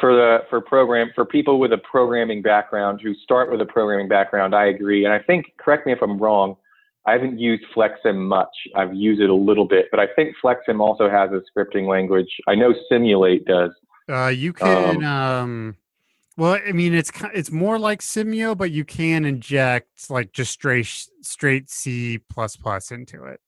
For 0.00 0.14
the 0.14 0.38
for 0.48 0.60
program 0.60 1.10
for 1.14 1.24
people 1.24 1.60
with 1.60 1.72
a 1.72 1.78
programming 1.78 2.42
background 2.42 3.00
who 3.02 3.14
start 3.14 3.50
with 3.50 3.60
a 3.60 3.66
programming 3.66 4.08
background, 4.08 4.54
I 4.54 4.66
agree, 4.66 5.04
and 5.04 5.12
I 5.12 5.18
think 5.18 5.46
correct 5.58 5.86
me 5.86 5.92
if 5.92 6.02
I'm 6.02 6.18
wrong. 6.18 6.56
I 7.06 7.12
haven't 7.12 7.38
used 7.38 7.64
FlexSim 7.74 8.16
much. 8.16 8.54
I've 8.76 8.94
used 8.94 9.22
it 9.22 9.30
a 9.30 9.34
little 9.34 9.66
bit, 9.66 9.86
but 9.90 10.00
I 10.00 10.06
think 10.16 10.34
FlexSim 10.44 10.80
also 10.80 11.08
has 11.08 11.30
a 11.30 11.40
scripting 11.50 11.88
language. 11.88 12.28
I 12.46 12.54
know 12.54 12.74
Simul8 12.92 13.46
does. 13.46 13.70
Uh, 14.08 14.28
you 14.28 14.52
can 14.52 15.02
um, 15.02 15.04
um, 15.04 15.76
well, 16.36 16.58
I 16.66 16.72
mean, 16.72 16.94
it's 16.94 17.10
it's 17.34 17.50
more 17.50 17.78
like 17.78 18.00
Simio, 18.00 18.56
but 18.56 18.70
you 18.70 18.84
can 18.84 19.24
inject 19.24 20.10
like 20.10 20.32
just 20.32 20.52
straight 20.52 20.86
straight 21.22 21.70
C 21.70 22.18
plus 22.30 22.56
plus 22.56 22.90
into 22.90 23.24
it. 23.24 23.40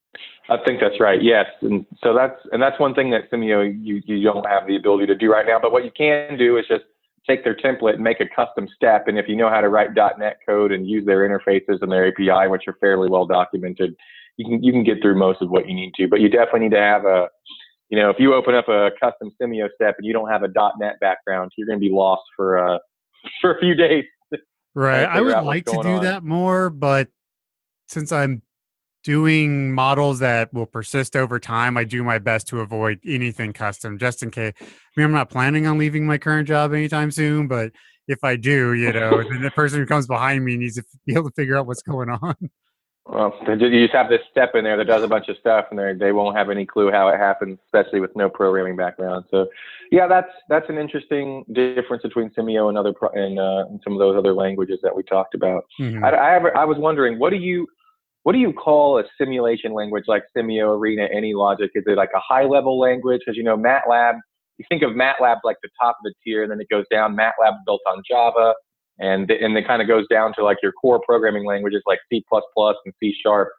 I 0.48 0.56
think 0.66 0.80
that's 0.80 1.00
right. 1.00 1.22
Yes, 1.22 1.46
and 1.62 1.86
so 2.02 2.14
that's 2.14 2.38
and 2.50 2.60
that's 2.60 2.78
one 2.78 2.94
thing 2.94 3.10
that 3.10 3.30
Simio 3.30 3.62
you 3.80 4.02
you 4.04 4.22
don't 4.22 4.46
have 4.46 4.66
the 4.66 4.76
ability 4.76 5.06
to 5.06 5.14
do 5.14 5.30
right 5.30 5.46
now. 5.46 5.58
But 5.60 5.72
what 5.72 5.84
you 5.84 5.90
can 5.96 6.36
do 6.36 6.58
is 6.58 6.66
just 6.68 6.84
take 7.26 7.44
their 7.44 7.54
template 7.54 7.94
and 7.94 8.02
make 8.02 8.20
a 8.20 8.26
custom 8.34 8.68
step. 8.74 9.06
And 9.06 9.18
if 9.18 9.28
you 9.28 9.36
know 9.36 9.48
how 9.48 9.60
to 9.60 9.68
write 9.68 9.90
.NET 9.94 10.38
code 10.44 10.72
and 10.72 10.88
use 10.88 11.06
their 11.06 11.28
interfaces 11.28 11.80
and 11.80 11.90
their 11.90 12.08
API, 12.08 12.48
which 12.48 12.64
are 12.66 12.76
fairly 12.80 13.08
well 13.08 13.26
documented, 13.26 13.94
you 14.36 14.44
can 14.44 14.62
you 14.62 14.72
can 14.72 14.84
get 14.84 15.00
through 15.00 15.18
most 15.18 15.40
of 15.40 15.50
what 15.50 15.68
you 15.68 15.74
need 15.74 15.94
to. 15.94 16.08
But 16.08 16.20
you 16.20 16.28
definitely 16.28 16.60
need 16.60 16.72
to 16.72 16.82
have 16.82 17.04
a 17.04 17.28
you 17.92 17.98
know, 17.98 18.08
if 18.08 18.16
you 18.18 18.32
open 18.32 18.54
up 18.54 18.68
a 18.68 18.90
custom 18.98 19.30
Simio 19.40 19.68
step 19.74 19.96
and 19.98 20.06
you 20.06 20.14
don't 20.14 20.30
have 20.30 20.42
a 20.42 20.48
.NET 20.78 20.98
background, 20.98 21.52
you're 21.58 21.66
going 21.66 21.78
to 21.78 21.86
be 21.86 21.92
lost 21.92 22.22
for 22.34 22.58
uh, 22.58 22.78
for 23.40 23.54
a 23.54 23.60
few 23.60 23.74
days. 23.74 24.04
Right. 24.74 25.04
I 25.04 25.20
would 25.20 25.44
like 25.44 25.66
to 25.66 25.82
do 25.82 25.96
on. 25.96 26.04
that 26.04 26.24
more, 26.24 26.70
but 26.70 27.08
since 27.88 28.10
I'm 28.10 28.40
doing 29.04 29.70
models 29.70 30.20
that 30.20 30.50
will 30.54 30.64
persist 30.64 31.14
over 31.14 31.38
time, 31.38 31.76
I 31.76 31.84
do 31.84 32.02
my 32.02 32.18
best 32.18 32.48
to 32.48 32.60
avoid 32.60 32.98
anything 33.06 33.52
custom 33.52 33.98
just 33.98 34.22
in 34.22 34.30
case. 34.30 34.54
I 34.58 34.64
mean, 34.96 35.04
I'm 35.04 35.12
not 35.12 35.28
planning 35.28 35.66
on 35.66 35.76
leaving 35.76 36.06
my 36.06 36.16
current 36.16 36.48
job 36.48 36.72
anytime 36.72 37.10
soon, 37.10 37.48
but 37.48 37.72
if 38.08 38.24
I 38.24 38.36
do, 38.36 38.72
you 38.72 38.94
know, 38.94 39.22
then 39.22 39.42
the 39.42 39.50
person 39.50 39.78
who 39.78 39.84
comes 39.84 40.06
behind 40.06 40.42
me 40.42 40.56
needs 40.56 40.76
to 40.76 40.84
be 41.06 41.12
able 41.12 41.28
to 41.28 41.34
figure 41.34 41.58
out 41.58 41.66
what's 41.66 41.82
going 41.82 42.08
on. 42.08 42.34
Well, 43.04 43.34
you 43.48 43.84
just 43.84 43.94
have 43.94 44.08
this 44.08 44.20
step 44.30 44.54
in 44.54 44.62
there 44.62 44.76
that 44.76 44.86
does 44.86 45.02
a 45.02 45.08
bunch 45.08 45.28
of 45.28 45.36
stuff, 45.38 45.66
and 45.70 45.78
they 45.78 45.92
they 45.92 46.12
won't 46.12 46.36
have 46.36 46.50
any 46.50 46.64
clue 46.64 46.90
how 46.92 47.08
it 47.08 47.18
happens, 47.18 47.58
especially 47.66 47.98
with 47.98 48.14
no 48.14 48.30
programming 48.30 48.76
background. 48.76 49.24
So, 49.28 49.48
yeah, 49.90 50.06
that's 50.06 50.30
that's 50.48 50.68
an 50.68 50.78
interesting 50.78 51.44
difference 51.52 52.04
between 52.04 52.30
Simio 52.30 52.68
and 52.68 52.78
other 52.78 52.92
pro- 52.92 53.08
and, 53.08 53.40
uh, 53.40 53.64
and 53.68 53.80
some 53.82 53.92
of 53.92 53.98
those 53.98 54.16
other 54.16 54.32
languages 54.32 54.78
that 54.84 54.94
we 54.94 55.02
talked 55.02 55.34
about. 55.34 55.64
Mm-hmm. 55.80 56.04
I, 56.04 56.10
I, 56.10 56.30
have, 56.30 56.42
I 56.56 56.64
was 56.64 56.78
wondering, 56.78 57.18
what 57.18 57.30
do 57.30 57.36
you 57.36 57.66
what 58.22 58.34
do 58.34 58.38
you 58.38 58.52
call 58.52 59.00
a 59.00 59.04
simulation 59.18 59.72
language 59.74 60.04
like 60.06 60.22
Simio, 60.36 60.78
Arena, 60.78 61.08
AnyLogic? 61.12 61.70
Is 61.74 61.82
it 61.86 61.96
like 61.96 62.10
a 62.14 62.20
high 62.20 62.44
level 62.44 62.78
language? 62.78 63.22
Because 63.24 63.36
you 63.36 63.42
know, 63.42 63.56
MATLAB. 63.56 64.14
You 64.58 64.64
think 64.68 64.82
of 64.82 64.90
MATLAB 64.90 65.38
like 65.42 65.56
the 65.64 65.70
top 65.80 65.96
of 65.98 66.04
the 66.04 66.14
tier, 66.22 66.44
and 66.44 66.52
then 66.52 66.60
it 66.60 66.68
goes 66.68 66.84
down. 66.88 67.16
MATLAB 67.16 67.64
built 67.66 67.80
on 67.90 68.00
Java 68.08 68.54
and 68.98 69.30
and 69.30 69.56
it 69.56 69.66
kind 69.66 69.82
of 69.82 69.88
goes 69.88 70.06
down 70.08 70.32
to 70.34 70.44
like 70.44 70.58
your 70.62 70.72
core 70.72 71.00
programming 71.04 71.44
languages 71.46 71.82
like 71.86 71.98
C++ 72.10 72.24
and 72.32 72.94
C 73.00 73.14
Sharp, 73.22 73.50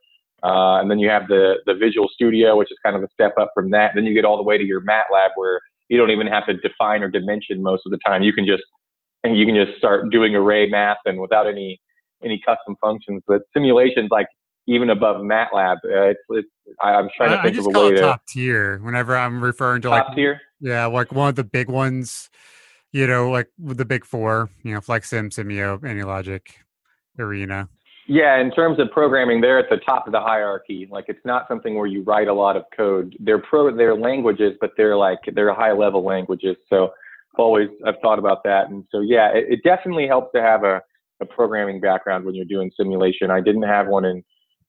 uh, 0.44 0.80
and 0.80 0.90
then 0.90 1.00
you 1.00 1.10
have 1.10 1.28
the 1.28 1.56
the 1.66 1.74
Visual 1.74 2.10
Studio, 2.14 2.58
which 2.58 2.72
is 2.72 2.78
kind 2.84 2.96
of 2.96 3.04
a 3.04 3.08
step 3.14 3.34
up 3.40 3.52
from 3.54 3.72
that. 3.72 3.92
Then 3.96 4.06
you 4.06 4.14
get 4.14 4.26
all 4.26 4.38
the 4.38 4.44
way 4.44 4.58
to 4.58 4.64
your 4.64 4.82
MATLAB, 4.82 5.30
where 5.36 5.60
you 5.90 5.98
don't 5.98 6.12
even 6.12 6.28
have 6.28 6.46
to 6.48 6.54
define 6.54 7.04
or 7.04 7.10
dimension 7.10 7.62
most 7.62 7.84
of 7.86 7.92
the 7.92 8.00
time. 8.06 8.24
You 8.24 8.34
can 8.34 8.46
just 8.46 8.64
and 9.24 9.38
you 9.38 9.46
can 9.46 9.56
just 9.56 9.78
start 9.78 10.10
doing 10.12 10.36
array 10.36 10.68
math 10.70 10.98
and 11.06 11.20
without 11.20 11.48
any 11.48 11.80
any 12.24 12.42
custom 12.46 12.76
functions. 12.82 13.22
But 13.28 13.42
simulations 13.54 14.10
like 14.12 14.28
even 14.68 14.90
above 14.90 15.18
MATLAB, 15.18 15.76
uh, 15.84 16.10
it's, 16.10 16.20
it's 16.30 16.48
I, 16.82 16.94
am 16.98 17.10
trying 17.16 17.32
to 17.32 17.42
think 17.44 17.46
I 17.46 17.50
just 17.56 17.68
of 17.68 17.72
a 17.72 17.74
call 17.74 17.88
way 17.88 17.94
it 17.94 17.96
to 17.96 18.02
top 18.02 18.26
tier 18.28 18.80
whenever 18.80 19.16
I'm 19.16 19.44
referring 19.44 19.82
to 19.82 19.90
top 19.90 20.08
like 20.08 20.16
tier. 20.16 20.42
Yeah, 20.60 20.86
like 20.86 21.12
one 21.12 21.30
of 21.30 21.36
the 21.36 21.44
big 21.44 21.70
ones 21.70 22.30
you 22.94 23.08
know, 23.08 23.30
like 23.30 23.50
with 23.60 23.78
the 23.78 23.86
big 23.86 24.06
four, 24.06 24.50
you 24.64 24.74
know, 24.74 24.80
FlexSim, 24.80 25.34
Simio, 25.34 25.80
AnyLogic, 25.82 26.42
Arena. 27.20 27.68
Yeah, 28.08 28.40
in 28.40 28.52
terms 28.52 28.80
of 28.80 28.92
programming, 28.92 29.42
they're 29.42 29.60
at 29.60 29.70
the 29.70 29.78
top 29.78 30.08
of 30.08 30.14
the 30.14 30.20
hierarchy. 30.20 30.88
Like 30.92 31.06
it's 31.08 31.26
not 31.26 31.48
something 31.48 31.76
where 31.76 31.88
you 31.88 32.04
write 32.04 32.28
a 32.28 32.34
lot 32.34 32.56
of 32.56 32.64
code. 32.76 33.16
They're 33.20 33.40
pro 33.40 33.76
they're 33.76 33.96
languages, 33.96 34.54
but 34.62 34.72
they're 34.78 34.96
like 34.96 35.20
they're 35.34 35.54
high 35.54 35.72
level 35.72 36.04
languages. 36.04 36.56
So 36.70 36.92
I've 37.34 37.40
always 37.40 37.70
I've 37.86 38.00
thought 38.02 38.20
about 38.20 38.44
that. 38.44 38.70
And 38.70 38.84
so 38.92 39.00
yeah, 39.00 39.30
it, 39.34 39.46
it 39.50 39.60
definitely 39.64 40.06
helps 40.06 40.34
to 40.34 40.42
have 40.42 40.64
a, 40.64 40.82
a 41.22 41.26
programming 41.26 41.80
background 41.80 42.26
when 42.26 42.36
you're 42.36 42.46
doing 42.46 42.72
simulation. 42.76 43.32
I 43.32 43.42
didn't 43.42 43.64
have 43.64 43.88
one 43.88 44.06
in 44.06 44.24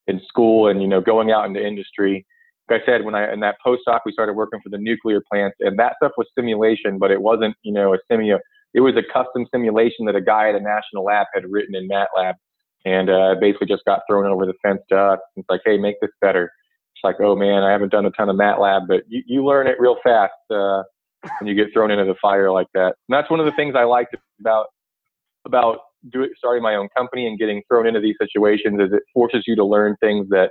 in 0.07 0.21
school 0.29 0.69
and 0.69 0.81
you 0.81 0.89
know 0.89 1.01
going 1.01 1.31
out 1.31 1.47
into 1.47 1.65
industry 1.65 2.25
like 2.71 2.83
I 2.83 2.87
said, 2.87 3.05
when 3.05 3.15
I 3.15 3.33
in 3.33 3.41
that 3.41 3.57
postdoc, 3.65 4.01
we 4.07 4.13
started 4.13 4.35
working 4.35 4.61
for 4.63 4.71
the 4.71 4.79
nuclear 4.79 5.21
plants, 5.31 5.57
and 5.61 5.79
that 5.79 5.95
stuff 5.97 6.13
was 6.17 6.27
simulation, 6.37 6.99
but 6.99 7.11
it 7.11 7.21
wasn't, 7.21 7.55
you 7.63 7.73
know, 7.73 7.95
a 7.95 7.99
simio. 8.11 8.39
It 8.73 8.81
was 8.81 8.95
a 8.97 9.03
custom 9.13 9.47
simulation 9.53 10.07
that 10.07 10.17
a 10.17 10.21
guy 10.21 10.49
at 10.49 10.55
a 10.55 10.61
national 10.61 11.05
lab 11.05 11.27
had 11.35 11.45
written 11.49 11.75
in 11.75 11.89
MATLAB, 11.89 12.35
and 12.85 13.11
uh, 13.11 13.35
basically 13.41 13.67
just 13.67 13.85
got 13.85 14.01
thrown 14.09 14.27
over 14.27 14.47
the 14.47 14.55
fence 14.63 14.81
to 14.91 14.97
us. 14.97 15.19
It's 15.37 15.49
like, 15.49 15.61
hey, 15.65 15.79
make 15.79 15.97
this 16.01 16.11
better. 16.21 16.51
It's 16.95 17.05
like, 17.05 17.17
oh 17.21 17.37
man, 17.37 17.63
I 17.63 17.71
haven't 17.71 17.93
done 17.93 18.07
a 18.07 18.11
ton 18.11 18.31
of 18.31 18.37
MATLAB, 18.37 18.89
but 18.89 19.03
you, 19.09 19.23
you 19.27 19.45
learn 19.45 19.67
it 19.67 19.77
real 19.79 19.97
fast 20.03 20.33
uh, 20.51 20.83
when 21.39 21.49
you 21.49 21.55
get 21.55 21.73
thrown 21.73 21.91
into 21.91 22.05
the 22.05 22.17
fire 22.21 22.51
like 22.51 22.69
that. 22.75 22.95
And 23.09 23.11
that's 23.11 23.31
one 23.31 23.41
of 23.41 23.47
the 23.47 23.53
things 23.53 23.75
I 23.77 23.85
liked 23.85 24.17
about 24.41 24.67
about 25.47 25.79
doing 26.11 26.31
starting 26.39 26.63
my 26.63 26.75
own 26.75 26.89
company 26.97 27.27
and 27.27 27.39
getting 27.39 27.63
thrown 27.69 27.87
into 27.87 28.01
these 28.01 28.17
situations 28.19 28.81
is 28.81 28.93
it 28.93 29.03
forces 29.13 29.45
you 29.47 29.55
to 29.57 29.65
learn 29.65 29.97
things 30.01 30.29
that 30.31 30.51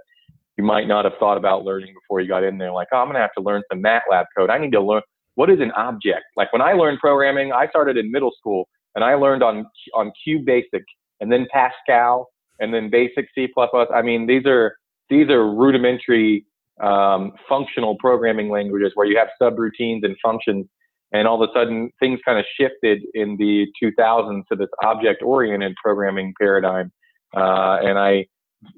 you 0.58 0.64
might 0.64 0.88
not 0.88 1.06
have 1.06 1.14
thought 1.20 1.38
about 1.38 1.64
learning 1.64 1.94
before 1.94 2.22
you 2.22 2.28
got 2.28 2.44
in 2.44 2.58
there. 2.58 2.72
Like, 2.72 2.88
oh, 2.94 2.98
I'm 2.98 3.06
going 3.08 3.16
to 3.16 3.22
have 3.22 3.34
to 3.38 3.42
learn 3.42 3.64
some 3.72 3.82
MATLAB 3.82 4.26
code. 4.38 4.50
I 4.50 4.58
need 4.58 4.72
to 4.74 4.82
learn 4.82 5.02
what 5.36 5.50
is 5.50 5.60
an 5.60 5.72
object. 5.72 6.24
Like 6.38 6.54
when 6.54 6.62
I 6.62 6.74
learned 6.74 7.00
programming, 7.00 7.52
I 7.52 7.68
started 7.68 7.98
in 7.98 8.12
middle 8.12 8.32
school 8.38 8.68
and 8.96 9.04
I 9.04 9.16
learned 9.16 9.44
on 9.44 9.66
on 9.96 10.12
QBasic 10.28 10.84
and 11.20 11.32
then 11.32 11.48
Pascal 11.52 12.28
and 12.60 12.74
then 12.74 12.90
Basic 12.90 13.26
C++. 13.34 13.48
I 13.94 14.02
mean, 14.02 14.28
these 14.28 14.46
are 14.46 14.76
these 15.10 15.30
are 15.30 15.50
rudimentary 15.54 16.46
um, 16.82 17.32
functional 17.48 17.96
programming 18.00 18.50
languages 18.50 18.92
where 18.96 19.08
you 19.08 19.18
have 19.18 19.30
subroutines 19.42 20.04
and 20.04 20.16
functions. 20.24 20.66
And 21.12 21.28
all 21.28 21.42
of 21.42 21.48
a 21.48 21.54
sudden, 21.54 21.92
things 22.00 22.20
kind 22.26 22.40
of 22.40 22.46
shifted 22.60 23.04
in 23.14 23.38
the 23.38 23.68
2000s 23.82 24.42
to 24.52 24.56
this 24.56 24.70
object-oriented 24.84 25.76
programming 25.84 26.34
paradigm. 26.40 26.92
Uh, 27.36 27.78
and 27.84 28.00
I 28.00 28.26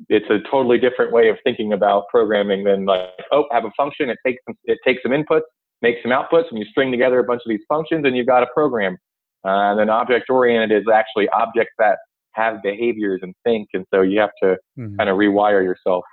it's 0.09 0.29
a 0.29 0.39
totally 0.49 0.77
different 0.77 1.11
way 1.11 1.29
of 1.29 1.37
thinking 1.43 1.73
about 1.73 2.05
programming 2.09 2.63
than 2.63 2.85
like, 2.85 3.09
oh, 3.31 3.45
have 3.51 3.65
a 3.65 3.71
function, 3.77 4.09
it 4.09 4.17
takes 4.25 4.41
some, 4.47 4.55
it 4.65 4.77
takes 4.85 5.01
some 5.03 5.11
inputs, 5.11 5.41
makes 5.81 6.01
some 6.01 6.11
outputs, 6.11 6.45
and 6.49 6.59
you 6.59 6.65
string 6.65 6.91
together 6.91 7.19
a 7.19 7.23
bunch 7.23 7.41
of 7.45 7.49
these 7.49 7.63
functions, 7.67 8.05
and 8.05 8.15
you've 8.15 8.27
got 8.27 8.43
a 8.43 8.47
program. 8.53 8.97
Uh, 9.45 9.71
and 9.71 9.79
then 9.79 9.89
object 9.89 10.29
oriented 10.29 10.75
is 10.75 10.87
actually 10.91 11.29
objects 11.29 11.73
that 11.77 11.97
have 12.31 12.61
behaviors 12.63 13.19
and 13.23 13.33
think, 13.43 13.69
and 13.73 13.85
so 13.93 14.01
you 14.01 14.19
have 14.19 14.31
to 14.41 14.57
mm-hmm. 14.77 14.95
kind 14.97 15.09
of 15.09 15.17
rewire 15.17 15.63
yourself. 15.63 16.03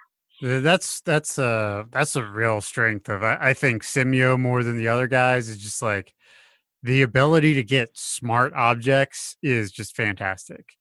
That's 0.40 1.00
that's 1.02 1.38
a 1.38 1.86
that's 1.90 2.16
a 2.16 2.24
real 2.24 2.60
strength 2.60 3.08
of 3.08 3.22
I, 3.22 3.38
I 3.40 3.54
think 3.54 3.84
Simio 3.84 4.38
more 4.38 4.64
than 4.64 4.76
the 4.76 4.88
other 4.88 5.06
guys 5.06 5.48
is 5.48 5.58
just 5.58 5.82
like 5.82 6.14
the 6.82 7.02
ability 7.02 7.54
to 7.54 7.62
get 7.62 7.90
smart 7.94 8.52
objects 8.54 9.36
is 9.42 9.70
just 9.70 9.94
fantastic. 9.94 10.72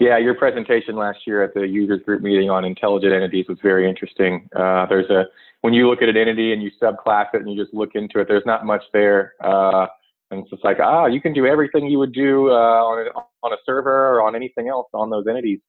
Yeah, 0.00 0.16
your 0.16 0.34
presentation 0.34 0.96
last 0.96 1.26
year 1.26 1.44
at 1.44 1.52
the 1.52 1.68
users 1.68 2.02
group 2.02 2.22
meeting 2.22 2.48
on 2.48 2.64
intelligent 2.64 3.12
entities 3.12 3.44
was 3.48 3.58
very 3.62 3.86
interesting. 3.86 4.48
Uh, 4.56 4.86
there's 4.86 5.10
a 5.10 5.26
when 5.60 5.74
you 5.74 5.88
look 5.90 6.00
at 6.00 6.08
an 6.08 6.16
entity 6.16 6.54
and 6.54 6.62
you 6.62 6.70
subclass 6.80 7.26
it 7.34 7.42
and 7.42 7.52
you 7.52 7.62
just 7.62 7.74
look 7.74 7.90
into 7.94 8.18
it, 8.18 8.26
there's 8.26 8.46
not 8.46 8.64
much 8.64 8.82
there. 8.94 9.34
Uh, 9.44 9.86
and 10.30 10.40
it's 10.40 10.50
just 10.50 10.64
like, 10.64 10.78
ah, 10.80 11.04
you 11.04 11.20
can 11.20 11.34
do 11.34 11.44
everything 11.44 11.86
you 11.86 11.98
would 11.98 12.14
do 12.14 12.48
uh, 12.48 12.52
on 12.52 13.06
a, 13.06 13.46
on 13.46 13.52
a 13.52 13.56
server 13.66 14.08
or 14.08 14.22
on 14.22 14.34
anything 14.34 14.68
else 14.68 14.88
on 14.94 15.10
those 15.10 15.26
entities. 15.28 15.60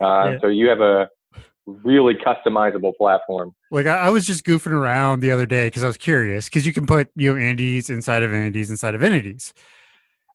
Uh, 0.00 0.32
yeah. 0.32 0.38
So 0.40 0.48
you 0.48 0.68
have 0.68 0.80
a 0.80 1.08
really 1.66 2.14
customizable 2.14 2.96
platform. 2.96 3.54
Like 3.70 3.86
I, 3.86 3.98
I 3.98 4.10
was 4.10 4.26
just 4.26 4.44
goofing 4.44 4.72
around 4.72 5.20
the 5.20 5.30
other 5.30 5.46
day 5.46 5.68
because 5.68 5.84
I 5.84 5.86
was 5.86 5.96
curious 5.96 6.46
because 6.46 6.66
you 6.66 6.72
can 6.72 6.86
put 6.86 7.08
you 7.14 7.32
know 7.32 7.40
entities 7.40 7.88
inside 7.88 8.24
of 8.24 8.32
entities 8.32 8.68
inside 8.68 8.96
of 8.96 9.02
entities, 9.04 9.54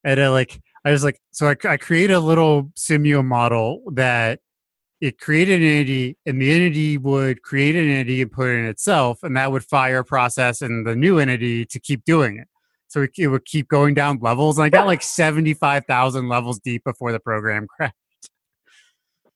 and 0.05 0.21
uh, 0.21 0.31
like 0.31 0.61
I 0.83 0.91
was 0.91 1.03
like, 1.03 1.19
so 1.31 1.47
I, 1.47 1.55
I 1.67 1.77
create 1.77 2.11
a 2.11 2.19
little 2.19 2.71
Simio 2.75 3.23
model 3.23 3.83
that 3.93 4.39
it 4.99 5.19
created 5.19 5.61
an 5.61 5.67
entity 5.67 6.17
and 6.25 6.41
the 6.41 6.51
entity 6.51 6.97
would 6.97 7.41
create 7.41 7.75
an 7.75 7.89
entity 7.89 8.21
and 8.21 8.31
put 8.31 8.49
it 8.49 8.59
in 8.59 8.65
itself 8.65 9.19
and 9.23 9.35
that 9.35 9.51
would 9.51 9.63
fire 9.63 9.99
a 9.99 10.05
process 10.05 10.61
in 10.61 10.83
the 10.83 10.95
new 10.95 11.17
entity 11.17 11.65
to 11.65 11.79
keep 11.79 12.03
doing 12.05 12.37
it. 12.37 12.47
So 12.87 13.03
it, 13.03 13.11
it 13.17 13.27
would 13.27 13.45
keep 13.45 13.67
going 13.67 13.93
down 13.93 14.19
levels. 14.21 14.57
And 14.57 14.65
I 14.65 14.69
got 14.69 14.85
like 14.85 15.01
75,000 15.01 16.27
levels 16.27 16.59
deep 16.59 16.83
before 16.83 17.11
the 17.11 17.19
program 17.19 17.67
crashed. 17.77 17.95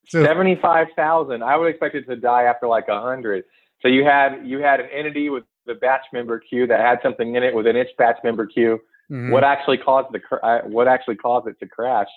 So, 0.08 0.24
Seventy-five 0.24 0.90
thousand. 0.96 1.44
I 1.44 1.58
would 1.58 1.68
expect 1.68 1.96
it 1.96 2.06
to 2.08 2.16
die 2.16 2.44
after 2.44 2.68
like 2.68 2.88
a 2.90 3.02
hundred. 3.02 3.44
So 3.82 3.88
you 3.88 4.04
had 4.04 4.46
you 4.46 4.60
had 4.60 4.80
an 4.80 4.88
entity 4.94 5.30
with 5.30 5.46
the 5.66 5.74
batch 5.74 6.06
member 6.14 6.40
queue 6.40 6.68
that 6.68 6.80
had 6.80 7.00
something 7.02 7.34
in 7.36 7.44
it 7.44 7.56
within 7.56 7.76
its 7.76 7.90
batch 7.98 8.18
member 8.24 8.46
queue. 8.46 8.80
Mm-hmm. 9.12 9.32
What 9.32 9.44
actually 9.44 9.78
caused 9.78 10.14
the 10.14 10.38
uh, 10.38 10.62
what 10.64 10.88
actually 10.88 11.16
caused 11.16 11.48
it 11.48 11.60
to 11.60 11.68
crash? 11.68 12.08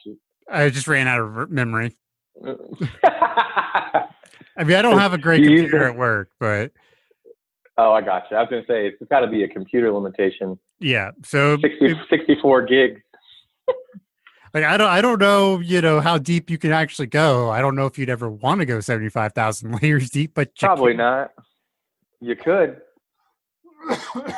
I 0.51 0.71
just 0.71 0.89
ran 0.89 1.07
out 1.07 1.21
of 1.21 1.51
memory. 1.51 1.97
I 2.45 4.09
mean, 4.65 4.77
I 4.77 4.83
don't 4.83 4.99
have 4.99 5.13
a 5.13 5.19
great 5.19 5.45
computer 5.45 5.85
at 5.85 5.97
work, 5.97 6.31
but 6.41 6.73
oh, 7.77 7.93
I 7.93 8.01
got 8.01 8.25
you. 8.31 8.37
I 8.37 8.41
was 8.41 8.51
going 8.51 8.63
to 8.63 8.67
say 8.67 8.87
it's 8.87 9.11
got 9.11 9.21
to 9.21 9.27
be 9.27 9.45
a 9.45 9.49
computer 9.49 9.93
limitation. 9.93 10.59
Yeah, 10.81 11.11
so 11.25 11.59
60, 11.61 11.77
if, 11.81 11.99
64 12.09 12.63
gigs. 12.63 13.01
like 14.55 14.65
I 14.65 14.77
don't, 14.77 14.89
I 14.89 15.01
don't 15.01 15.21
know, 15.21 15.61
you 15.61 15.81
know, 15.81 16.01
how 16.01 16.17
deep 16.17 16.51
you 16.51 16.59
can 16.59 16.73
actually 16.73 17.09
go. 17.09 17.51
I 17.51 17.61
don't 17.61 17.77
know 17.77 17.87
if 17.87 17.99
you'd 17.99 18.11
ever 18.11 18.31
want 18.31 18.61
to 18.61 18.67
go 18.67 18.81
seventy 18.81 19.11
five 19.11 19.33
thousand 19.33 19.73
layers 19.83 20.11
deep, 20.11 20.33
but 20.35 20.55
probably 20.57 20.95
not. 20.95 21.33
You 22.21 22.35
could. 22.35 22.81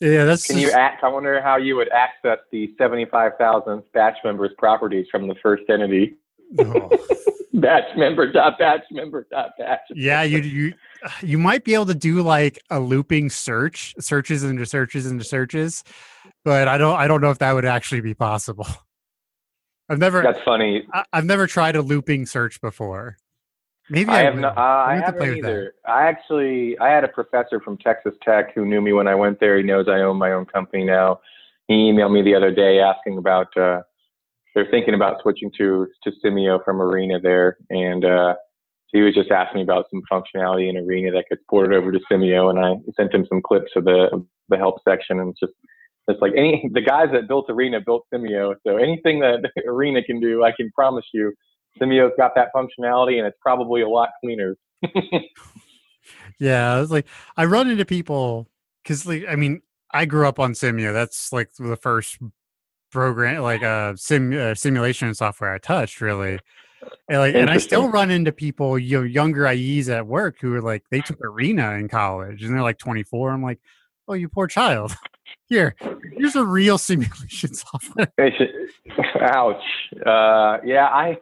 yeah, 0.00 0.24
that's. 0.24 0.46
Can 0.46 0.56
just... 0.56 0.66
you 0.66 0.78
act? 0.78 1.02
I 1.02 1.08
wonder 1.08 1.40
how 1.42 1.56
you 1.56 1.76
would 1.76 1.88
access 1.90 2.38
the 2.52 2.72
seventy-five 2.78 3.32
thousand 3.38 3.82
batch 3.92 4.16
members' 4.24 4.52
properties 4.58 5.06
from 5.10 5.28
the 5.28 5.34
first 5.42 5.64
entity. 5.68 6.16
Oh. 6.58 6.90
batch 7.54 7.96
member 7.96 8.30
dot 8.30 8.58
batch 8.58 8.82
member 8.90 9.26
dot 9.30 9.50
batch. 9.58 9.80
Yeah, 9.94 10.22
you 10.22 10.38
you 10.38 10.74
you 11.22 11.38
might 11.38 11.64
be 11.64 11.74
able 11.74 11.86
to 11.86 11.94
do 11.94 12.22
like 12.22 12.60
a 12.70 12.80
looping 12.80 13.30
search, 13.30 13.94
searches 13.98 14.44
into 14.44 14.66
searches 14.66 15.06
into 15.06 15.24
searches, 15.24 15.84
but 16.44 16.68
I 16.68 16.78
don't 16.78 16.96
I 16.96 17.06
don't 17.06 17.20
know 17.20 17.30
if 17.30 17.38
that 17.38 17.52
would 17.52 17.64
actually 17.64 18.00
be 18.00 18.14
possible. 18.14 18.66
I've 19.88 19.98
never. 19.98 20.22
That's 20.22 20.42
funny. 20.44 20.86
I, 20.92 21.04
have 21.12 21.24
never 21.24 21.46
tried 21.46 21.76
a 21.76 21.82
looping 21.82 22.26
search 22.26 22.60
before. 22.60 23.16
Maybe 23.90 24.10
I, 24.10 24.20
I 24.20 24.24
have 24.24 24.36
no. 24.36 24.48
Uh, 24.48 24.52
I, 24.52 24.92
I 24.92 25.00
haven't 25.04 25.36
either. 25.38 25.74
I 25.86 26.06
actually 26.06 26.78
I 26.78 26.88
had 26.88 27.04
a 27.04 27.08
professor 27.08 27.60
from 27.60 27.78
Texas 27.78 28.14
Tech 28.22 28.54
who 28.54 28.66
knew 28.66 28.80
me 28.80 28.92
when 28.92 29.08
I 29.08 29.14
went 29.14 29.40
there. 29.40 29.56
He 29.56 29.62
knows 29.62 29.86
I 29.88 30.00
own 30.00 30.18
my 30.18 30.32
own 30.32 30.46
company 30.46 30.84
now. 30.84 31.20
He 31.68 31.74
emailed 31.74 32.12
me 32.12 32.22
the 32.22 32.34
other 32.34 32.54
day 32.54 32.80
asking 32.80 33.18
about 33.18 33.54
uh, 33.56 33.80
they're 34.54 34.70
thinking 34.70 34.94
about 34.94 35.22
switching 35.22 35.50
to 35.58 35.86
to 36.04 36.12
Simio 36.22 36.62
from 36.64 36.82
Arena 36.82 37.18
there, 37.20 37.56
and 37.70 38.04
uh, 38.04 38.34
he 38.88 39.00
was 39.00 39.14
just 39.14 39.30
asking 39.30 39.58
me 39.58 39.62
about 39.62 39.86
some 39.90 40.02
functionality 40.10 40.68
in 40.68 40.76
Arena 40.76 41.10
that 41.12 41.24
could 41.28 41.38
port 41.48 41.72
it 41.72 41.76
over 41.76 41.90
to 41.90 42.00
Simio, 42.10 42.50
and 42.50 42.58
I 42.58 42.74
sent 42.96 43.14
him 43.14 43.26
some 43.28 43.40
clips 43.40 43.72
of 43.76 43.84
the 43.84 44.08
of 44.12 44.26
the 44.48 44.58
help 44.58 44.76
section, 44.86 45.20
and 45.20 45.30
it's 45.30 45.40
just 45.40 45.52
it's 46.08 46.20
like 46.20 46.32
any 46.36 46.68
the 46.72 46.82
guys 46.82 47.08
that 47.12 47.28
built 47.28 47.46
Arena 47.48 47.80
built 47.80 48.06
Simio, 48.12 48.54
so 48.66 48.76
anything 48.76 49.20
that 49.20 49.50
Arena 49.66 50.02
can 50.02 50.20
do, 50.20 50.44
I 50.44 50.52
can 50.52 50.70
promise 50.72 51.04
you 51.14 51.32
Simio's 51.78 52.12
got 52.16 52.34
that 52.34 52.48
functionality 52.54 53.18
and 53.18 53.26
it's 53.26 53.38
probably 53.40 53.82
a 53.82 53.88
lot 53.88 54.10
cleaner. 54.22 54.56
yeah, 56.38 56.74
I 56.74 56.80
was 56.80 56.90
like, 56.90 57.06
I 57.36 57.44
run 57.44 57.70
into 57.70 57.84
people 57.84 58.48
because, 58.82 59.06
like, 59.06 59.24
I 59.28 59.36
mean, 59.36 59.62
I 59.92 60.04
grew 60.04 60.26
up 60.26 60.38
on 60.38 60.52
Simio. 60.52 60.92
That's 60.92 61.32
like 61.32 61.52
the 61.58 61.76
first 61.76 62.18
program, 62.90 63.42
like 63.42 63.62
uh, 63.62 63.94
sim 63.96 64.32
uh, 64.32 64.54
simulation 64.54 65.12
software 65.14 65.52
I 65.52 65.58
touched, 65.58 66.00
really. 66.00 66.38
And 67.08 67.18
like, 67.18 67.34
and 67.34 67.50
I 67.50 67.58
still 67.58 67.88
run 67.88 68.10
into 68.10 68.32
people, 68.32 68.78
you 68.78 68.98
know, 68.98 69.04
younger 69.04 69.46
IEs 69.46 69.88
at 69.88 70.06
work 70.06 70.36
who 70.40 70.54
are 70.54 70.62
like, 70.62 70.84
they 70.90 71.00
took 71.00 71.18
Arena 71.22 71.72
in 71.72 71.88
college 71.88 72.42
and 72.42 72.54
they're 72.54 72.62
like 72.62 72.78
24. 72.78 73.30
I'm 73.30 73.42
like, 73.42 73.60
oh, 74.06 74.14
you 74.14 74.28
poor 74.28 74.46
child. 74.46 74.94
Here, 75.48 75.74
here's 76.16 76.36
a 76.36 76.44
real 76.44 76.78
simulation 76.78 77.54
software. 77.54 78.12
Ouch. 79.20 79.62
Uh, 80.04 80.58
yeah, 80.64 80.86
I 80.86 81.18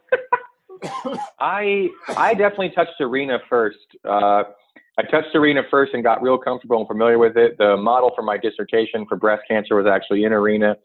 I 1.39 1.89
I 2.09 2.33
definitely 2.33 2.71
touched 2.71 2.99
Arena 2.99 3.39
first. 3.49 3.77
Uh, 4.07 4.43
I 4.99 5.03
touched 5.03 5.35
Arena 5.35 5.61
first 5.69 5.93
and 5.93 6.03
got 6.03 6.21
real 6.23 6.37
comfortable 6.37 6.79
and 6.79 6.87
familiar 6.87 7.19
with 7.19 7.37
it. 7.37 7.57
The 7.59 7.77
model 7.77 8.11
for 8.15 8.23
my 8.23 8.37
dissertation 8.37 9.05
for 9.07 9.15
breast 9.15 9.43
cancer 9.47 9.75
was 9.75 9.85
actually 9.85 10.23
in 10.23 10.33
Arena. 10.33 10.75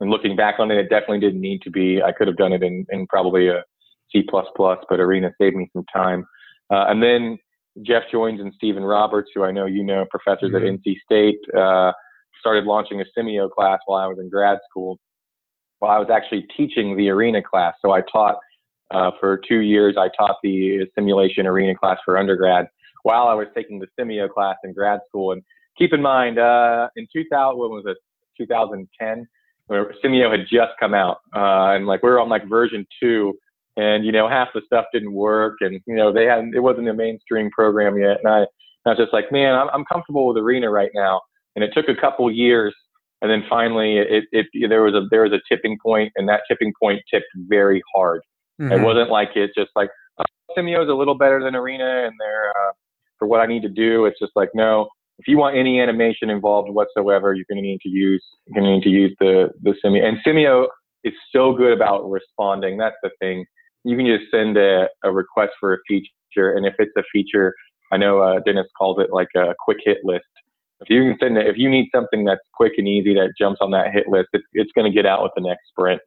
And 0.00 0.10
looking 0.10 0.36
back 0.36 0.56
on 0.58 0.70
it, 0.70 0.76
it 0.78 0.90
definitely 0.90 1.20
didn't 1.20 1.40
need 1.40 1.62
to 1.62 1.70
be. 1.70 2.02
I 2.02 2.12
could 2.12 2.26
have 2.26 2.36
done 2.36 2.52
it 2.52 2.62
in, 2.62 2.84
in 2.90 3.06
probably 3.06 3.48
a 3.48 3.62
C++, 4.10 4.24
but 4.30 5.00
Arena 5.00 5.30
saved 5.40 5.56
me 5.56 5.70
some 5.72 5.84
time. 5.94 6.26
Uh, 6.70 6.86
and 6.88 7.02
then 7.02 7.38
Jeff 7.82 8.02
Joines 8.12 8.40
and 8.40 8.52
Stephen 8.54 8.82
Roberts, 8.82 9.30
who 9.34 9.42
I 9.44 9.52
know 9.52 9.64
you 9.64 9.82
know, 9.82 10.04
professors 10.10 10.50
mm-hmm. 10.52 10.66
at 10.66 10.80
NC 10.80 10.96
State, 11.04 11.38
uh, 11.56 11.92
started 12.40 12.64
launching 12.64 13.00
a 13.00 13.04
Simio 13.16 13.50
class 13.50 13.78
while 13.86 14.02
I 14.02 14.06
was 14.06 14.18
in 14.18 14.28
grad 14.28 14.58
school. 14.68 14.98
While 15.78 15.92
I 15.92 15.98
was 15.98 16.10
actually 16.12 16.46
teaching 16.56 16.96
the 16.96 17.08
Arena 17.08 17.42
class, 17.42 17.74
so 17.82 17.90
I 17.90 18.02
taught 18.02 18.36
uh, 18.92 19.10
for 19.18 19.40
two 19.48 19.60
years, 19.60 19.96
I 19.98 20.08
taught 20.16 20.36
the 20.42 20.86
simulation 20.94 21.46
arena 21.46 21.74
class 21.74 21.98
for 22.04 22.18
undergrad 22.18 22.66
while 23.02 23.26
I 23.26 23.34
was 23.34 23.48
taking 23.54 23.78
the 23.78 23.88
Simio 23.98 24.28
class 24.28 24.56
in 24.64 24.72
grad 24.72 25.00
school. 25.08 25.32
And 25.32 25.42
keep 25.76 25.92
in 25.92 26.02
mind, 26.02 26.38
uh, 26.38 26.88
in 26.96 27.06
2000, 27.12 27.58
what 27.58 27.70
was 27.70 27.84
it, 27.86 27.96
2010, 28.38 29.26
where 29.66 29.94
Simio 30.04 30.30
had 30.30 30.46
just 30.50 30.72
come 30.78 30.94
out, 30.94 31.18
uh, 31.34 31.74
and 31.74 31.86
like 31.86 32.02
we 32.02 32.10
were 32.10 32.20
on 32.20 32.28
like 32.28 32.48
version 32.48 32.86
two, 33.00 33.34
and 33.76 34.04
you 34.04 34.12
know 34.12 34.28
half 34.28 34.48
the 34.54 34.60
stuff 34.66 34.86
didn't 34.92 35.12
work, 35.12 35.56
and 35.60 35.80
you 35.86 35.94
know 35.94 36.12
they 36.12 36.24
hadn't, 36.24 36.54
it 36.54 36.60
wasn't 36.60 36.88
a 36.88 36.94
mainstream 36.94 37.50
program 37.50 37.98
yet, 37.98 38.18
and 38.22 38.32
I, 38.32 38.40
I 38.84 38.90
was 38.90 38.98
just 38.98 39.12
like, 39.12 39.30
man, 39.30 39.54
I'm, 39.54 39.68
I'm 39.72 39.84
comfortable 39.84 40.26
with 40.26 40.36
Arena 40.36 40.70
right 40.70 40.90
now. 40.94 41.20
And 41.54 41.62
it 41.62 41.70
took 41.74 41.88
a 41.88 41.94
couple 41.94 42.30
years 42.30 42.74
and 43.20 43.30
then 43.30 43.44
finally 43.48 43.98
it, 43.98 44.24
it, 44.32 44.46
there 44.68 44.82
was 44.82 44.94
a 44.94 45.06
there 45.10 45.22
was 45.22 45.32
a 45.32 45.40
tipping 45.48 45.78
point 45.82 46.12
and 46.16 46.28
that 46.28 46.40
tipping 46.48 46.72
point 46.80 47.00
tipped 47.10 47.26
very 47.36 47.82
hard 47.94 48.22
Mm-hmm. 48.60 48.72
It 48.72 48.84
wasn't 48.84 49.10
like 49.10 49.30
it's 49.34 49.54
just 49.54 49.70
like 49.74 49.90
oh, 50.18 50.24
Simio 50.56 50.82
is 50.82 50.88
a 50.88 50.94
little 50.94 51.16
better 51.16 51.42
than 51.42 51.54
Arena, 51.54 52.04
and 52.06 52.14
they're 52.18 52.50
uh, 52.50 52.72
for 53.18 53.28
what 53.28 53.40
I 53.40 53.46
need 53.46 53.62
to 53.62 53.68
do. 53.68 54.06
It's 54.06 54.18
just 54.18 54.32
like 54.34 54.50
no. 54.54 54.88
If 55.18 55.28
you 55.28 55.36
want 55.36 55.56
any 55.56 55.80
animation 55.80 56.30
involved 56.30 56.70
whatsoever, 56.70 57.34
you're 57.34 57.44
going 57.48 57.62
to 57.62 57.68
need 57.68 57.80
to 57.82 57.88
use 57.88 58.24
you're 58.46 58.60
going 58.60 58.66
to 58.66 58.76
need 58.76 58.84
to 58.84 58.90
use 58.90 59.14
the 59.20 59.50
the 59.62 59.74
Simio. 59.84 60.04
And 60.04 60.18
Simio 60.26 60.66
is 61.04 61.12
so 61.34 61.52
good 61.52 61.72
about 61.72 62.08
responding. 62.08 62.78
That's 62.78 62.96
the 63.02 63.10
thing. 63.20 63.44
You 63.84 63.96
can 63.96 64.06
just 64.06 64.30
send 64.30 64.56
a, 64.56 64.88
a 65.04 65.10
request 65.10 65.52
for 65.58 65.74
a 65.74 65.78
feature, 65.88 66.52
and 66.54 66.66
if 66.66 66.74
it's 66.78 66.92
a 66.96 67.02
feature, 67.12 67.54
I 67.92 67.96
know 67.96 68.20
uh, 68.20 68.40
Dennis 68.44 68.66
calls 68.76 68.98
it 69.00 69.12
like 69.12 69.28
a 69.36 69.54
quick 69.64 69.78
hit 69.84 69.98
list. 70.04 70.24
If 70.80 70.90
you 70.90 71.02
can 71.02 71.16
send 71.20 71.36
it, 71.36 71.46
if 71.46 71.56
you 71.58 71.68
need 71.68 71.88
something 71.94 72.24
that's 72.24 72.40
quick 72.54 72.72
and 72.76 72.88
easy 72.88 73.14
that 73.14 73.34
jumps 73.38 73.58
on 73.60 73.70
that 73.70 73.92
hit 73.92 74.08
list, 74.08 74.28
it's, 74.32 74.44
it's 74.52 74.72
going 74.74 74.90
to 74.90 74.94
get 74.94 75.06
out 75.06 75.22
with 75.22 75.32
the 75.36 75.42
next 75.42 75.68
sprint. 75.68 76.00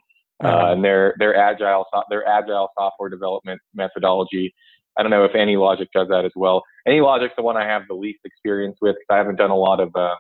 Uh, 0.44 0.74
and 0.74 0.84
their 0.84 1.16
their 1.18 1.36
agile 1.36 1.86
their 2.10 2.28
agile 2.28 2.70
software 2.78 3.10
development 3.10 3.62
methodology. 3.74 4.54
I 4.98 5.02
don't 5.02 5.12
know 5.12 5.24
if 5.26 5.32
AnyLogic 5.32 5.88
does 5.94 6.08
that 6.10 6.26
as 6.26 6.32
well. 6.36 6.64
AnyLogic's 6.88 7.34
the 7.38 7.44
one 7.44 7.58
I 7.58 7.66
have 7.66 7.84
the 7.88 7.96
least 7.96 8.20
experience 8.26 8.78
with 8.82 8.96
because 8.96 9.14
I 9.14 9.18
haven't 9.18 9.38
done 9.38 9.52
a 9.52 9.56
lot 9.56 9.80
of 9.80 9.96
uh, 9.96 10.16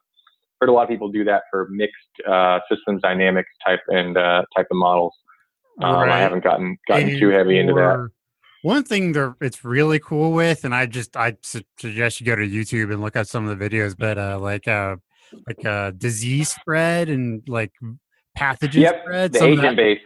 heard 0.62 0.69
a 0.69 0.73
lot 0.73 0.84
of 0.84 0.89
people 0.89 1.10
do 1.10 1.23
that 1.25 1.43
for 1.51 1.67
mixed 1.69 1.95
uh, 2.28 2.60
systems 2.69 3.01
dynamics 3.01 3.49
type 3.65 3.82
and 3.88 4.17
uh, 4.17 4.43
type 4.56 4.67
of 4.71 4.78
models. 4.78 5.13
Um, 5.82 5.95
right. 5.95 6.10
I 6.10 6.19
haven't 6.19 6.43
gotten 6.43 6.78
gotten 6.88 7.10
and 7.10 7.19
too 7.19 7.30
heavy 7.30 7.60
into 7.60 7.73
that. 7.73 8.10
One 8.62 8.84
thing 8.84 9.12
that 9.12 9.36
it's 9.41 9.63
really 9.63 9.99
cool 9.99 10.32
with, 10.32 10.63
and 10.63 10.73
I 10.73 10.86
just 10.86 11.15
I 11.15 11.38
suggest 11.43 12.19
you 12.19 12.25
go 12.25 12.36
to 12.36 12.47
YouTube 12.47 12.91
and 12.91 13.01
look 13.01 13.15
at 13.15 13.28
some 13.28 13.47
of 13.47 13.58
the 13.58 13.69
videos, 13.69 13.95
but 13.97 14.17
uh, 14.17 14.39
like 14.39 14.67
uh, 14.67 14.95
like 15.45 15.65
uh, 15.65 15.91
disease 15.91 16.49
spread 16.49 17.10
and 17.10 17.43
like 17.47 17.73
pathogen 18.37 18.81
yep, 18.81 19.01
spread. 19.03 19.33
The 19.33 19.43
agent 19.43 19.77
based. 19.77 20.01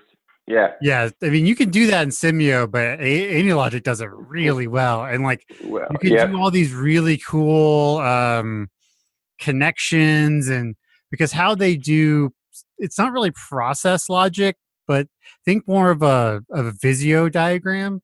Yeah. 0.48 0.74
Yeah. 0.82 1.10
I 1.22 1.30
mean, 1.30 1.46
you 1.46 1.56
can 1.56 1.70
do 1.70 1.88
that 1.88 2.02
in 2.04 2.10
Simio, 2.10 2.70
but 2.70 3.00
AnyLogic 3.00 3.84
does 3.84 4.02
it 4.02 4.10
really 4.12 4.68
well. 4.68 5.04
And 5.04 5.24
like, 5.24 5.44
well, 5.64 5.88
you 5.92 6.00
can 6.00 6.12
yep. 6.12 6.32
do 6.32 6.40
all 6.40 6.50
these 6.50 6.74
really 6.74 7.18
cool 7.18 8.00
um, 8.00 8.68
connections 9.40 10.50
and 10.50 10.76
because 11.12 11.32
how 11.32 11.54
they 11.54 11.76
do, 11.76 12.32
it's 12.80 12.98
not 12.98 13.12
really 13.12 13.32
process 13.32 14.10
logic, 14.10 14.56
but 14.88 15.08
think 15.46 15.68
more 15.68 15.92
of 15.92 16.02
a, 16.02 16.42
of 16.50 16.66
a 16.66 16.72
Visio 16.72 17.30
diagram. 17.30 18.02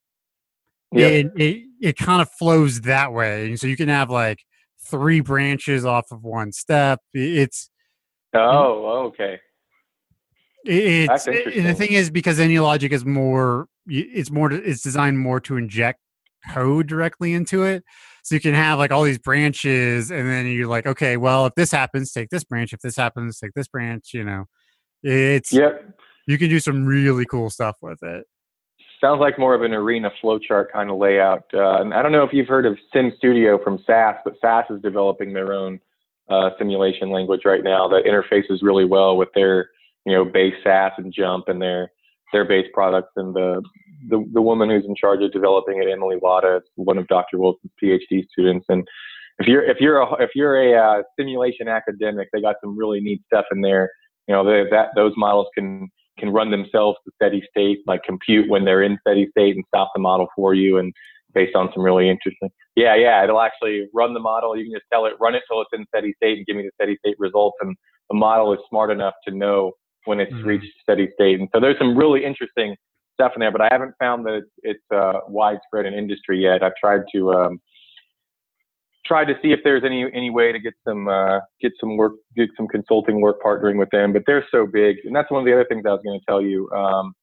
Yep. 0.92 1.12
It, 1.12 1.32
it, 1.36 1.64
it 1.82 1.98
kind 1.98 2.22
of 2.22 2.30
flows 2.30 2.82
that 2.82 3.12
way. 3.12 3.48
And 3.48 3.60
so 3.60 3.66
you 3.66 3.76
can 3.76 3.90
have 3.90 4.12
like 4.12 4.40
three 4.88 5.20
branches 5.20 5.84
off 5.84 6.12
of 6.12 6.24
one 6.24 6.52
step. 6.52 7.00
It's, 7.14 7.72
Oh, 8.36 9.06
okay. 9.08 9.40
It's 10.66 11.26
the 11.26 11.74
thing 11.74 11.94
is 11.94 12.10
because 12.10 12.40
AnyLogic 12.40 12.92
is 12.92 13.06
more 13.06 13.68
it's 13.88 14.32
more 14.32 14.52
it's 14.52 14.82
designed 14.82 15.20
more 15.20 15.40
to 15.42 15.58
inject 15.58 16.00
code 16.50 16.88
directly 16.88 17.34
into 17.34 17.64
it. 17.64 17.84
So 18.24 18.36
you 18.36 18.42
can 18.42 18.56
have 18.56 18.80
like 18.80 18.92
all 18.92 19.04
these 19.04 19.20
branches 19.20 20.10
and 20.10 20.28
then 20.28 20.48
you're 20.48 20.68
like, 20.68 20.88
okay, 20.88 21.18
well 21.18 21.46
if 21.46 21.54
this 21.56 21.72
happens, 21.72 22.12
take 22.12 22.30
this 22.30 22.44
branch. 22.44 22.74
If 22.74 22.80
this 22.80 22.96
happens, 22.96 23.40
take 23.40 23.54
this 23.54 23.68
branch, 23.68 24.12
you 24.14 24.24
know. 24.24 24.46
It's 25.04 25.54
Yep. 25.54 26.00
You 26.28 26.40
can 26.40 26.50
do 26.50 26.60
some 26.60 26.86
really 26.86 27.26
cool 27.26 27.52
stuff 27.52 27.78
with 27.82 28.02
it. 28.02 28.26
Sounds 29.00 29.20
like 29.20 29.38
more 29.38 29.54
of 29.54 29.62
an 29.62 29.74
arena 29.74 30.10
flowchart 30.24 30.72
kind 30.74 30.90
of 30.90 30.98
layout. 30.98 31.44
Uh, 31.54 31.82
and 31.82 31.94
I 31.94 32.02
don't 32.02 32.12
know 32.12 32.24
if 32.24 32.34
you've 32.34 32.48
heard 32.48 32.66
of 32.66 32.78
Sim 32.92 33.12
Studio 33.18 33.60
from 33.64 33.78
SAS, 33.86 34.16
but 34.24 34.34
SAS 34.42 34.66
is 34.72 34.82
developing 34.82 35.34
their 35.34 35.54
own 35.54 35.80
uh, 36.30 36.50
simulation 36.58 37.12
language 37.12 37.42
right 37.46 37.64
now 37.64 37.88
that 37.90 38.06
interfaces 38.06 38.64
really 38.64 38.86
well 38.86 39.18
with 39.18 39.30
their 39.36 39.70
you 40.06 40.14
know, 40.14 40.26
base 40.26 40.54
SAS 40.64 40.94
and 40.98 41.14
JMP 41.14 41.44
and 41.48 41.62
their 41.62 41.92
their 42.32 42.46
base 42.46 42.68
products 42.74 43.12
and 43.16 43.36
the 43.36 43.62
the 44.10 44.24
the 44.34 44.42
woman 44.42 44.70
who's 44.70 44.86
in 44.86 44.96
charge 44.96 45.22
of 45.22 45.32
developing 45.32 45.82
it, 45.82 45.90
Emily 45.90 46.18
Lada, 46.22 46.62
one 46.76 46.98
of 46.98 47.08
Dr. 47.08 47.38
Wilson's 47.38 47.72
PhD 47.82 48.26
students. 48.32 48.66
And 48.70 48.88
if 49.40 49.48
you're 49.48 49.64
if 49.64 49.78
you're 49.80 50.00
a 50.00 50.14
if 50.22 50.32
you're 50.36 50.56
a 50.56 51.00
uh, 51.00 51.04
simulation 51.20 51.68
academic, 51.68 52.30
they 52.32 52.42
got 52.42 52.56
some 52.62 52.78
really 52.78 53.00
neat 53.00 53.22
stuff 53.26 53.46
in 53.52 53.62
there. 53.62 53.90
You 54.28 54.34
know, 54.34 54.44
they, 54.44 54.70
that 54.70 54.90
those 54.96 55.14
models 55.18 55.48
can 55.56 55.90
can 56.18 56.30
run 56.30 56.52
themselves 56.52 56.98
to 57.06 57.12
steady 57.16 57.44
state, 57.50 57.80
like 57.88 58.04
compute 58.04 58.50
when 58.50 58.64
they're 58.64 58.84
in 58.84 58.98
steady 59.02 59.28
state 59.32 59.56
and 59.56 59.66
stop 59.68 59.92
the 59.94 60.02
model 60.02 60.28
for 60.36 60.54
you, 60.54 60.78
and 60.78 60.94
based 61.34 61.56
on 61.56 61.70
some 61.74 61.84
really 61.84 62.10
interesting. 62.10 62.50
Yeah, 62.76 62.96
yeah, 62.96 63.24
it'll 63.24 63.42
actually 63.42 63.88
run 63.94 64.14
the 64.14 64.20
model. 64.20 64.56
You 64.58 64.66
can 64.66 64.74
just 64.74 64.86
tell 64.92 65.06
it 65.06 65.14
run 65.20 65.36
it 65.36 65.44
till 65.50 65.62
it's 65.62 65.72
in 65.74 65.86
steady 65.88 66.14
state 66.18 66.38
and 66.38 66.46
give 66.46 66.56
me 66.56 66.64
the 66.64 66.72
steady 66.76 66.98
state 67.06 67.16
results, 67.20 67.58
and 67.62 67.76
the 68.10 68.16
model 68.16 68.54
is 68.54 68.60
smart 68.70 68.92
enough 68.92 69.16
to 69.28 69.36
know 69.36 69.74
when 70.06 70.20
it's 70.20 70.32
mm-hmm. 70.32 70.48
reached 70.48 70.74
steady 70.82 71.10
state. 71.14 71.40
And 71.40 71.50
so 71.54 71.60
there's 71.60 71.78
some 71.78 71.98
really 71.98 72.24
interesting 72.24 72.76
stuff 73.14 73.34
in 73.36 73.40
there, 73.40 73.52
but 73.52 73.62
I 73.62 73.70
haven't 73.72 73.94
found 74.00 74.26
that 74.26 74.44
it's 74.64 74.84
uh, 74.94 75.22
widespread 75.28 75.86
in 75.86 75.94
industry 75.94 76.42
yet. 76.42 76.64
I've 76.64 76.76
tried 76.80 77.02
to 77.14 77.34
um, 77.34 77.62
try 79.06 79.24
to 79.24 79.34
see 79.42 79.52
if 79.52 79.60
there's 79.64 79.84
any 79.84 80.06
any 80.14 80.30
way 80.30 80.52
to 80.52 80.60
get 80.60 80.74
some 80.88 81.08
uh, 81.08 81.40
get 81.62 81.72
some 81.80 81.98
work, 81.98 82.14
get 82.36 82.50
some 82.58 82.68
consulting 82.68 83.22
work 83.22 83.42
partnering 83.42 83.78
with 83.78 83.90
them. 83.92 84.14
But 84.14 84.24
they're 84.28 84.46
so 84.52 84.66
big, 84.66 84.98
and 85.06 85.16
that's 85.16 85.32
one 85.32 85.42
of 85.42 85.46
the 85.46 85.54
other 85.54 85.66
things 85.68 85.84
I 85.86 85.92
was 85.92 86.02
going 86.04 86.20
to 86.20 86.26
tell 86.26 86.42
you. 86.42 86.70
Um, 86.72 87.14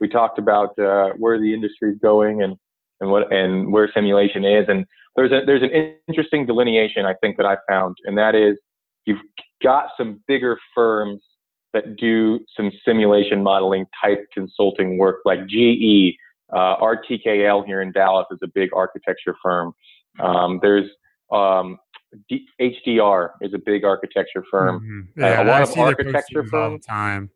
we 0.00 0.08
talked 0.08 0.38
about 0.38 0.78
uh, 0.78 1.10
where 1.18 1.38
the 1.38 1.52
industry 1.52 1.90
is 1.92 1.98
going 2.02 2.42
and 2.42 2.56
and 3.00 3.10
what 3.10 3.32
and 3.32 3.72
where 3.72 3.90
simulation 3.92 4.44
is, 4.44 4.66
and 4.68 4.86
there's 5.16 5.32
a 5.32 5.40
there's 5.44 5.62
an 5.62 5.96
interesting 6.08 6.46
delineation 6.46 7.06
I 7.06 7.14
think 7.14 7.36
that 7.38 7.46
I 7.46 7.56
found, 7.68 7.96
and 8.04 8.16
that 8.18 8.34
is 8.34 8.56
you've 9.04 9.20
got 9.62 9.86
some 9.96 10.20
bigger 10.28 10.58
firms 10.74 11.22
that 11.74 11.96
do 11.96 12.40
some 12.56 12.72
simulation 12.84 13.42
modeling 13.42 13.84
type 14.02 14.26
consulting 14.32 14.96
work, 14.96 15.18
like 15.26 15.46
GE, 15.46 16.16
uh, 16.52 16.76
RTKL 16.78 17.66
here 17.66 17.82
in 17.82 17.92
Dallas 17.92 18.26
is 18.30 18.38
a 18.42 18.46
big 18.46 18.70
architecture 18.74 19.34
firm. 19.42 19.74
Um, 20.20 20.60
there's 20.62 20.88
um, 21.32 21.78
D- 22.28 22.46
HDR 22.60 23.30
is 23.42 23.52
a 23.54 23.58
big 23.58 23.84
architecture 23.84 24.44
firm. 24.50 24.80
Mm-hmm. 24.80 25.20
Yeah, 25.20 25.40
uh, 25.40 25.42
a 25.42 25.44
lot 25.44 25.60
I 25.60 25.62
of 25.64 25.78
architecture 25.78 26.44
firms. 26.44 26.86
Time. 26.86 27.28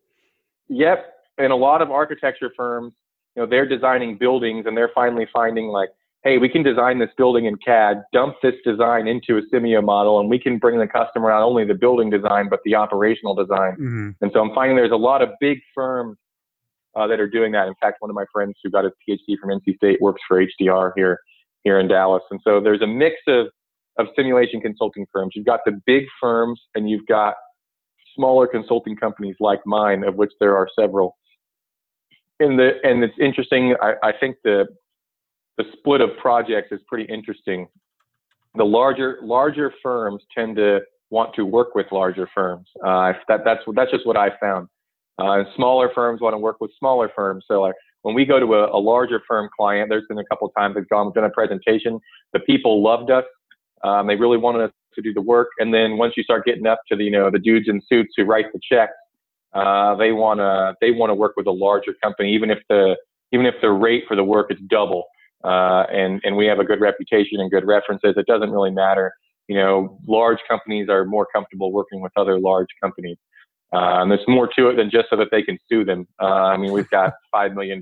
Yep, 0.68 1.12
and 1.38 1.52
a 1.52 1.56
lot 1.56 1.82
of 1.82 1.90
architecture 1.90 2.52
firms, 2.56 2.92
you 3.34 3.42
know, 3.42 3.48
they're 3.48 3.68
designing 3.68 4.16
buildings 4.16 4.66
and 4.66 4.76
they're 4.76 4.92
finally 4.94 5.26
finding 5.32 5.66
like 5.66 5.90
hey, 6.24 6.38
we 6.38 6.48
can 6.48 6.62
design 6.62 6.98
this 6.98 7.10
building 7.16 7.46
in 7.46 7.56
CAD, 7.56 8.02
dump 8.12 8.36
this 8.42 8.54
design 8.64 9.06
into 9.06 9.38
a 9.38 9.42
Simio 9.54 9.82
model, 9.82 10.18
and 10.18 10.28
we 10.28 10.38
can 10.38 10.58
bring 10.58 10.78
the 10.78 10.86
customer 10.86 11.30
not 11.30 11.42
only 11.42 11.64
the 11.64 11.74
building 11.74 12.10
design, 12.10 12.48
but 12.50 12.60
the 12.64 12.74
operational 12.74 13.34
design. 13.34 13.72
Mm-hmm. 13.72 14.10
And 14.20 14.30
so 14.32 14.40
I'm 14.40 14.54
finding 14.54 14.76
there's 14.76 14.90
a 14.90 14.96
lot 14.96 15.22
of 15.22 15.30
big 15.40 15.58
firms 15.74 16.16
uh, 16.96 17.06
that 17.06 17.20
are 17.20 17.28
doing 17.28 17.52
that. 17.52 17.68
In 17.68 17.74
fact, 17.80 17.96
one 18.00 18.10
of 18.10 18.16
my 18.16 18.24
friends 18.32 18.54
who 18.62 18.70
got 18.70 18.84
his 18.84 18.92
PhD 19.08 19.38
from 19.40 19.50
NC 19.50 19.76
State 19.76 20.00
works 20.00 20.20
for 20.26 20.44
HDR 20.44 20.92
here, 20.96 21.20
here 21.62 21.78
in 21.78 21.86
Dallas. 21.86 22.22
And 22.30 22.40
so 22.42 22.60
there's 22.60 22.82
a 22.82 22.86
mix 22.86 23.16
of, 23.28 23.46
of 23.98 24.08
simulation 24.16 24.60
consulting 24.60 25.06
firms. 25.12 25.32
You've 25.36 25.46
got 25.46 25.60
the 25.64 25.80
big 25.86 26.04
firms 26.20 26.60
and 26.74 26.90
you've 26.90 27.06
got 27.06 27.34
smaller 28.16 28.48
consulting 28.48 28.96
companies 28.96 29.36
like 29.38 29.60
mine, 29.64 30.02
of 30.02 30.16
which 30.16 30.32
there 30.40 30.56
are 30.56 30.68
several. 30.78 31.16
And 32.40 32.58
the 32.58 32.72
and 32.84 33.02
it's 33.02 33.14
interesting. 33.20 33.74
I, 33.80 33.94
I 34.02 34.12
think 34.18 34.36
the 34.44 34.66
the 35.58 35.64
split 35.76 36.00
of 36.00 36.10
projects 36.20 36.72
is 36.72 36.80
pretty 36.88 37.12
interesting. 37.12 37.68
The 38.54 38.64
larger 38.64 39.18
larger 39.22 39.74
firms 39.82 40.22
tend 40.34 40.56
to 40.56 40.80
want 41.10 41.34
to 41.34 41.44
work 41.44 41.74
with 41.74 41.86
larger 41.92 42.28
firms. 42.34 42.68
Uh, 42.84 43.12
that, 43.28 43.40
that's 43.44 43.60
that's 43.74 43.90
just 43.90 44.06
what 44.06 44.16
I 44.16 44.30
found. 44.40 44.68
Uh, 45.18 45.42
smaller 45.56 45.90
firms 45.94 46.20
want 46.20 46.32
to 46.32 46.38
work 46.38 46.60
with 46.60 46.70
smaller 46.78 47.10
firms. 47.14 47.44
So 47.48 47.60
like 47.60 47.74
when 48.02 48.14
we 48.14 48.24
go 48.24 48.38
to 48.38 48.54
a, 48.54 48.76
a 48.76 48.78
larger 48.78 49.20
firm 49.28 49.50
client, 49.54 49.88
there's 49.90 50.04
been 50.08 50.18
a 50.18 50.24
couple 50.30 50.48
times 50.50 50.76
I've 50.78 50.88
gone 50.88 51.12
done 51.12 51.24
a 51.24 51.30
presentation. 51.30 51.98
The 52.32 52.40
people 52.40 52.82
loved 52.82 53.10
us. 53.10 53.24
Um, 53.82 54.06
they 54.06 54.16
really 54.16 54.38
wanted 54.38 54.62
us 54.62 54.70
to 54.94 55.02
do 55.02 55.12
the 55.12 55.20
work. 55.20 55.48
And 55.58 55.74
then 55.74 55.98
once 55.98 56.14
you 56.16 56.22
start 56.22 56.44
getting 56.46 56.66
up 56.66 56.80
to 56.88 56.96
the 56.96 57.04
you 57.04 57.10
know 57.10 57.30
the 57.30 57.38
dudes 57.38 57.68
in 57.68 57.82
suits 57.88 58.14
who 58.16 58.24
write 58.24 58.46
the 58.52 58.60
checks, 58.62 58.92
uh, 59.54 59.96
they 59.96 60.12
want 60.12 60.38
to 60.38 60.74
they 60.80 60.92
want 60.92 61.10
to 61.10 61.14
work 61.14 61.32
with 61.36 61.48
a 61.48 61.52
larger 61.52 61.94
company, 62.00 62.32
even 62.32 62.48
if 62.48 62.60
the 62.68 62.96
even 63.32 63.44
if 63.44 63.54
the 63.60 63.70
rate 63.70 64.04
for 64.06 64.16
the 64.16 64.24
work 64.24 64.52
is 64.52 64.58
double 64.70 65.04
uh, 65.44 65.84
and 65.92 66.20
and 66.24 66.36
we 66.36 66.46
have 66.46 66.58
a 66.58 66.64
good 66.64 66.80
reputation 66.80 67.40
and 67.40 67.50
good 67.50 67.66
references. 67.66 68.14
It 68.16 68.26
doesn't 68.26 68.50
really 68.50 68.70
matter. 68.70 69.12
You 69.46 69.56
know, 69.56 69.98
large 70.06 70.38
companies 70.48 70.88
are 70.88 71.04
more 71.04 71.26
comfortable 71.34 71.72
working 71.72 72.00
with 72.00 72.12
other 72.16 72.38
large 72.38 72.68
companies. 72.82 73.16
Uh, 73.72 74.00
and 74.00 74.10
there's 74.10 74.26
more 74.26 74.48
to 74.56 74.68
it 74.68 74.76
than 74.76 74.90
just 74.90 75.08
so 75.10 75.16
that 75.16 75.28
they 75.30 75.42
can 75.42 75.58
sue 75.68 75.84
them. 75.84 76.06
Uh, 76.20 76.26
I 76.26 76.56
mean, 76.56 76.72
we've 76.72 76.88
got 76.90 77.12
five 77.32 77.52
million 77.54 77.80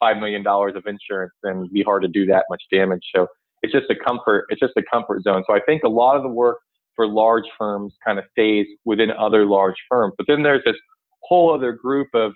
five 0.00 0.18
million 0.18 0.42
dollars 0.42 0.74
of 0.76 0.84
insurance, 0.86 1.32
and 1.42 1.60
it'd 1.60 1.72
be 1.72 1.82
hard 1.82 2.02
to 2.02 2.08
do 2.08 2.26
that 2.26 2.44
much 2.50 2.62
damage. 2.70 3.02
So 3.14 3.26
it's 3.62 3.72
just 3.72 3.86
a 3.90 3.96
comfort. 3.96 4.46
It's 4.50 4.60
just 4.60 4.74
a 4.76 4.82
comfort 4.90 5.22
zone. 5.22 5.44
So 5.46 5.54
I 5.54 5.60
think 5.60 5.82
a 5.84 5.88
lot 5.88 6.16
of 6.16 6.22
the 6.22 6.28
work 6.28 6.58
for 6.94 7.06
large 7.06 7.44
firms 7.58 7.94
kind 8.04 8.18
of 8.18 8.24
stays 8.32 8.66
within 8.84 9.10
other 9.12 9.44
large 9.44 9.76
firms. 9.88 10.14
But 10.16 10.26
then 10.26 10.42
there's 10.42 10.62
this 10.64 10.76
whole 11.22 11.52
other 11.54 11.72
group 11.72 12.08
of 12.14 12.32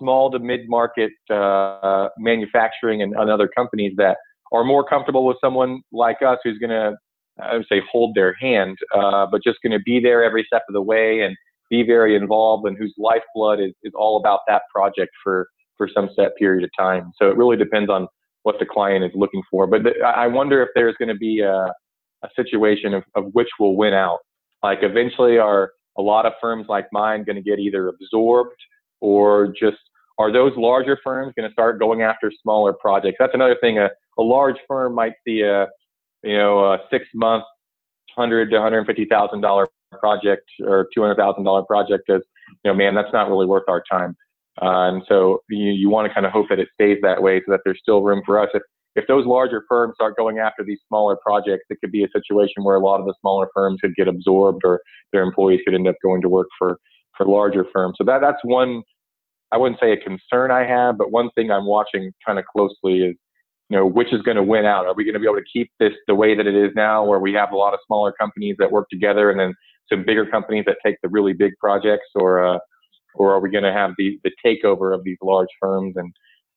small 0.00 0.30
to 0.32 0.40
mid-market 0.40 1.12
uh, 1.30 2.08
manufacturing 2.18 3.02
and, 3.02 3.14
and 3.14 3.30
other 3.30 3.48
companies 3.56 3.92
that 3.98 4.16
are 4.52 4.64
more 4.64 4.84
comfortable 4.84 5.24
with 5.24 5.36
someone 5.40 5.80
like 5.92 6.22
us 6.26 6.38
who's 6.42 6.58
going 6.58 6.70
to, 6.70 6.96
I 7.40 7.56
would 7.56 7.66
say, 7.70 7.80
hold 7.92 8.16
their 8.16 8.34
hand, 8.40 8.76
uh, 8.92 9.26
but 9.30 9.44
just 9.44 9.58
going 9.62 9.78
to 9.78 9.84
be 9.84 10.00
there 10.00 10.24
every 10.24 10.44
step 10.44 10.62
of 10.68 10.72
the 10.72 10.82
way 10.82 11.20
and 11.20 11.36
be 11.70 11.84
very 11.84 12.16
involved 12.16 12.66
and 12.66 12.76
whose 12.76 12.94
lifeblood 12.98 13.60
is, 13.60 13.72
is 13.84 13.92
all 13.94 14.18
about 14.18 14.40
that 14.48 14.62
project 14.74 15.12
for, 15.22 15.46
for 15.76 15.88
some 15.94 16.10
set 16.16 16.36
period 16.36 16.64
of 16.64 16.70
time. 16.76 17.12
So 17.20 17.28
it 17.30 17.36
really 17.36 17.56
depends 17.56 17.88
on 17.88 18.08
what 18.42 18.56
the 18.58 18.66
client 18.66 19.04
is 19.04 19.12
looking 19.14 19.42
for. 19.50 19.68
But 19.68 19.84
th- 19.84 19.96
I 20.04 20.26
wonder 20.26 20.62
if 20.62 20.70
there's 20.74 20.96
going 20.98 21.10
to 21.10 21.14
be 21.14 21.40
a, 21.40 21.72
a 22.22 22.28
situation 22.34 22.94
of, 22.94 23.04
of 23.14 23.26
which 23.32 23.48
will 23.60 23.76
win 23.76 23.94
out. 23.94 24.18
Like 24.62 24.80
eventually 24.82 25.38
are 25.38 25.70
a 25.96 26.02
lot 26.02 26.26
of 26.26 26.32
firms 26.40 26.66
like 26.68 26.86
mine 26.92 27.24
going 27.24 27.36
to 27.36 27.42
get 27.42 27.58
either 27.58 27.88
absorbed 27.88 28.56
or 29.00 29.54
just 29.58 29.78
are 30.20 30.30
those 30.30 30.52
larger 30.56 30.96
firms 31.02 31.32
going 31.36 31.48
to 31.48 31.52
start 31.52 31.78
going 31.84 32.02
after 32.02 32.30
smaller 32.42 32.72
projects? 32.84 33.16
That's 33.18 33.34
another 33.40 33.56
thing. 33.62 33.78
A, 33.78 33.88
a 34.18 34.22
large 34.22 34.58
firm 34.68 34.94
might 34.94 35.14
see 35.26 35.38
a, 35.40 35.66
you 36.22 36.36
know, 36.40 36.52
a 36.72 36.78
six 36.90 37.06
month, 37.14 37.44
hundred 38.16 38.50
to 38.50 38.60
hundred 38.60 38.84
fifty 38.86 39.06
thousand 39.14 39.40
dollar 39.40 39.66
project 39.98 40.46
or 40.70 40.88
two 40.92 41.00
hundred 41.00 41.16
thousand 41.16 41.44
dollar 41.44 41.62
project 41.62 42.04
as, 42.10 42.22
you 42.62 42.70
know, 42.70 42.74
man, 42.74 42.94
that's 42.94 43.12
not 43.12 43.28
really 43.30 43.46
worth 43.46 43.68
our 43.74 43.82
time. 43.90 44.12
Uh, 44.60 44.88
and 44.88 45.02
so 45.08 45.40
you, 45.48 45.70
you 45.82 45.88
want 45.88 46.06
to 46.06 46.12
kind 46.12 46.26
of 46.26 46.32
hope 46.32 46.46
that 46.50 46.58
it 46.58 46.68
stays 46.74 46.98
that 47.02 47.22
way 47.22 47.40
so 47.40 47.52
that 47.52 47.60
there's 47.64 47.80
still 47.80 48.02
room 48.02 48.20
for 48.26 48.38
us. 48.42 48.50
If, 48.52 48.62
if 48.96 49.06
those 49.06 49.24
larger 49.24 49.64
firms 49.68 49.94
start 49.94 50.16
going 50.16 50.38
after 50.38 50.62
these 50.64 50.80
smaller 50.88 51.16
projects, 51.24 51.64
it 51.70 51.78
could 51.80 51.92
be 51.92 52.04
a 52.04 52.08
situation 52.12 52.64
where 52.64 52.76
a 52.76 52.84
lot 52.88 53.00
of 53.00 53.06
the 53.06 53.14
smaller 53.22 53.48
firms 53.54 53.78
could 53.80 53.94
get 53.94 54.08
absorbed 54.08 54.62
or 54.64 54.82
their 55.12 55.22
employees 55.22 55.60
could 55.64 55.74
end 55.74 55.88
up 55.88 55.94
going 56.02 56.20
to 56.20 56.28
work 56.28 56.48
for, 56.58 56.78
for 57.16 57.24
larger 57.24 57.64
firms. 57.72 57.94
So 57.96 58.04
that, 58.04 58.20
that's 58.20 58.42
one 58.42 58.82
I 59.52 59.56
wouldn't 59.56 59.80
say 59.80 59.92
a 59.92 59.96
concern 59.96 60.50
I 60.50 60.64
have, 60.64 60.96
but 60.98 61.10
one 61.10 61.30
thing 61.34 61.50
I'm 61.50 61.66
watching 61.66 62.12
kind 62.24 62.38
of 62.38 62.44
closely 62.46 63.02
is, 63.02 63.16
you 63.68 63.76
know, 63.76 63.86
which 63.86 64.12
is 64.12 64.22
going 64.22 64.36
to 64.36 64.42
win 64.42 64.64
out. 64.64 64.86
Are 64.86 64.94
we 64.94 65.04
going 65.04 65.14
to 65.14 65.20
be 65.20 65.26
able 65.26 65.36
to 65.36 65.44
keep 65.52 65.70
this 65.78 65.92
the 66.06 66.14
way 66.14 66.34
that 66.34 66.46
it 66.46 66.54
is 66.54 66.70
now, 66.74 67.04
where 67.04 67.18
we 67.18 67.32
have 67.34 67.52
a 67.52 67.56
lot 67.56 67.74
of 67.74 67.80
smaller 67.86 68.12
companies 68.12 68.56
that 68.58 68.70
work 68.70 68.88
together, 68.90 69.30
and 69.30 69.38
then 69.38 69.54
some 69.88 70.04
bigger 70.04 70.26
companies 70.26 70.64
that 70.66 70.76
take 70.84 70.96
the 71.02 71.08
really 71.08 71.32
big 71.32 71.52
projects, 71.60 72.08
or 72.14 72.44
uh, 72.44 72.58
or 73.14 73.32
are 73.32 73.40
we 73.40 73.50
going 73.50 73.64
to 73.64 73.72
have 73.72 73.92
the 73.98 74.18
the 74.24 74.30
takeover 74.44 74.94
of 74.94 75.02
these 75.04 75.18
large 75.22 75.48
firms? 75.60 75.94
And 75.96 76.12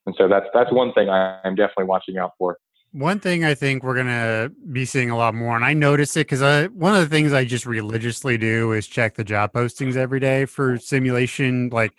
and 0.05 0.15
so 0.17 0.27
that's 0.27 0.47
that's 0.53 0.71
one 0.71 0.93
thing 0.93 1.09
I'm 1.09 1.55
definitely 1.55 1.85
watching 1.85 2.17
out 2.17 2.31
for. 2.37 2.57
One 2.91 3.19
thing 3.19 3.43
I 3.43 3.55
think 3.55 3.83
we're 3.83 3.95
gonna 3.95 4.51
be 4.71 4.85
seeing 4.85 5.09
a 5.09 5.17
lot 5.17 5.33
more, 5.33 5.55
and 5.55 5.65
I 5.65 5.73
notice 5.73 6.15
it 6.15 6.27
because 6.27 6.43
I 6.43 6.67
one 6.67 6.93
of 6.93 7.01
the 7.01 7.09
things 7.09 7.33
I 7.33 7.43
just 7.43 7.65
religiously 7.65 8.37
do 8.37 8.71
is 8.71 8.85
check 8.85 9.15
the 9.15 9.23
job 9.23 9.51
postings 9.53 9.95
every 9.95 10.19
day 10.19 10.45
for 10.45 10.77
simulation, 10.77 11.69
like 11.69 11.93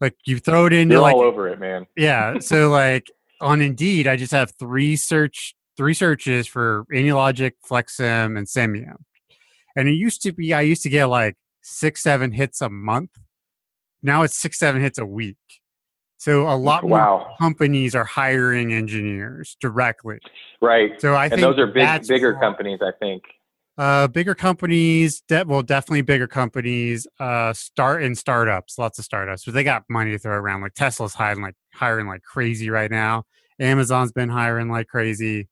like 0.00 0.16
you 0.24 0.38
throw 0.38 0.66
it 0.66 0.72
into 0.72 0.94
You're 0.94 1.02
like 1.02 1.14
all 1.14 1.22
over 1.22 1.48
it, 1.48 1.58
man. 1.58 1.86
Yeah. 1.96 2.38
So 2.38 2.70
like 2.70 3.10
on 3.40 3.60
Indeed, 3.60 4.06
I 4.06 4.16
just 4.16 4.32
have 4.32 4.52
three 4.58 4.96
search 4.96 5.54
three 5.76 5.94
searches 5.94 6.46
for 6.46 6.86
AnyLogic, 6.92 7.52
FlexSim, 7.68 8.38
and 8.38 8.46
Simio. 8.46 8.96
And 9.76 9.88
it 9.88 9.92
used 9.92 10.22
to 10.22 10.32
be 10.32 10.54
I 10.54 10.62
used 10.62 10.82
to 10.82 10.88
get 10.88 11.06
like 11.06 11.36
six, 11.62 12.02
seven 12.02 12.32
hits 12.32 12.60
a 12.60 12.68
month. 12.68 13.10
Now 14.02 14.22
it's 14.22 14.36
six, 14.36 14.58
seven 14.58 14.80
hits 14.80 14.98
a 14.98 15.06
week. 15.06 15.36
So 16.18 16.48
a 16.48 16.56
lot 16.56 16.84
wow. 16.84 17.18
more 17.18 17.36
companies 17.38 17.94
are 17.94 18.04
hiring 18.04 18.72
engineers 18.72 19.56
directly. 19.60 20.18
Right. 20.60 20.98
So 21.00 21.14
I 21.14 21.24
and 21.24 21.32
think 21.32 21.42
those 21.42 21.58
are 21.58 21.66
big, 21.66 22.06
bigger 22.08 22.34
companies. 22.34 22.80
I 22.82 22.92
think. 22.98 23.22
Uh, 23.78 24.08
bigger 24.08 24.34
companies, 24.34 25.20
de- 25.28 25.44
well, 25.44 25.62
definitely 25.62 26.00
bigger 26.00 26.26
companies. 26.26 27.06
Uh, 27.20 27.52
start 27.52 28.02
in 28.02 28.14
startups, 28.14 28.78
lots 28.78 28.98
of 28.98 29.04
startups, 29.04 29.44
but 29.44 29.52
they 29.52 29.64
got 29.64 29.84
money 29.90 30.12
to 30.12 30.18
throw 30.18 30.34
around. 30.34 30.62
Like 30.62 30.74
Tesla's 30.74 31.12
hiring 31.12 31.42
like 31.42 31.54
hiring 31.74 32.06
like 32.06 32.22
crazy 32.22 32.70
right 32.70 32.90
now. 32.90 33.24
Amazon's 33.60 34.12
been 34.12 34.30
hiring 34.30 34.70
like 34.70 34.88
crazy. 34.88 35.48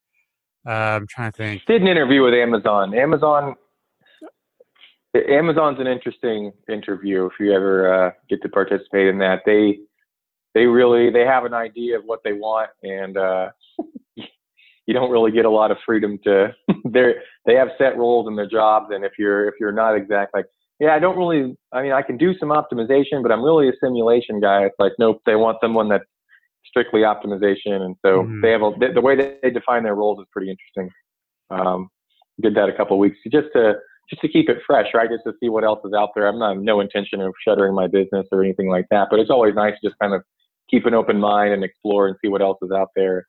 Uh, 0.67 0.71
I'm 0.71 1.07
trying 1.07 1.33
to 1.33 1.37
think. 1.37 1.63
Did 1.67 1.83
an 1.83 1.89
interview 1.89 2.23
with 2.23 2.33
Amazon. 2.33 2.95
Amazon. 2.95 3.57
Amazon's 5.29 5.79
an 5.79 5.87
interesting 5.87 6.53
interview 6.69 7.27
if 7.27 7.33
you 7.39 7.53
ever 7.53 8.07
uh, 8.07 8.11
get 8.29 8.43
to 8.43 8.49
participate 8.49 9.07
in 9.07 9.19
that. 9.19 9.43
They 9.45 9.81
they 10.55 10.67
really 10.67 11.11
they 11.11 11.27
have 11.27 11.45
an 11.45 11.53
idea 11.55 11.99
of 11.99 12.05
what 12.05 12.21
they 12.25 12.33
want, 12.33 12.71
and 12.83 13.19
uh, 13.19 13.51
you 14.87 14.95
don't 14.95 15.11
really 15.11 15.31
get 15.31 15.45
a 15.45 15.51
lot 15.51 15.71
of 15.71 15.79
freedom 15.85 16.19
to. 16.25 16.55
they 16.85 17.15
they 17.47 17.55
have 17.55 17.69
set 17.79 17.97
roles 17.97 18.29
in 18.29 18.37
their 18.37 18.49
jobs, 18.49 18.87
and 18.91 19.05
if 19.05 19.13
you're 19.19 19.49
if 19.49 19.55
you're 19.59 19.73
not 19.73 19.97
exact 19.97 20.35
like 20.35 20.47
yeah, 20.81 20.95
I 20.95 20.99
don't 20.99 21.17
really. 21.17 21.57
I 21.73 21.83
mean, 21.83 21.93
I 21.93 22.03
can 22.03 22.17
do 22.17 22.37
some 22.39 22.49
optimization, 22.49 23.23
but 23.23 23.31
I'm 23.31 23.43
really 23.43 23.69
a 23.69 23.73
simulation 23.81 24.41
guy. 24.41 24.65
It's 24.65 24.75
like 24.79 24.93
nope, 24.99 25.21
they 25.25 25.37
want 25.37 25.59
someone 25.63 25.89
that's 25.89 26.05
strictly 26.67 27.01
optimization, 27.01 27.83
and 27.83 27.97
so 28.05 28.23
mm-hmm. 28.23 28.41
they 28.41 28.51
have 28.51 28.63
a, 28.63 28.73
the, 28.79 28.93
the 28.95 29.01
way 29.01 29.17
they 29.17 29.51
define 29.51 29.85
their 29.85 29.95
roles 29.95 30.19
is 30.19 30.27
pretty 30.33 30.51
interesting. 30.51 30.91
Um, 31.51 31.89
did 32.43 32.57
that 32.57 32.69
a 32.69 32.73
couple 32.73 32.97
of 32.97 33.01
weeks 33.01 33.19
just 33.31 33.49
to 33.55 33.75
just 34.11 34.21
to 34.23 34.29
keep 34.29 34.49
it 34.49 34.59
fresh, 34.67 34.89
right? 34.93 35.09
Just 35.09 35.25
to 35.25 35.33
see 35.41 35.49
what 35.49 35.65
else 35.65 35.81
is 35.85 35.93
out 35.95 36.11
there. 36.15 36.27
I'm 36.27 36.39
not 36.39 36.59
no 36.59 36.81
intention 36.81 37.21
of 37.21 37.33
shuttering 37.47 37.75
my 37.75 37.87
business 37.87 38.27
or 38.33 38.43
anything 38.43 38.69
like 38.69 38.87
that, 38.91 39.09
but 39.11 39.21
it's 39.21 39.31
always 39.31 39.55
nice 39.55 39.75
to 39.81 39.89
just 39.89 39.99
kind 40.01 40.13
of 40.13 40.23
keep 40.69 40.87
an 40.87 40.95
open 40.95 41.21
mind 41.21 41.53
and 41.53 41.63
explore 41.63 42.09
and 42.09 42.17
see 42.21 42.29
what 42.29 42.43
else 42.43 42.59
is 42.63 42.71
out 42.73 42.89
there. 42.97 43.27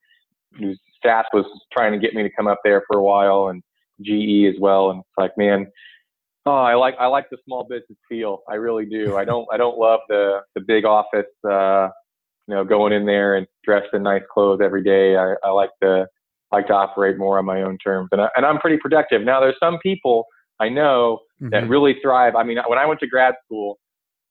SAS 1.06 1.24
was 1.32 1.46
trying 1.72 1.92
to 1.92 1.98
get 1.98 2.14
me 2.14 2.22
to 2.22 2.30
come 2.36 2.46
up 2.46 2.58
there 2.64 2.82
for 2.86 2.98
a 2.98 3.02
while, 3.02 3.48
and 3.48 3.62
GE 4.02 4.52
as 4.52 4.60
well. 4.60 4.90
And 4.90 5.00
it's 5.00 5.18
like, 5.18 5.32
man, 5.36 5.66
oh, 6.46 6.52
I 6.52 6.74
like 6.74 6.94
I 6.98 7.06
like 7.06 7.30
the 7.30 7.38
small 7.44 7.64
business 7.64 7.98
feel. 8.08 8.40
I 8.48 8.54
really 8.54 8.86
do. 8.86 9.16
I 9.16 9.24
don't 9.30 9.46
I 9.52 9.56
don't 9.56 9.78
love 9.78 10.00
the 10.08 10.40
the 10.54 10.60
big 10.60 10.84
office. 10.84 11.26
Uh, 11.48 11.88
you 12.48 12.54
know, 12.54 12.64
going 12.64 12.92
in 12.92 13.04
there 13.04 13.36
and 13.36 13.46
dressed 13.64 13.88
in 13.92 14.02
nice 14.02 14.22
clothes 14.32 14.60
every 14.62 14.82
day. 14.82 15.16
I, 15.16 15.34
I 15.44 15.50
like 15.50 15.70
to 15.82 16.06
like 16.52 16.68
to 16.68 16.74
operate 16.74 17.18
more 17.18 17.38
on 17.38 17.44
my 17.44 17.62
own 17.62 17.76
terms, 17.78 18.08
and 18.12 18.20
I, 18.20 18.28
and 18.36 18.46
I'm 18.46 18.58
pretty 18.58 18.78
productive. 18.78 19.22
Now, 19.22 19.40
there's 19.40 19.56
some 19.60 19.78
people 19.82 20.26
I 20.60 20.68
know 20.68 21.20
mm-hmm. 21.42 21.50
that 21.50 21.68
really 21.68 21.96
thrive. 22.02 22.36
I 22.36 22.44
mean, 22.44 22.58
when 22.66 22.78
I 22.78 22.86
went 22.86 23.00
to 23.00 23.06
grad 23.08 23.34
school, 23.44 23.78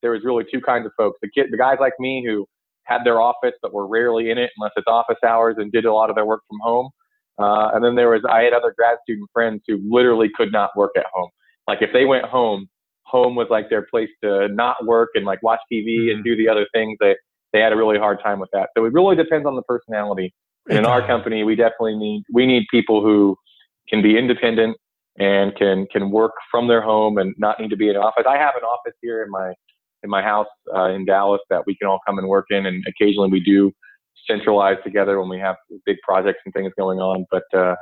there 0.01 0.11
was 0.11 0.21
really 0.23 0.45
two 0.51 0.61
kinds 0.61 0.85
of 0.85 0.93
folks: 0.97 1.19
the 1.21 1.29
kid, 1.29 1.47
the 1.51 1.57
guys 1.57 1.77
like 1.79 1.93
me 1.99 2.23
who 2.25 2.47
had 2.85 3.03
their 3.03 3.21
office 3.21 3.53
but 3.61 3.73
were 3.73 3.87
rarely 3.87 4.29
in 4.29 4.37
it 4.37 4.51
unless 4.57 4.71
it's 4.75 4.87
office 4.87 5.17
hours 5.25 5.55
and 5.57 5.71
did 5.71 5.85
a 5.85 5.93
lot 5.93 6.09
of 6.09 6.15
their 6.15 6.25
work 6.25 6.41
from 6.47 6.59
home. 6.61 6.89
Uh, 7.37 7.71
and 7.73 7.83
then 7.83 7.95
there 7.95 8.09
was 8.09 8.21
I 8.29 8.41
had 8.41 8.53
other 8.53 8.73
grad 8.77 8.97
student 9.03 9.29
friends 9.33 9.61
who 9.67 9.79
literally 9.89 10.29
could 10.35 10.51
not 10.51 10.71
work 10.75 10.91
at 10.97 11.05
home. 11.13 11.29
Like 11.67 11.81
if 11.81 11.89
they 11.91 12.05
went 12.05 12.25
home, 12.25 12.67
home 13.03 13.35
was 13.35 13.47
like 13.49 13.69
their 13.69 13.85
place 13.89 14.09
to 14.23 14.47
not 14.49 14.85
work 14.85 15.09
and 15.15 15.25
like 15.25 15.41
watch 15.43 15.59
TV 15.71 16.11
and 16.11 16.17
mm-hmm. 16.17 16.23
do 16.23 16.37
the 16.37 16.47
other 16.47 16.65
things. 16.73 16.97
They 16.99 17.15
they 17.53 17.59
had 17.59 17.73
a 17.73 17.75
really 17.75 17.97
hard 17.97 18.19
time 18.23 18.39
with 18.39 18.49
that. 18.53 18.69
So 18.77 18.85
it 18.85 18.93
really 18.93 19.15
depends 19.15 19.45
on 19.45 19.55
the 19.55 19.61
personality. 19.63 20.33
And 20.69 20.79
in 20.79 20.85
our 20.85 21.05
company, 21.05 21.43
we 21.43 21.55
definitely 21.55 21.95
need 21.95 22.23
we 22.33 22.45
need 22.45 22.63
people 22.71 23.01
who 23.01 23.37
can 23.87 24.01
be 24.01 24.17
independent 24.17 24.77
and 25.17 25.55
can 25.55 25.87
can 25.91 26.11
work 26.11 26.33
from 26.49 26.67
their 26.67 26.81
home 26.81 27.17
and 27.17 27.35
not 27.37 27.59
need 27.59 27.69
to 27.69 27.77
be 27.77 27.89
in 27.89 27.95
an 27.95 28.01
office. 28.01 28.25
I 28.27 28.37
have 28.37 28.55
an 28.55 28.63
office 28.63 28.93
here 29.01 29.23
in 29.23 29.29
my 29.29 29.53
in 30.05 30.09
my 30.09 30.21
house 30.21 30.47
uh, 30.73 30.85
in 30.85 31.03
Dallas 31.03 31.41
that 31.49 31.63
we 31.67 31.75
can 31.75 31.89
all 31.89 31.99
come 32.07 32.17
and 32.17 32.29
work 32.29 32.45
in, 32.49 32.65
and 32.65 32.85
occasionally 32.87 33.29
we 33.29 33.41
do 33.41 33.73
centralize 34.25 34.77
together 34.83 35.19
when 35.19 35.29
we 35.29 35.39
have 35.39 35.57
big 35.85 35.97
projects 36.01 36.39
and 36.45 36.53
things 36.53 36.71
going 36.77 36.99
on. 36.99 37.25
But 37.29 37.43
uh, 37.53 37.75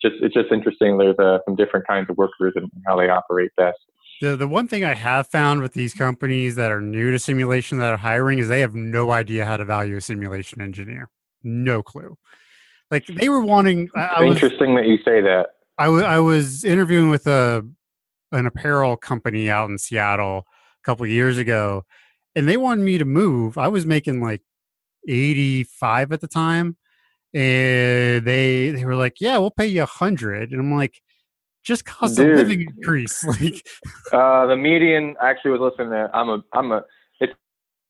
just 0.00 0.14
it's 0.22 0.34
just 0.34 0.50
interesting. 0.50 0.96
There's 0.96 1.18
uh, 1.18 1.38
some 1.44 1.56
different 1.56 1.86
kinds 1.86 2.08
of 2.08 2.16
workers 2.16 2.54
and 2.56 2.70
how 2.86 2.96
they 2.96 3.10
operate 3.10 3.50
best. 3.56 3.78
The 4.22 4.36
the 4.36 4.48
one 4.48 4.68
thing 4.68 4.84
I 4.84 4.94
have 4.94 5.26
found 5.26 5.60
with 5.60 5.74
these 5.74 5.92
companies 5.92 6.54
that 6.56 6.70
are 6.70 6.80
new 6.80 7.10
to 7.10 7.18
simulation 7.18 7.78
that 7.78 7.92
are 7.92 7.98
hiring 7.98 8.38
is 8.38 8.48
they 8.48 8.60
have 8.60 8.74
no 8.74 9.10
idea 9.10 9.44
how 9.44 9.56
to 9.56 9.64
value 9.64 9.96
a 9.96 10.00
simulation 10.00 10.62
engineer. 10.62 11.10
No 11.42 11.82
clue. 11.82 12.16
Like 12.90 13.06
they 13.06 13.28
were 13.28 13.40
wanting. 13.40 13.88
I, 13.94 14.24
interesting 14.24 14.74
was, 14.74 14.82
that 14.82 14.88
you 14.88 14.96
say 14.98 15.20
that. 15.20 15.48
I, 15.78 15.84
w- 15.86 16.04
I 16.04 16.18
was 16.18 16.64
interviewing 16.64 17.08
with 17.08 17.26
a 17.26 17.66
an 18.32 18.46
apparel 18.46 18.96
company 18.96 19.50
out 19.50 19.70
in 19.70 19.78
Seattle 19.78 20.46
a 20.82 20.84
couple 20.84 21.06
years 21.06 21.38
ago, 21.38 21.84
and 22.34 22.48
they 22.48 22.56
wanted 22.56 22.84
me 22.84 22.98
to 22.98 23.04
move. 23.04 23.58
I 23.58 23.68
was 23.68 23.86
making 23.86 24.20
like 24.20 24.42
eighty 25.08 25.64
five 25.64 26.12
at 26.12 26.20
the 26.20 26.28
time, 26.28 26.76
and 27.34 28.24
they 28.24 28.70
they 28.70 28.84
were 28.84 28.96
like, 28.96 29.20
"Yeah, 29.20 29.38
we'll 29.38 29.50
pay 29.50 29.66
you 29.66 29.82
a 29.82 29.86
hundred. 29.86 30.52
and 30.52 30.60
I'm 30.60 30.74
like, 30.74 31.00
"Just 31.64 31.84
cost 31.84 32.16
Dude. 32.16 32.32
of 32.32 32.38
living 32.38 32.62
increase." 32.62 33.24
like, 33.40 33.66
uh, 34.12 34.46
the 34.46 34.56
median 34.56 35.16
actually 35.20 35.52
was 35.52 35.60
listening 35.60 35.90
to. 35.90 36.10
I'm 36.14 36.28
a 36.28 36.42
I'm 36.52 36.72
a. 36.72 36.84
It's 37.20 37.32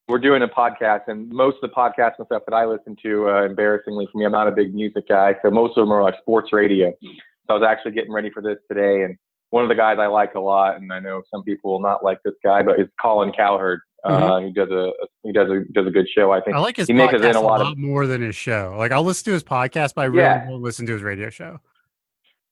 we're 0.09 0.18
doing 0.18 0.43
a 0.43 0.49
podcast, 0.49 1.03
and 1.09 1.28
most 1.30 1.59
of 1.62 1.70
the 1.70 1.74
podcasts 1.74 2.14
and 2.18 2.26
stuff 2.26 2.43
that 2.47 2.55
I 2.55 2.64
listen 2.66 2.97
to, 3.03 3.30
uh, 3.30 3.45
embarrassingly 3.45 4.09
for 4.11 4.18
me, 4.18 4.24
I'm 4.24 4.32
not 4.32 4.49
a 4.49 4.53
big 4.53 4.74
music 4.74 5.09
guy, 5.09 5.36
so 5.43 5.51
most 5.51 5.70
of 5.76 5.82
them 5.82 5.93
are 5.93 6.03
like 6.03 6.14
sports 6.20 6.53
radio. 6.53 6.93
So 7.03 7.09
I 7.51 7.53
was 7.55 7.66
actually 7.66 7.93
getting 7.93 8.12
ready 8.12 8.30
for 8.30 8.43
this 8.43 8.59
today, 8.68 9.03
and 9.03 9.16
one 9.51 9.64
of 9.64 9.68
the 9.68 9.74
guys 9.74 9.98
I 10.01 10.07
like 10.07 10.34
a 10.34 10.40
lot, 10.40 10.76
and 10.76 10.92
I 10.92 11.01
know 11.01 11.22
some 11.30 11.42
people 11.42 11.72
will 11.72 11.80
not 11.80 12.05
like 12.05 12.18
this 12.24 12.34
guy, 12.42 12.62
but 12.62 12.78
it's 12.78 12.92
Colin 13.01 13.32
Cowherd. 13.32 13.80
Uh, 14.03 14.30
mm-hmm. 14.30 14.46
he 14.46 14.53
does 14.53 14.70
a 14.70 14.92
he 15.22 15.32
does 15.32 15.51
a 15.51 15.72
does 15.72 15.86
a 15.86 15.90
good 15.90 16.07
show. 16.09 16.32
I 16.32 16.40
think 16.40 16.57
I 16.57 16.61
like 16.61 16.76
his 16.76 16.86
he 16.86 16.94
makes 16.94 17.12
in 17.12 17.22
a 17.22 17.40
lot, 17.40 17.61
lot 17.61 17.72
of, 17.72 17.78
more 17.78 18.07
than 18.07 18.22
his 18.22 18.34
show. 18.34 18.74
Like 18.78 18.92
I'll 18.92 19.05
listen 19.05 19.24
to 19.26 19.32
his 19.32 19.44
podcast, 19.44 19.94
but 19.94 20.03
I 20.03 20.05
really 20.07 20.20
yeah. 20.20 20.48
won't 20.48 20.62
listen 20.62 20.86
to 20.86 20.92
his 20.94 21.03
radio 21.03 21.28
show. 21.28 21.61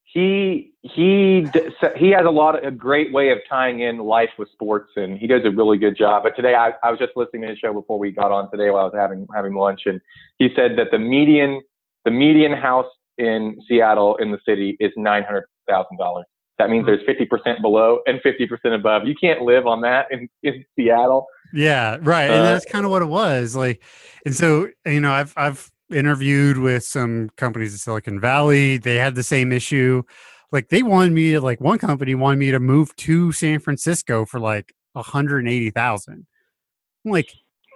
He 0.04 0.72
he 0.82 1.46
he 1.96 2.10
has 2.10 2.26
a 2.26 2.30
lot 2.30 2.58
of 2.58 2.64
a 2.64 2.70
great 2.70 3.12
way 3.12 3.30
of 3.30 3.38
tying 3.48 3.80
in 3.80 3.98
life 3.98 4.30
with 4.38 4.50
sports, 4.50 4.90
and 4.96 5.18
he 5.18 5.26
does 5.26 5.42
a 5.44 5.50
really 5.50 5.78
good 5.78 5.96
job. 5.96 6.22
But 6.22 6.36
today 6.36 6.54
I, 6.54 6.72
I 6.82 6.90
was 6.90 6.98
just 6.98 7.12
listening 7.16 7.42
to 7.42 7.48
his 7.48 7.58
show 7.58 7.72
before 7.72 7.98
we 7.98 8.10
got 8.10 8.30
on 8.30 8.50
today 8.50 8.70
while 8.70 8.82
I 8.82 8.84
was 8.84 8.94
having 8.94 9.26
having 9.34 9.54
lunch, 9.54 9.82
and 9.86 10.00
he 10.38 10.48
said 10.54 10.72
that 10.76 10.88
the 10.90 10.98
median 10.98 11.62
the 12.04 12.10
median 12.10 12.52
house 12.52 12.90
in 13.16 13.58
Seattle 13.68 14.16
in 14.16 14.32
the 14.32 14.38
city 14.46 14.76
is 14.80 14.92
nine 14.96 15.24
hundred 15.24 15.44
thousand 15.68 15.96
dollars. 15.98 16.26
That 16.58 16.70
means 16.70 16.86
there's 16.86 17.02
50% 17.02 17.62
below 17.62 18.00
and 18.06 18.20
50% 18.20 18.74
above. 18.74 19.06
You 19.06 19.14
can't 19.14 19.42
live 19.42 19.66
on 19.66 19.80
that 19.82 20.06
in, 20.10 20.28
in 20.42 20.64
Seattle. 20.76 21.26
Yeah, 21.52 21.98
right. 22.02 22.28
Uh, 22.28 22.34
and 22.34 22.44
that's 22.44 22.64
kind 22.64 22.84
of 22.84 22.90
what 22.90 23.00
it 23.00 23.06
was. 23.06 23.54
Like, 23.54 23.82
and 24.26 24.34
so, 24.34 24.68
you 24.84 25.00
know, 25.00 25.12
I've, 25.12 25.32
I've 25.36 25.70
interviewed 25.90 26.58
with 26.58 26.82
some 26.82 27.30
companies 27.36 27.72
in 27.72 27.78
Silicon 27.78 28.20
Valley. 28.20 28.76
They 28.76 28.96
had 28.96 29.14
the 29.14 29.22
same 29.22 29.52
issue. 29.52 30.02
Like 30.50 30.68
they 30.68 30.82
wanted 30.82 31.12
me 31.12 31.32
to, 31.32 31.40
like 31.40 31.60
one 31.60 31.78
company 31.78 32.14
wanted 32.14 32.38
me 32.38 32.50
to 32.50 32.58
move 32.58 32.94
to 32.96 33.30
San 33.32 33.60
Francisco 33.60 34.24
for 34.24 34.40
like 34.40 34.74
180,000. 34.94 36.26
I'm 37.04 37.10
like, 37.12 37.32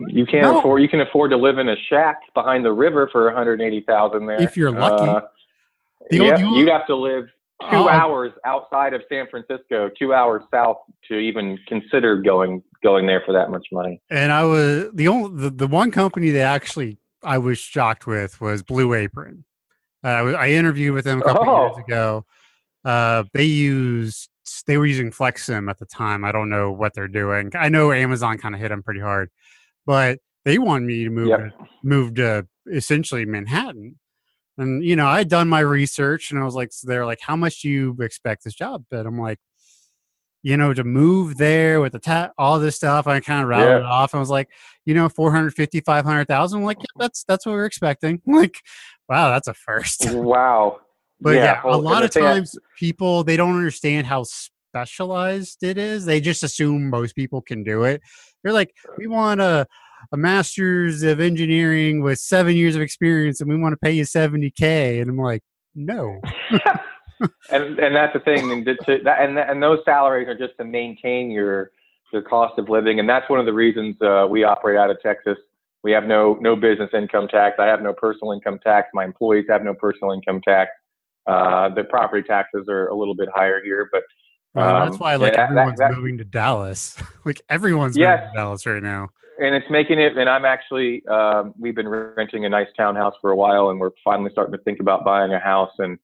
you 0.08 0.26
can't 0.26 0.42
no. 0.42 0.58
afford, 0.58 0.82
you 0.82 0.88
can 0.88 1.00
afford 1.00 1.30
to 1.30 1.36
live 1.36 1.58
in 1.58 1.68
a 1.68 1.76
shack 1.88 2.20
behind 2.34 2.64
the 2.64 2.72
river 2.72 3.08
for 3.12 3.26
180,000 3.26 4.26
there. 4.26 4.42
If 4.42 4.56
you're 4.56 4.72
lucky. 4.72 5.08
Uh, 5.08 5.20
yeah, 6.10 6.36
you'd 6.36 6.68
have 6.68 6.86
to 6.88 6.96
live 6.96 7.26
two 7.70 7.76
oh, 7.76 7.88
hours 7.88 8.32
outside 8.44 8.94
of 8.94 9.02
San 9.08 9.26
Francisco, 9.30 9.90
two 9.98 10.14
hours 10.14 10.42
south 10.52 10.78
to 11.08 11.16
even 11.16 11.58
consider 11.66 12.20
going 12.20 12.62
going 12.82 13.06
there 13.06 13.22
for 13.24 13.32
that 13.32 13.50
much 13.50 13.66
money. 13.72 14.00
And 14.10 14.32
I 14.32 14.44
was 14.44 14.90
the 14.92 15.08
only 15.08 15.42
the, 15.42 15.50
the 15.50 15.66
one 15.66 15.90
company 15.90 16.30
that 16.30 16.42
actually 16.42 16.98
I 17.22 17.38
was 17.38 17.58
shocked 17.58 18.06
with 18.06 18.40
was 18.40 18.62
Blue 18.62 18.94
Apron. 18.94 19.44
Uh, 20.04 20.34
I 20.36 20.50
interviewed 20.50 20.94
with 20.94 21.04
them 21.04 21.20
a 21.20 21.24
couple 21.24 21.48
oh. 21.48 21.66
years 21.66 21.78
ago. 21.78 22.24
Uh, 22.84 23.24
they 23.32 23.44
used 23.44 24.28
they 24.66 24.76
were 24.76 24.86
using 24.86 25.10
FlexSim 25.10 25.70
at 25.70 25.78
the 25.78 25.86
time. 25.86 26.24
I 26.24 26.32
don't 26.32 26.48
know 26.48 26.72
what 26.72 26.94
they're 26.94 27.08
doing. 27.08 27.52
I 27.54 27.68
know 27.68 27.92
Amazon 27.92 28.38
kind 28.38 28.54
of 28.54 28.60
hit 28.60 28.68
them 28.68 28.82
pretty 28.82 29.00
hard, 29.00 29.30
but 29.86 30.18
they 30.44 30.58
wanted 30.58 30.86
me 30.86 31.04
to 31.04 31.10
move 31.10 31.28
yep. 31.28 31.52
move 31.82 32.14
to 32.14 32.46
essentially 32.70 33.24
Manhattan. 33.24 33.98
And 34.58 34.84
you 34.84 34.96
know, 34.96 35.06
I 35.06 35.18
had 35.18 35.28
done 35.28 35.48
my 35.48 35.60
research, 35.60 36.30
and 36.30 36.40
I 36.40 36.44
was 36.44 36.54
like, 36.54 36.72
so 36.72 36.86
they're 36.86 37.06
like, 37.06 37.20
how 37.20 37.36
much 37.36 37.62
do 37.62 37.70
you 37.70 37.96
expect 38.00 38.44
this 38.44 38.54
job? 38.54 38.84
But 38.90 39.06
I'm 39.06 39.18
like, 39.18 39.38
you 40.42 40.56
know, 40.56 40.74
to 40.74 40.84
move 40.84 41.36
there 41.36 41.80
with 41.80 41.92
the 41.92 42.00
ta- 42.00 42.32
all 42.36 42.58
this 42.58 42.76
stuff, 42.76 43.06
I 43.06 43.20
kind 43.20 43.42
of 43.42 43.48
routed 43.48 43.68
yeah. 43.68 43.76
it 43.78 43.84
off. 43.84 44.14
I 44.14 44.18
was 44.18 44.30
like, 44.30 44.48
you 44.84 44.94
know, 44.94 45.08
450, 45.08 45.80
500,000. 45.80 46.58
I'm 46.58 46.64
like, 46.64 46.78
yeah, 46.78 46.84
that's, 46.98 47.24
that's 47.24 47.46
what 47.46 47.52
we're 47.52 47.64
expecting. 47.64 48.20
like, 48.26 48.60
wow, 49.08 49.30
that's 49.30 49.48
a 49.48 49.54
first. 49.54 50.06
Wow. 50.12 50.80
but 51.20 51.36
yeah, 51.36 51.60
yeah 51.64 51.72
a 51.72 51.76
lot 51.76 52.04
of 52.04 52.10
times 52.10 52.56
I- 52.56 52.60
people, 52.78 53.22
they 53.22 53.36
don't 53.36 53.56
understand 53.56 54.06
how 54.06 54.24
specialized 54.24 55.62
it 55.62 55.78
is. 55.78 56.04
They 56.04 56.20
just 56.20 56.42
assume 56.42 56.90
most 56.90 57.14
people 57.14 57.40
can 57.40 57.62
do 57.62 57.84
it. 57.84 58.02
They're 58.42 58.52
like, 58.52 58.74
we 58.98 59.06
want 59.06 59.40
a, 59.40 59.66
a 60.10 60.16
master's 60.16 61.02
of 61.02 61.20
engineering 61.20 62.02
with 62.02 62.18
seven 62.18 62.56
years 62.56 62.74
of 62.74 62.82
experience 62.82 63.40
and 63.40 63.48
we 63.48 63.56
want 63.56 63.72
to 63.72 63.76
pay 63.76 63.92
you 63.92 64.04
70K. 64.04 65.00
And 65.00 65.10
I'm 65.10 65.18
like, 65.18 65.42
no. 65.74 66.20
and 67.50 67.78
and 67.78 67.94
that's 67.94 68.12
the 68.12 68.20
thing, 68.20 68.50
and 68.50 68.64
to, 68.64 68.98
that, 69.04 69.20
and 69.20 69.38
and 69.38 69.62
those 69.62 69.78
salaries 69.84 70.28
are 70.28 70.36
just 70.36 70.56
to 70.58 70.64
maintain 70.64 71.30
your 71.30 71.70
your 72.12 72.22
cost 72.22 72.58
of 72.58 72.68
living, 72.68 73.00
and 73.00 73.08
that's 73.08 73.28
one 73.30 73.40
of 73.40 73.46
the 73.46 73.52
reasons 73.52 73.96
uh, 74.02 74.26
we 74.28 74.44
operate 74.44 74.76
out 74.76 74.90
of 74.90 75.00
Texas. 75.00 75.38
We 75.82 75.92
have 75.92 76.04
no 76.04 76.36
no 76.40 76.56
business 76.56 76.90
income 76.92 77.28
tax. 77.28 77.56
I 77.58 77.66
have 77.66 77.82
no 77.82 77.92
personal 77.92 78.32
income 78.32 78.58
tax. 78.62 78.88
My 78.94 79.04
employees 79.04 79.46
have 79.48 79.62
no 79.64 79.74
personal 79.74 80.12
income 80.12 80.40
tax. 80.42 80.70
Uh, 81.26 81.68
the 81.74 81.84
property 81.84 82.26
taxes 82.26 82.66
are 82.68 82.88
a 82.88 82.94
little 82.94 83.14
bit 83.14 83.28
higher 83.34 83.62
here, 83.62 83.88
but 83.92 84.02
um, 84.54 84.88
that's 84.88 84.98
why 84.98 85.16
like 85.16 85.34
everyone's 85.34 85.78
that, 85.78 85.90
that, 85.90 85.96
moving 85.96 86.18
to 86.18 86.24
Dallas. 86.24 86.96
like 87.24 87.40
everyone's 87.48 87.96
yes. 87.96 88.18
moving 88.18 88.32
to 88.32 88.36
Dallas 88.36 88.66
right 88.66 88.82
now. 88.82 89.08
And 89.42 89.56
it's 89.56 89.66
making 89.70 89.98
it. 89.98 90.16
And 90.16 90.28
I'm 90.28 90.44
actually 90.44 91.04
um, 91.06 91.52
we've 91.58 91.74
been 91.74 91.88
renting 91.88 92.44
a 92.44 92.48
nice 92.48 92.68
townhouse 92.76 93.14
for 93.20 93.30
a 93.30 93.36
while, 93.36 93.70
and 93.70 93.80
we're 93.80 93.90
finally 94.04 94.30
starting 94.30 94.52
to 94.52 94.62
think 94.62 94.78
about 94.80 95.04
buying 95.04 95.32
a 95.32 95.38
house. 95.40 95.72
And 95.78 95.98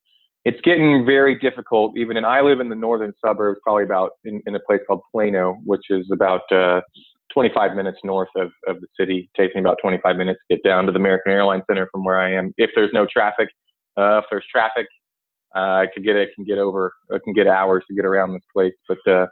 it's 0.45 0.61
getting 0.63 1.05
very 1.07 1.39
difficult. 1.39 1.97
Even 1.97 2.17
and 2.17 2.27
I 2.27 2.41
live 2.41 2.61
in 2.61 2.69
the 2.69 2.75
northern 2.75 3.13
suburbs, 3.25 3.61
probably 3.63 3.85
about 3.85 4.13
in, 4.25 4.43
in 4.47 4.55
a 4.55 4.61
place 4.61 4.81
called 4.87 5.03
Plano, 5.13 5.59
which 5.65 5.91
is 5.91 6.11
about 6.13 6.51
uh, 6.51 6.81
25 7.33 7.77
minutes 7.77 7.99
north 8.03 8.29
of, 8.37 8.51
of 8.67 8.81
the 8.81 8.87
city. 8.99 9.31
It 9.33 9.41
takes 9.41 9.55
me 9.55 9.61
about 9.61 9.79
25 9.81 10.17
minutes 10.17 10.41
to 10.49 10.57
get 10.57 10.65
down 10.65 10.87
to 10.87 10.93
the 10.93 10.99
American 10.99 11.33
Airlines 11.33 11.63
Center 11.69 11.89
from 11.93 12.05
where 12.05 12.19
I 12.19 12.33
am. 12.33 12.53
If 12.57 12.71
there's 12.75 12.91
no 12.93 13.07
traffic, 13.07 13.49
uh, 13.97 14.19
if 14.19 14.25
there's 14.31 14.45
traffic, 14.51 14.87
uh, 15.55 15.59
I 15.83 15.87
could 15.93 16.05
get 16.05 16.17
it 16.17 16.31
can 16.35 16.45
get 16.45 16.59
over. 16.59 16.93
I 17.13 17.19
can 17.23 17.33
get 17.33 17.47
hours 17.47 17.85
to 17.89 17.95
get 17.95 18.05
around 18.05 18.33
this 18.33 18.43
place. 18.53 18.75
But 18.89 19.11
uh, 19.11 19.27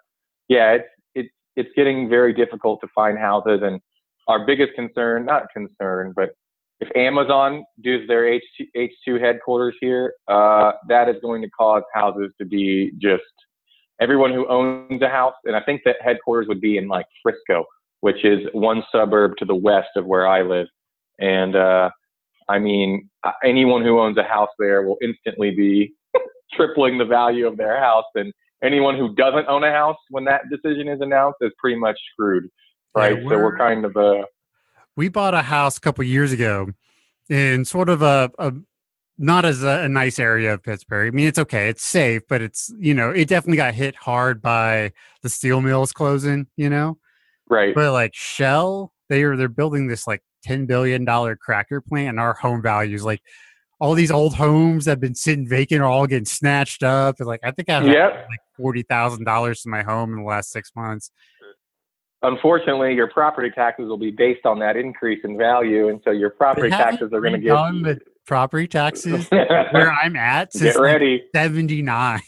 yeah, 0.49 0.73
it's 0.73 0.89
it's 1.15 1.35
it's 1.57 1.71
getting 1.77 2.09
very 2.09 2.33
difficult 2.33 2.81
to 2.83 2.89
find 2.95 3.19
houses. 3.19 3.61
And 3.63 3.81
our 4.29 4.45
biggest 4.45 4.75
concern, 4.75 5.25
not 5.25 5.45
concern, 5.55 6.13
but 6.15 6.31
if 6.81 6.95
Amazon 6.95 7.65
does 7.83 8.01
their 8.07 8.29
H 8.29 8.43
HQ2 8.77 9.21
headquarters 9.21 9.75
here, 9.81 10.13
uh, 10.29 10.73
that 10.89 11.09
is 11.09 11.17
going 11.23 11.43
to 11.43 11.49
cause 11.51 11.83
houses 11.95 12.33
to 12.39 12.45
be 12.45 12.93
just 12.99 13.23
everyone 14.01 14.33
who 14.33 14.47
owns 14.49 15.01
a 15.01 15.09
house. 15.09 15.35
And 15.45 15.57
I 15.57 15.63
think 15.63 15.83
that 15.85 15.97
headquarters 16.01 16.49
would 16.49 16.61
be 16.61 16.77
in 16.77 16.87
like 16.87 17.07
Frisco, 17.23 17.65
which 18.01 18.25
is 18.25 18.41
one 18.53 18.83
suburb 18.93 19.37
to 19.39 19.45
the 19.45 19.55
west 19.55 19.89
of 19.97 20.05
where 20.05 20.27
I 20.27 20.43
live. 20.43 20.67
And 21.19 21.57
uh, 21.57 21.91
I 22.49 22.59
mean, 22.59 23.09
anyone 23.43 23.83
who 23.83 23.99
owns 23.99 24.19
a 24.19 24.23
house 24.23 24.51
there 24.59 24.83
will 24.83 24.99
instantly 25.03 25.53
be 25.53 25.95
tripling 26.53 26.99
the 26.99 27.07
value 27.07 27.47
of 27.47 27.57
their 27.57 27.81
house. 27.81 28.05
And 28.15 28.35
anyone 28.63 28.99
who 28.99 29.15
doesn't 29.15 29.49
own 29.49 29.65
a 29.65 29.73
house 29.73 29.97
when 30.11 30.25
that 30.25 30.43
decision 30.51 30.89
is 30.89 31.01
announced 31.01 31.39
is 31.41 31.53
pretty 31.59 31.79
much 31.79 31.97
screwed. 32.13 32.51
Right. 32.97 33.19
Yeah, 33.19 33.25
we're, 33.25 33.37
so 33.37 33.39
we're 33.39 33.59
kind 33.59 33.85
of 33.85 33.97
a. 33.97 34.25
We 34.97 35.09
bought 35.09 35.35
a 35.35 35.43
house 35.43 35.77
a 35.77 35.81
couple 35.81 36.03
years 36.05 36.33
ago 36.33 36.69
in 37.29 37.65
sort 37.65 37.89
of 37.89 38.03
a, 38.03 38.31
a 38.39 38.53
not 39.19 39.45
as 39.45 39.63
a, 39.63 39.83
a, 39.83 39.89
nice 39.89 40.19
area 40.19 40.55
of 40.55 40.63
Pittsburgh. 40.63 41.13
I 41.13 41.15
mean, 41.15 41.27
it's 41.27 41.39
okay, 41.39 41.69
it's 41.69 41.85
safe, 41.85 42.23
but 42.29 42.41
it's 42.41 42.73
you 42.79 42.95
know, 42.95 43.11
it 43.11 43.29
definitely 43.29 43.59
got 43.59 43.75
hit 43.75 43.95
hard 43.97 44.41
by 44.41 44.93
the 45.23 45.29
steel 45.29 45.61
mills 45.61 45.93
closing. 45.93 46.47
You 46.57 46.71
know, 46.71 46.99
right? 47.49 47.75
But 47.75 47.93
like 47.93 48.15
Shell, 48.15 48.93
they 49.09 49.23
are 49.25 49.37
they're 49.37 49.49
building 49.49 49.87
this 49.87 50.07
like 50.07 50.23
ten 50.43 50.65
billion 50.67 51.05
dollar 51.05 51.37
cracker 51.37 51.83
plant, 51.83 52.11
and 52.11 52.21
our 52.21 52.35
home 52.35 52.63
values 52.63 53.05
like 53.05 53.21
all 53.79 53.95
these 53.95 54.11
old 54.11 54.35
homes 54.35 54.87
that 54.87 54.93
have 54.93 55.01
been 55.01 55.15
sitting 55.15 55.47
vacant 55.47 55.83
are 55.83 55.87
all 55.87 56.07
getting 56.07 56.25
snatched 56.25 56.83
up. 56.83 57.17
And 57.19 57.27
like 57.27 57.41
I 57.45 57.51
think 57.51 57.69
I've 57.69 57.87
yep. 57.87 58.27
like 58.29 58.41
forty 58.57 58.83
thousand 58.83 59.25
dollars 59.25 59.63
to 59.63 59.69
my 59.69 59.83
home 59.83 60.13
in 60.13 60.21
the 60.21 60.29
last 60.29 60.51
six 60.51 60.73
months. 60.75 61.11
Unfortunately, 62.23 62.95
your 62.95 63.09
property 63.09 63.51
taxes 63.51 63.89
will 63.89 63.99
be 63.99 64.11
based 64.11 64.47
on 64.47 64.59
that 64.61 64.77
increase 64.77 65.21
in 65.25 65.37
value, 65.37 65.89
and 65.89 66.01
so 66.05 66.11
your 66.11 66.31
property 66.31 66.71
taxes 66.71 67.13
are 67.13 67.21
going 67.21 67.35
to 67.35 67.39
get 67.39 67.55
the 67.55 68.01
property 68.27 68.67
taxes 68.67 69.29
where 69.31 69.93
I'm 69.93 70.17
at 70.17 70.53
since 70.53 70.75
get 70.75 70.81
ready 70.81 71.13
like 71.13 71.23
seventy 71.35 71.83
nine. 71.83 72.21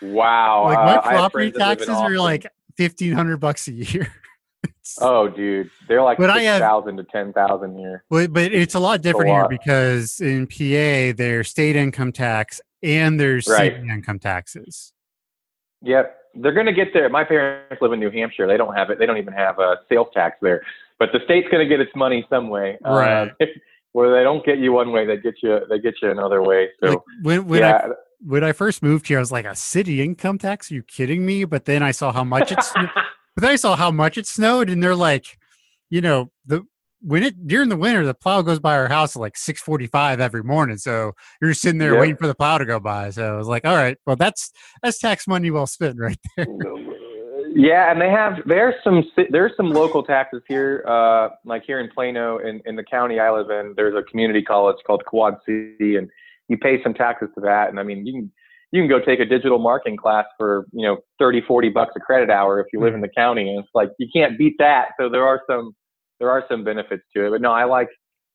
Wow! 0.00 0.64
Like 0.64 0.78
my 0.78 0.96
uh, 0.96 1.02
property 1.02 1.50
taxes 1.50 1.88
are 1.88 2.12
like 2.12 2.46
fifteen 2.76 3.12
hundred 3.12 3.38
bucks 3.38 3.66
a 3.68 3.72
year. 3.72 4.12
oh, 5.00 5.28
dude, 5.28 5.70
they're 5.88 6.02
like 6.02 6.18
but 6.18 6.34
six 6.34 6.58
thousand 6.58 6.98
to 6.98 7.04
ten 7.04 7.32
thousand 7.32 7.76
here. 7.76 8.04
But 8.08 8.32
but 8.32 8.52
it's 8.52 8.74
a 8.74 8.80
lot 8.80 9.02
different 9.02 9.30
a 9.30 9.32
lot. 9.32 9.50
here 9.50 9.58
because 9.58 10.20
in 10.20 10.46
PA 10.46 11.16
there's 11.16 11.48
state 11.48 11.76
income 11.76 12.12
tax 12.12 12.60
and 12.82 13.18
there's 13.18 13.48
right. 13.48 13.74
city 13.74 13.88
income 13.88 14.18
taxes. 14.18 14.92
Yep, 15.82 16.17
they're 16.42 16.52
going 16.52 16.66
to 16.66 16.72
get 16.72 16.88
there. 16.92 17.08
My 17.08 17.24
parents 17.24 17.80
live 17.80 17.92
in 17.92 18.00
New 18.00 18.10
Hampshire. 18.10 18.46
They 18.46 18.56
don't 18.56 18.74
have 18.74 18.90
it. 18.90 18.98
They 18.98 19.06
don't 19.06 19.18
even 19.18 19.32
have 19.32 19.58
a 19.58 19.76
sales 19.88 20.08
tax 20.14 20.36
there. 20.42 20.62
But 20.98 21.10
the 21.12 21.20
state's 21.24 21.48
going 21.48 21.66
to 21.66 21.68
get 21.68 21.80
its 21.80 21.94
money 21.94 22.26
some 22.28 22.48
way. 22.48 22.78
Right. 22.84 23.30
Uh, 23.40 23.46
where 23.92 24.14
they 24.14 24.22
don't 24.22 24.44
get 24.44 24.58
you 24.58 24.72
one 24.72 24.92
way, 24.92 25.06
they 25.06 25.16
get 25.16 25.34
you. 25.42 25.60
They 25.68 25.78
get 25.78 25.94
you 26.02 26.10
another 26.10 26.42
way. 26.42 26.68
So 26.82 26.90
like 26.90 26.98
when 27.22 27.46
when 27.46 27.60
yeah. 27.60 27.76
I 27.84 27.88
when 28.20 28.44
I 28.44 28.52
first 28.52 28.82
moved 28.82 29.08
here, 29.08 29.18
I 29.18 29.20
was 29.20 29.32
like, 29.32 29.44
a 29.44 29.56
city 29.56 30.02
income 30.02 30.38
tax? 30.38 30.70
Are 30.70 30.74
you 30.74 30.82
kidding 30.82 31.24
me? 31.24 31.44
But 31.44 31.64
then 31.64 31.82
I 31.82 31.92
saw 31.92 32.12
how 32.12 32.24
much 32.24 32.52
it's. 32.52 32.72
But 33.34 33.42
then 33.42 33.52
I 33.52 33.56
saw 33.56 33.76
how 33.76 33.92
much 33.92 34.18
it 34.18 34.26
snowed, 34.26 34.68
and 34.68 34.82
they're 34.82 34.96
like, 34.96 35.38
you 35.90 36.00
know, 36.00 36.32
the 36.44 36.66
when 37.00 37.22
it 37.22 37.46
during 37.46 37.68
the 37.68 37.76
winter, 37.76 38.04
the 38.04 38.14
plow 38.14 38.42
goes 38.42 38.58
by 38.58 38.76
our 38.76 38.88
house 38.88 39.16
at 39.16 39.20
like 39.20 39.36
six 39.36 39.60
forty 39.60 39.86
five 39.86 40.20
every 40.20 40.42
morning. 40.42 40.78
So 40.78 41.12
you're 41.40 41.54
sitting 41.54 41.78
there 41.78 41.92
yep. 41.92 42.00
waiting 42.00 42.16
for 42.16 42.26
the 42.26 42.34
plow 42.34 42.58
to 42.58 42.64
go 42.64 42.80
by. 42.80 43.10
So 43.10 43.34
I 43.34 43.36
was 43.36 43.48
like, 43.48 43.64
all 43.64 43.76
right, 43.76 43.96
well 44.06 44.16
that's 44.16 44.50
that's 44.82 44.98
tax 44.98 45.26
money 45.26 45.50
well 45.50 45.66
spent 45.66 45.96
right 46.00 46.18
there. 46.36 46.46
Yeah, 47.54 47.90
and 47.90 48.00
they 48.00 48.10
have 48.10 48.34
there's 48.46 48.74
some 48.84 49.04
there's 49.30 49.52
some 49.56 49.70
local 49.70 50.02
taxes 50.02 50.42
here, 50.46 50.84
uh, 50.86 51.30
like 51.44 51.64
here 51.66 51.80
in 51.80 51.90
Plano, 51.90 52.38
in, 52.38 52.60
in 52.66 52.76
the 52.76 52.84
county 52.84 53.18
I 53.18 53.30
live 53.30 53.50
in. 53.50 53.74
There's 53.76 53.94
a 53.94 54.02
community 54.02 54.42
college 54.42 54.76
called 54.86 55.04
Quad 55.06 55.38
City, 55.46 55.96
and 55.96 56.08
you 56.48 56.56
pay 56.58 56.82
some 56.82 56.94
taxes 56.94 57.28
to 57.34 57.40
that. 57.42 57.68
And 57.70 57.80
I 57.80 57.82
mean, 57.82 58.06
you 58.06 58.12
can 58.12 58.32
you 58.70 58.82
can 58.82 58.88
go 58.88 59.00
take 59.00 59.20
a 59.20 59.24
digital 59.24 59.58
marketing 59.58 59.96
class 59.96 60.26
for 60.36 60.66
you 60.72 60.86
know 60.86 60.98
30 61.18 61.42
40 61.46 61.70
bucks 61.70 61.92
a 61.96 62.00
credit 62.00 62.30
hour 62.30 62.60
if 62.60 62.66
you 62.72 62.80
live 62.80 62.94
in 62.94 63.00
the 63.00 63.08
county 63.08 63.48
and 63.48 63.60
it's 63.60 63.68
like 63.74 63.90
you 63.98 64.06
can't 64.12 64.36
beat 64.36 64.54
that 64.58 64.88
so 65.00 65.08
there 65.08 65.26
are 65.26 65.40
some 65.48 65.74
there 66.18 66.30
are 66.30 66.44
some 66.50 66.64
benefits 66.64 67.02
to 67.14 67.26
it 67.26 67.30
but 67.30 67.40
no 67.40 67.50
i 67.50 67.64
like 67.64 67.88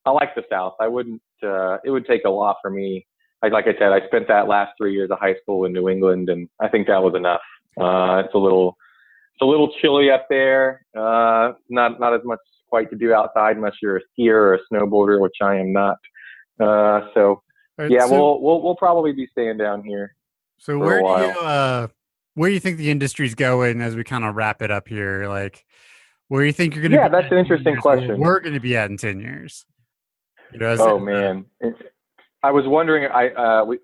i 0.06 0.12
like 0.12 0.36
the 0.36 0.44
south. 0.50 0.76
I 0.80 0.88
wouldn't 0.88 1.22
uh 1.44 1.78
it 1.84 1.92
would 1.92 2.06
take 2.06 2.26
a 2.26 2.30
lot 2.30 2.58
for 2.62 2.70
me. 2.70 3.06
Like, 3.42 3.54
like 3.54 3.68
i 3.68 3.74
said 3.78 3.92
i 3.92 4.06
spent 4.08 4.28
that 4.28 4.48
last 4.48 4.72
three 4.78 4.94
years 4.94 5.12
of 5.12 5.20
high 5.20 5.36
school 5.42 5.66
in 5.66 5.74
new 5.74 5.90
england 5.90 6.30
and 6.30 6.50
i 6.62 6.68
think 6.68 6.88
that 6.88 7.02
was 7.02 7.16
enough. 7.16 7.42
Uh 7.80 8.24
it's 8.26 8.34
a 8.34 8.38
little 8.38 8.78
it's 9.36 9.42
a 9.42 9.46
little 9.46 9.72
chilly 9.82 10.12
up 10.12 10.28
there. 10.30 10.86
Uh 10.98 11.54
not 11.70 12.00
not 12.00 12.14
as 12.14 12.22
much 12.24 12.40
quite 12.70 12.90
to 12.90 12.96
do 12.96 13.14
outside 13.14 13.56
unless 13.56 13.74
you're 13.82 13.98
a 13.98 14.02
skier 14.18 14.34
or 14.34 14.54
a 14.56 14.60
snowboarder 14.72 15.20
which 15.20 15.38
i 15.42 15.56
am 15.56 15.74
not. 15.74 15.98
Uh 16.60 17.08
so 17.14 17.42
Right, 17.78 17.90
yeah, 17.90 18.06
so, 18.06 18.12
we'll 18.12 18.42
we'll 18.42 18.62
we'll 18.62 18.76
probably 18.76 19.14
be 19.14 19.28
staying 19.32 19.58
down 19.58 19.84
here. 19.84 20.16
So 20.60 20.78
where 20.78 21.00
do 21.00 21.06
you 21.06 21.40
uh 21.40 21.88
where 22.36 22.50
do 22.50 22.54
you 22.54 22.60
think 22.60 22.78
the 22.78 22.92
industry's 22.92 23.36
going 23.36 23.82
as 23.82 23.96
we 23.96 24.04
kind 24.04 24.24
of 24.24 24.36
wrap 24.36 24.62
it 24.62 24.70
up 24.70 24.88
here? 24.88 25.28
Like 25.28 25.66
where 26.34 26.42
do 26.42 26.48
you 26.48 26.54
think 26.54 26.74
you're 26.74 26.82
going 26.82 26.94
to 26.94 26.98
Yeah, 26.98 27.10
that's 27.10 27.32
an 27.32 27.38
interesting 27.38 27.76
question. 27.76 28.20
We're 28.20 28.40
going 28.40 28.56
to 28.56 28.60
be 28.60 28.76
at 28.76 28.90
in 28.90 28.98
10 28.98 29.20
years. 29.20 29.68
You 30.52 30.62
know, 30.62 30.76
oh 30.80 30.98
it, 30.98 31.02
man. 31.02 31.46
I 32.42 32.50
was 32.50 32.66
wondering 32.66 33.06
I 33.06 33.30
uh 33.30 33.66
we 33.66 33.78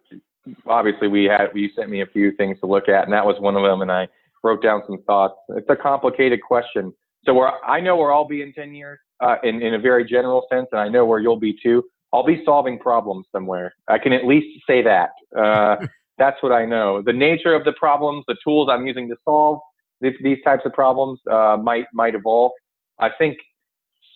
obviously 0.65 1.09
we 1.09 1.25
had 1.25 1.49
you 1.53 1.69
sent 1.75 1.91
me 1.91 2.01
a 2.01 2.07
few 2.07 2.31
things 2.37 2.59
to 2.61 2.65
look 2.65 2.89
at 2.89 3.03
and 3.03 3.13
that 3.13 3.23
was 3.23 3.39
one 3.39 3.55
of 3.55 3.61
them 3.61 3.83
and 3.83 3.91
I 3.91 4.07
wrote 4.43 4.63
down 4.63 4.81
some 4.87 4.97
thoughts. 5.03 5.35
It's 5.49 5.69
a 5.69 5.75
complicated 5.75 6.39
question. 6.41 6.91
So 7.23 7.35
where 7.35 7.63
I 7.63 7.81
know 7.81 7.97
where 7.97 8.11
I'll 8.11 8.27
be 8.27 8.41
in 8.41 8.51
10 8.51 8.73
years 8.73 8.97
uh, 9.19 9.35
in 9.43 9.61
in 9.61 9.75
a 9.75 9.79
very 9.79 10.03
general 10.03 10.47
sense 10.51 10.69
and 10.71 10.81
I 10.81 10.89
know 10.89 11.05
where 11.05 11.19
you'll 11.19 11.39
be 11.39 11.55
too. 11.61 11.83
I'll 12.11 12.25
be 12.25 12.41
solving 12.45 12.79
problems 12.79 13.27
somewhere. 13.31 13.75
I 13.87 13.99
can 13.99 14.11
at 14.11 14.25
least 14.25 14.47
say 14.65 14.81
that. 14.81 15.11
Uh, 15.37 15.85
That's 16.17 16.41
what 16.41 16.51
I 16.51 16.65
know. 16.65 17.01
The 17.01 17.13
nature 17.13 17.53
of 17.53 17.63
the 17.63 17.73
problems, 17.73 18.25
the 18.27 18.35
tools 18.43 18.69
I'm 18.71 18.87
using 18.87 19.07
to 19.07 19.15
solve 19.23 19.59
these, 20.01 20.13
these 20.23 20.37
types 20.43 20.63
of 20.65 20.73
problems 20.73 21.19
uh, 21.31 21.57
might 21.61 21.85
might 21.93 22.15
evolve. 22.15 22.51
I 22.99 23.09
think 23.17 23.37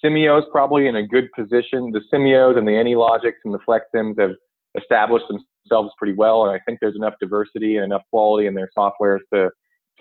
Simio's 0.03 0.45
probably 0.51 0.87
in 0.87 0.95
a 0.95 1.07
good 1.07 1.29
position. 1.35 1.91
The 1.91 2.01
Simios 2.13 2.57
and 2.57 2.67
the 2.67 2.71
AnyLogics 2.71 3.39
and 3.45 3.53
the 3.53 3.59
FlexSims 3.59 4.19
have 4.19 4.35
established 4.79 5.25
themselves 5.27 5.91
pretty 5.97 6.13
well, 6.13 6.45
and 6.45 6.55
I 6.55 6.59
think 6.65 6.79
there's 6.81 6.95
enough 6.95 7.13
diversity 7.19 7.77
and 7.77 7.85
enough 7.85 8.01
quality 8.09 8.47
in 8.47 8.53
their 8.53 8.69
software 8.73 9.19
to 9.33 9.49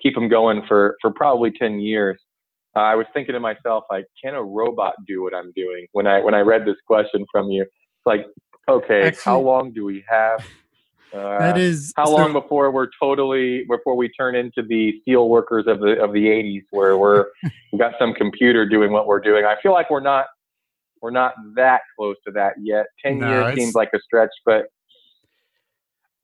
keep 0.03 0.15
them 0.15 0.29
going 0.29 0.63
for 0.67 0.97
for 1.01 1.11
probably 1.13 1.53
10 1.53 1.81
years. 1.81 2.21
Uh, 2.75 2.81
I 2.81 2.95
was 2.95 3.07
thinking 3.13 3.35
to 3.35 3.41
myself, 3.41 3.85
like, 3.91 4.07
can 4.23 4.35
a 4.35 4.43
robot 4.43 4.95
do 5.07 5.23
what 5.23 5.35
I'm 5.35 5.53
doing? 5.55 5.87
When 5.93 6.07
I 6.07 6.21
when 6.21 6.35
I 6.35 6.41
read 6.41 6.65
this 6.65 6.77
question 6.87 7.25
from 7.31 7.51
you, 7.51 7.63
it's 7.63 8.07
like, 8.07 8.27
okay, 8.69 9.09
Actually, 9.09 9.23
how 9.25 9.41
long 9.41 9.73
do 9.73 9.85
we 9.85 10.05
have 10.09 10.45
uh, 11.13 11.39
that 11.39 11.59
is 11.59 11.93
how 11.97 12.07
so, 12.07 12.13
long 12.13 12.33
before 12.33 12.71
we're 12.71 12.89
totally 13.01 13.65
before 13.69 13.97
we 13.97 14.09
turn 14.09 14.35
into 14.35 14.63
the 14.63 14.99
steel 15.03 15.29
workers 15.29 15.67
of 15.67 15.81
the 15.81 16.03
of 16.03 16.13
the 16.13 16.27
80s 16.27 16.63
where 16.71 16.97
we're 16.97 17.27
we 17.73 17.79
got 17.79 17.95
some 17.99 18.15
computer 18.15 18.67
doing 18.69 18.93
what 18.93 19.07
we're 19.07 19.21
doing. 19.21 19.45
I 19.45 19.57
feel 19.63 19.73
like 19.73 19.91
we're 19.91 20.01
not 20.01 20.27
we're 21.01 21.11
not 21.11 21.35
that 21.57 21.83
close 21.99 22.17
to 22.27 22.33
that 22.33 22.55
yet. 22.63 22.87
10 23.05 23.19
no, 23.19 23.29
years 23.29 23.55
seems 23.57 23.75
like 23.75 23.91
a 23.95 23.99
stretch, 24.01 24.31
but 24.47 24.67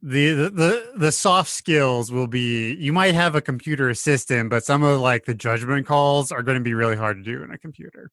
the, 0.00 0.32
the 0.48 0.92
the 0.96 1.12
soft 1.12 1.50
skills 1.50 2.12
will 2.12 2.28
be 2.28 2.74
you 2.74 2.92
might 2.92 3.14
have 3.14 3.34
a 3.34 3.40
computer 3.40 3.88
assistant 3.88 4.48
but 4.48 4.64
some 4.64 4.84
of 4.84 5.00
like 5.00 5.24
the 5.24 5.34
judgment 5.34 5.86
calls 5.88 6.30
are 6.30 6.44
going 6.44 6.56
to 6.56 6.62
be 6.62 6.72
really 6.72 6.94
hard 6.94 7.16
to 7.16 7.22
do 7.24 7.42
in 7.42 7.50
a 7.50 7.58
computer 7.58 8.08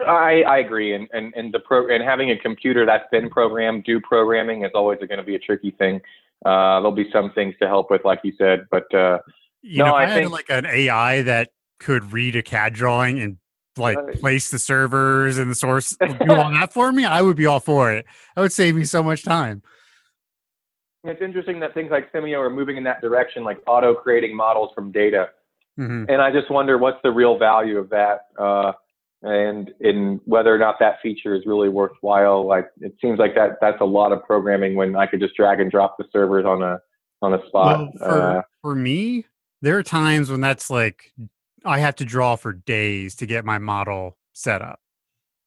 I, 0.00 0.42
I 0.42 0.58
agree, 0.58 0.94
and, 0.94 1.08
and 1.12 1.32
and 1.36 1.54
the 1.54 1.60
pro 1.60 1.88
and 1.88 2.02
having 2.02 2.30
a 2.30 2.36
computer 2.38 2.84
that's 2.84 3.06
been 3.12 3.30
programmed 3.30 3.84
do 3.84 4.00
programming 4.00 4.64
is 4.64 4.70
always 4.74 4.98
going 4.98 5.18
to 5.18 5.22
be 5.22 5.36
a 5.36 5.38
tricky 5.38 5.70
thing. 5.70 6.00
Uh, 6.44 6.80
there'll 6.80 6.92
be 6.92 7.08
some 7.12 7.30
things 7.32 7.54
to 7.62 7.68
help 7.68 7.90
with, 7.90 8.04
like 8.04 8.20
you 8.24 8.32
said, 8.36 8.66
but 8.70 8.92
uh, 8.94 9.18
you 9.62 9.78
no, 9.78 9.86
know, 9.86 9.94
I, 9.94 10.04
I 10.04 10.14
think 10.14 10.30
like 10.30 10.50
an 10.50 10.66
AI 10.66 11.22
that 11.22 11.50
could 11.78 12.12
read 12.12 12.36
a 12.36 12.42
CAD 12.42 12.74
drawing 12.74 13.20
and 13.20 13.38
like 13.76 13.96
uh, 13.96 14.02
place 14.20 14.50
the 14.50 14.58
servers 14.58 15.38
and 15.38 15.50
the 15.50 15.54
source 15.54 15.96
do 16.00 16.34
all 16.34 16.50
that 16.50 16.72
for 16.72 16.92
me, 16.92 17.04
I 17.04 17.22
would 17.22 17.36
be 17.36 17.46
all 17.46 17.60
for 17.60 17.92
it. 17.92 18.04
That 18.34 18.42
would 18.42 18.52
save 18.52 18.74
me 18.74 18.84
so 18.84 19.02
much 19.02 19.22
time. 19.22 19.62
It's 21.04 21.20
interesting 21.20 21.60
that 21.60 21.74
things 21.74 21.90
like 21.90 22.10
Simio 22.12 22.38
are 22.38 22.50
moving 22.50 22.76
in 22.76 22.84
that 22.84 23.00
direction, 23.00 23.44
like 23.44 23.58
auto 23.66 23.94
creating 23.94 24.34
models 24.34 24.70
from 24.74 24.90
data. 24.90 25.30
Mm-hmm. 25.78 26.04
And 26.08 26.22
I 26.22 26.30
just 26.30 26.50
wonder 26.50 26.78
what's 26.78 26.98
the 27.02 27.10
real 27.10 27.38
value 27.38 27.78
of 27.78 27.90
that. 27.90 28.26
Uh, 28.38 28.72
and 29.24 29.70
in 29.80 30.20
whether 30.26 30.54
or 30.54 30.58
not 30.58 30.76
that 30.80 30.98
feature 31.02 31.34
is 31.34 31.42
really 31.46 31.70
worthwhile. 31.70 32.46
Like 32.46 32.68
it 32.80 32.94
seems 33.00 33.18
like 33.18 33.34
that 33.34 33.56
that's 33.60 33.80
a 33.80 33.84
lot 33.84 34.12
of 34.12 34.22
programming 34.24 34.76
when 34.76 34.94
I 34.94 35.06
could 35.06 35.20
just 35.20 35.34
drag 35.34 35.60
and 35.60 35.70
drop 35.70 35.96
the 35.98 36.04
servers 36.12 36.44
on 36.44 36.62
a 36.62 36.78
on 37.22 37.34
a 37.34 37.44
spot. 37.46 37.78
Well, 37.78 37.92
for, 37.98 38.22
uh, 38.22 38.42
for 38.60 38.74
me, 38.74 39.24
there 39.62 39.78
are 39.78 39.82
times 39.82 40.30
when 40.30 40.42
that's 40.42 40.68
like 40.68 41.12
I 41.64 41.78
have 41.78 41.96
to 41.96 42.04
draw 42.04 42.36
for 42.36 42.52
days 42.52 43.16
to 43.16 43.26
get 43.26 43.44
my 43.44 43.58
model 43.58 44.18
set 44.34 44.60
up. 44.60 44.78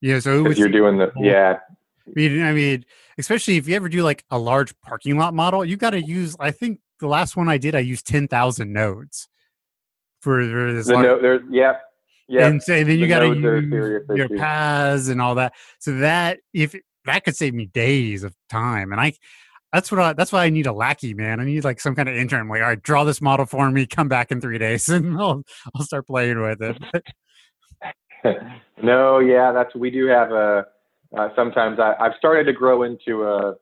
You 0.01 0.13
know, 0.13 0.19
so 0.19 0.49
you're 0.49 0.69
doing 0.69 0.97
the 0.97 1.11
yeah. 1.15 1.59
I 2.07 2.11
mean, 2.15 2.41
I 2.41 2.53
mean, 2.53 2.85
especially 3.17 3.57
if 3.57 3.67
you 3.67 3.75
ever 3.75 3.89
do 3.89 4.01
like 4.01 4.23
a 4.31 4.39
large 4.39 4.79
parking 4.81 5.17
lot 5.17 5.33
model, 5.33 5.63
you 5.63 5.77
got 5.77 5.91
to 5.91 6.01
use. 6.01 6.35
I 6.39 6.51
think 6.51 6.79
the 6.99 7.07
last 7.07 7.35
one 7.35 7.49
I 7.49 7.57
did, 7.57 7.75
I 7.75 7.79
used 7.79 8.07
ten 8.07 8.27
thousand 8.27 8.73
nodes 8.73 9.27
for, 10.21 10.41
for 10.41 10.73
this. 10.73 10.87
The 10.87 10.93
large, 10.93 11.05
no, 11.05 11.21
there's 11.21 11.41
yeah, 11.51 11.73
yeah. 12.27 12.47
And, 12.47 12.61
so, 12.61 12.73
and 12.73 12.89
then 12.89 12.99
you 12.99 13.07
got 13.07 13.19
to 13.19 13.33
use 13.33 14.03
your 14.15 14.29
paths 14.29 15.07
and 15.07 15.21
all 15.21 15.35
that. 15.35 15.53
So 15.79 15.97
that 15.99 16.39
if 16.53 16.75
that 17.05 17.23
could 17.23 17.35
save 17.35 17.53
me 17.53 17.67
days 17.67 18.23
of 18.23 18.35
time, 18.49 18.91
and 18.91 18.99
I 18.99 19.13
that's 19.73 19.91
what 19.91 19.99
I, 19.99 20.13
that's 20.13 20.31
why 20.31 20.45
I 20.45 20.49
need 20.49 20.65
a 20.65 20.73
lackey, 20.73 21.13
man. 21.13 21.39
I 21.39 21.45
need 21.45 21.63
like 21.63 21.79
some 21.79 21.95
kind 21.95 22.09
of 22.09 22.15
intern. 22.15 22.47
Like, 22.47 22.61
all 22.61 22.69
right, 22.69 22.81
draw 22.81 23.03
this 23.03 23.21
model 23.21 23.45
for 23.45 23.69
me. 23.69 23.85
Come 23.85 24.07
back 24.07 24.31
in 24.31 24.41
three 24.41 24.57
days, 24.57 24.89
and 24.89 25.17
I'll 25.19 25.43
I'll 25.75 25.83
start 25.83 26.07
playing 26.07 26.41
with 26.41 26.61
it. 26.61 26.77
no, 28.83 29.19
yeah, 29.19 29.51
that's 29.51 29.73
we 29.75 29.89
do 29.89 30.07
have 30.07 30.31
a. 30.31 30.65
Uh, 31.17 31.29
sometimes 31.37 31.79
I, 31.79 31.93
I've 32.01 32.13
started 32.17 32.43
to 32.45 32.53
grow 32.53 32.83
into 32.83 33.23
a 33.23 33.55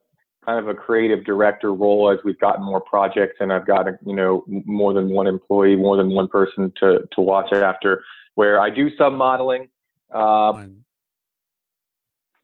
kind 0.46 0.60
of 0.60 0.68
a 0.68 0.74
creative 0.74 1.24
director 1.26 1.74
role 1.74 2.12
as 2.12 2.20
we've 2.24 2.40
gotten 2.40 2.64
more 2.64 2.82
projects 2.82 3.38
and 3.40 3.52
I've 3.52 3.66
got 3.66 3.86
you 4.06 4.16
know 4.16 4.44
more 4.48 4.94
than 4.94 5.10
one 5.10 5.28
employee, 5.28 5.76
more 5.76 5.98
than 5.98 6.12
one 6.12 6.28
person 6.28 6.72
to 6.80 7.00
to 7.12 7.22
watch 7.22 7.52
after. 7.54 8.04
Where 8.36 8.62
I 8.62 8.70
do 8.70 8.90
some 8.98 9.16
modeling. 9.16 9.70
Uh, 10.14 10.66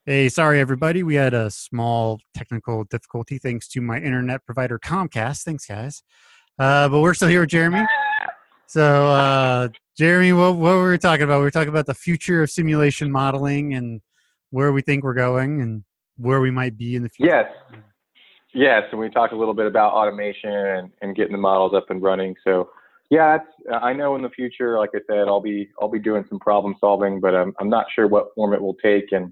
Hey, 0.07 0.29
sorry 0.29 0.59
everybody. 0.59 1.03
We 1.03 1.13
had 1.13 1.35
a 1.35 1.51
small 1.51 2.19
technical 2.33 2.85
difficulty 2.85 3.37
thanks 3.37 3.67
to 3.69 3.81
my 3.81 3.97
internet 3.97 4.43
provider 4.47 4.79
Comcast. 4.79 5.43
Thanks, 5.43 5.67
guys. 5.67 6.01
Uh, 6.57 6.89
but 6.89 7.01
we're 7.01 7.13
still 7.13 7.27
here 7.27 7.41
with 7.41 7.51
Jeremy. 7.51 7.85
So, 8.65 9.07
uh, 9.07 9.69
Jeremy, 9.95 10.33
what, 10.33 10.55
what 10.55 10.73
were 10.77 10.89
we 10.89 10.97
talking 10.97 11.23
about? 11.23 11.37
We 11.37 11.43
were 11.43 11.51
talking 11.51 11.69
about 11.69 11.85
the 11.85 11.93
future 11.93 12.41
of 12.41 12.49
simulation 12.49 13.11
modeling 13.11 13.75
and 13.75 14.01
where 14.49 14.71
we 14.71 14.81
think 14.81 15.03
we're 15.03 15.13
going 15.13 15.61
and 15.61 15.83
where 16.17 16.41
we 16.41 16.49
might 16.49 16.79
be 16.79 16.95
in 16.95 17.03
the 17.03 17.09
future. 17.09 17.35
Yes. 17.35 17.81
Yes, 18.55 18.83
and 18.91 18.99
we 18.99 19.07
talked 19.11 19.33
a 19.33 19.37
little 19.37 19.53
bit 19.53 19.67
about 19.67 19.93
automation 19.93 20.51
and, 20.51 20.91
and 21.03 21.15
getting 21.15 21.33
the 21.33 21.37
models 21.37 21.75
up 21.75 21.91
and 21.91 22.01
running. 22.01 22.35
So, 22.43 22.71
yeah, 23.11 23.37
I 23.71 23.93
know 23.93 24.15
in 24.15 24.23
the 24.23 24.29
future, 24.29 24.79
like 24.79 24.91
I 24.95 24.99
said, 25.07 25.27
I'll 25.27 25.41
be 25.41 25.69
I'll 25.79 25.89
be 25.89 25.99
doing 25.99 26.25
some 26.29 26.39
problem 26.39 26.75
solving, 26.79 27.19
but 27.19 27.35
I'm 27.35 27.53
I'm 27.59 27.69
not 27.69 27.85
sure 27.93 28.07
what 28.07 28.33
form 28.33 28.53
it 28.53 28.61
will 28.61 28.77
take 28.81 29.11
and 29.11 29.31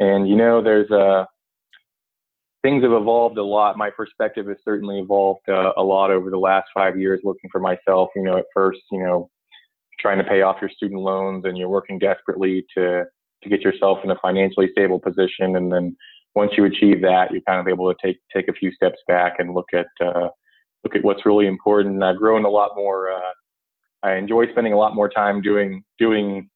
and 0.00 0.28
you 0.28 0.36
know, 0.36 0.62
there's 0.62 0.90
uh, 0.90 1.24
things 2.62 2.82
have 2.82 2.92
evolved 2.92 3.38
a 3.38 3.44
lot. 3.44 3.76
My 3.76 3.90
perspective 3.90 4.46
has 4.46 4.56
certainly 4.64 5.00
evolved 5.00 5.48
uh, 5.48 5.72
a 5.76 5.82
lot 5.82 6.10
over 6.10 6.30
the 6.30 6.38
last 6.38 6.68
five 6.74 6.98
years. 6.98 7.20
Looking 7.24 7.50
for 7.50 7.60
myself, 7.60 8.10
you 8.14 8.22
know, 8.22 8.36
at 8.36 8.44
first, 8.54 8.80
you 8.90 9.02
know, 9.02 9.30
trying 10.00 10.18
to 10.18 10.24
pay 10.24 10.42
off 10.42 10.58
your 10.60 10.70
student 10.70 11.00
loans, 11.00 11.44
and 11.44 11.58
you're 11.58 11.68
working 11.68 11.98
desperately 11.98 12.64
to 12.76 13.04
to 13.42 13.48
get 13.48 13.60
yourself 13.62 13.98
in 14.02 14.10
a 14.10 14.18
financially 14.20 14.68
stable 14.72 14.98
position, 14.98 15.56
and 15.56 15.72
then 15.72 15.96
once 16.34 16.52
you 16.56 16.64
achieve 16.64 17.00
that, 17.02 17.30
you're 17.32 17.42
kind 17.42 17.60
of 17.60 17.68
able 17.68 17.92
to 17.92 17.98
take 18.04 18.18
take 18.34 18.48
a 18.48 18.52
few 18.52 18.72
steps 18.72 18.98
back 19.08 19.34
and 19.38 19.54
look 19.54 19.68
at 19.72 19.86
uh, 20.04 20.28
look 20.84 20.96
at 20.96 21.04
what's 21.04 21.26
really 21.26 21.46
important. 21.46 22.02
I've 22.02 22.16
grown 22.16 22.44
a 22.44 22.50
lot 22.50 22.70
more. 22.76 23.10
Uh, 23.10 23.32
I 24.02 24.14
enjoy 24.14 24.50
spending 24.50 24.72
a 24.72 24.78
lot 24.78 24.94
more 24.94 25.08
time 25.08 25.40
doing 25.40 25.82
doing 25.98 26.48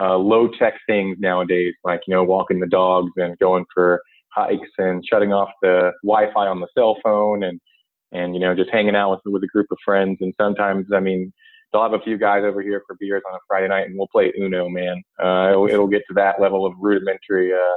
uh, 0.00 0.16
low 0.16 0.48
tech 0.48 0.74
things 0.86 1.16
nowadays, 1.20 1.74
like 1.84 2.00
you 2.06 2.14
know 2.14 2.24
walking 2.24 2.60
the 2.60 2.66
dogs 2.66 3.12
and 3.16 3.38
going 3.38 3.64
for 3.72 4.00
hikes 4.32 4.70
and 4.78 5.04
shutting 5.08 5.32
off 5.32 5.50
the 5.62 5.92
Wi-Fi 6.02 6.46
on 6.46 6.60
the 6.60 6.68
cell 6.76 6.96
phone 7.02 7.44
and 7.44 7.60
and 8.12 8.34
you 8.34 8.40
know 8.40 8.54
just 8.54 8.70
hanging 8.70 8.96
out 8.96 9.10
with 9.10 9.20
with 9.26 9.42
a 9.42 9.48
group 9.48 9.66
of 9.70 9.78
friends. 9.84 10.18
And 10.20 10.32
sometimes, 10.40 10.86
I 10.94 11.00
mean, 11.00 11.32
they'll 11.72 11.82
have 11.82 11.92
a 11.92 12.00
few 12.00 12.18
guys 12.18 12.42
over 12.44 12.62
here 12.62 12.82
for 12.86 12.96
beers 12.98 13.22
on 13.28 13.34
a 13.34 13.40
Friday 13.48 13.68
night, 13.68 13.86
and 13.86 13.96
we'll 13.98 14.08
play 14.08 14.32
Uno. 14.38 14.68
Man, 14.68 15.02
uh, 15.22 15.50
it'll, 15.50 15.68
it'll 15.68 15.88
get 15.88 16.02
to 16.08 16.14
that 16.14 16.40
level 16.40 16.64
of 16.64 16.74
rudimentary 16.80 17.52
uh, 17.52 17.76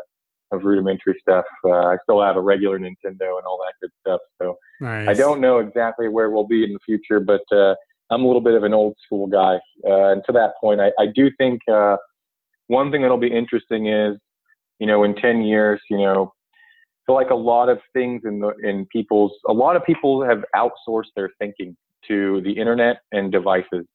of 0.52 0.64
rudimentary 0.64 1.18
stuff. 1.22 1.46
Uh, 1.66 1.88
I 1.88 1.98
still 2.04 2.22
have 2.22 2.36
a 2.36 2.42
regular 2.42 2.80
Nintendo 2.80 3.38
and 3.38 3.46
all 3.46 3.60
that 3.66 3.74
good 3.82 3.92
stuff. 4.02 4.22
So 4.42 4.58
nice. 4.80 5.08
I 5.08 5.14
don't 5.14 5.42
know 5.42 5.60
exactly 5.60 6.08
where 6.08 6.30
we'll 6.30 6.48
be 6.48 6.64
in 6.64 6.74
the 6.74 6.80
future, 6.86 7.20
but 7.20 7.42
uh, 7.52 7.76
I'm 8.10 8.24
a 8.24 8.28
little 8.28 8.42
bit 8.42 8.54
of 8.54 8.64
an 8.64 8.74
old 8.74 8.96
school 9.06 9.28
guy. 9.28 9.56
Uh, 9.86 10.12
and 10.12 10.24
to 10.26 10.32
that 10.34 10.54
point, 10.62 10.80
I, 10.80 10.92
I 11.00 11.08
do 11.14 11.30
think 11.38 11.62
uh, 11.72 11.98
one 12.68 12.92
thing 12.92 13.02
that'll 13.02 13.18
be 13.18 13.28
interesting 13.28 13.88
is, 13.88 14.18
you 14.80 14.88
know, 14.88 15.04
in 15.04 15.16
10 15.16 15.42
years, 15.42 15.82
you 15.90 15.98
know, 15.98 16.32
feel 17.06 17.16
like 17.16 17.30
a 17.32 17.36
lot 17.36 17.70
of 17.70 17.80
things 17.94 18.22
in 18.26 18.40
the 18.40 18.54
in 18.64 18.86
people's 18.92 19.32
a 19.48 19.54
lot 19.54 19.76
of 19.76 19.84
people 19.86 20.24
have 20.24 20.44
outsourced 20.56 21.14
their 21.16 21.30
thinking 21.40 21.76
to 22.08 22.42
the 22.42 22.52
internet 22.52 22.98
and 23.12 23.32
devices. 23.32 23.86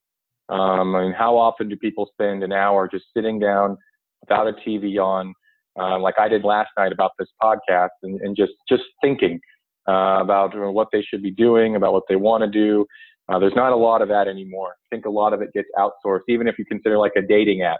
Um, 0.49 0.95
I 0.95 1.03
mean, 1.03 1.13
how 1.13 1.37
often 1.37 1.69
do 1.69 1.77
people 1.77 2.09
spend 2.11 2.43
an 2.43 2.51
hour 2.51 2.89
just 2.91 3.05
sitting 3.15 3.39
down 3.39 3.77
without 4.21 4.47
a 4.47 4.53
TV 4.67 5.03
on, 5.03 5.33
uh, 5.79 5.99
like 5.99 6.15
I 6.19 6.27
did 6.27 6.43
last 6.43 6.69
night 6.77 6.91
about 6.91 7.11
this 7.17 7.27
podcast, 7.41 7.89
and, 8.03 8.19
and 8.21 8.35
just 8.35 8.53
just 8.69 8.83
thinking 9.01 9.39
uh, 9.87 10.19
about 10.21 10.51
what 10.55 10.87
they 10.91 11.01
should 11.01 11.21
be 11.21 11.31
doing, 11.31 11.75
about 11.75 11.93
what 11.93 12.03
they 12.07 12.15
want 12.15 12.43
to 12.43 12.49
do, 12.49 12.85
uh, 13.29 13.39
there's 13.39 13.55
not 13.55 13.71
a 13.71 13.75
lot 13.75 14.01
of 14.01 14.09
that 14.09 14.27
anymore. 14.27 14.69
I 14.69 14.95
think 14.95 15.05
a 15.05 15.09
lot 15.09 15.33
of 15.33 15.41
it 15.41 15.53
gets 15.53 15.67
outsourced, 15.77 16.23
even 16.27 16.47
if 16.47 16.57
you 16.57 16.65
consider 16.65 16.97
like 16.97 17.13
a 17.15 17.21
dating 17.21 17.61
app. 17.61 17.79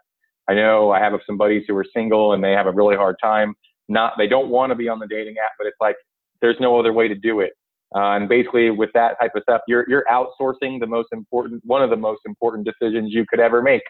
I 0.50 0.54
know 0.54 0.92
I 0.92 1.00
have 1.00 1.14
some 1.26 1.38
buddies 1.38 1.64
who 1.68 1.76
are 1.78 1.86
single 1.96 2.34
and 2.34 2.44
they 2.44 2.52
have 2.52 2.68
a 2.68 2.72
really 2.72 2.96
hard 2.96 3.16
time. 3.22 3.54
Not, 3.90 4.14
they 4.18 4.28
don't 4.28 4.50
want 4.50 4.72
to 4.72 4.76
be 4.76 4.90
on 4.90 5.00
the 5.00 5.08
dating 5.08 5.36
app, 5.44 5.52
but 5.58 5.68
it's 5.68 5.78
like 5.80 5.96
there's 6.42 6.58
no 6.60 6.78
other 6.80 6.94
way 6.94 7.08
to 7.08 7.16
do 7.16 7.40
it. 7.42 7.52
Uh, 7.96 8.16
and 8.16 8.28
basically, 8.28 8.72
with 8.72 8.90
that 8.94 9.16
type 9.22 9.32
of 9.36 9.44
stuff, 9.44 9.62
you're 9.68 9.86
you're 9.88 10.04
outsourcing 10.12 10.80
the 10.80 10.88
most 10.88 11.10
important, 11.12 11.62
one 11.64 11.84
of 11.84 11.92
the 11.92 11.96
most 11.96 12.22
important 12.26 12.68
decisions 12.68 13.14
you 13.14 13.24
could 13.30 13.40
ever 13.40 13.62
make. 13.62 13.84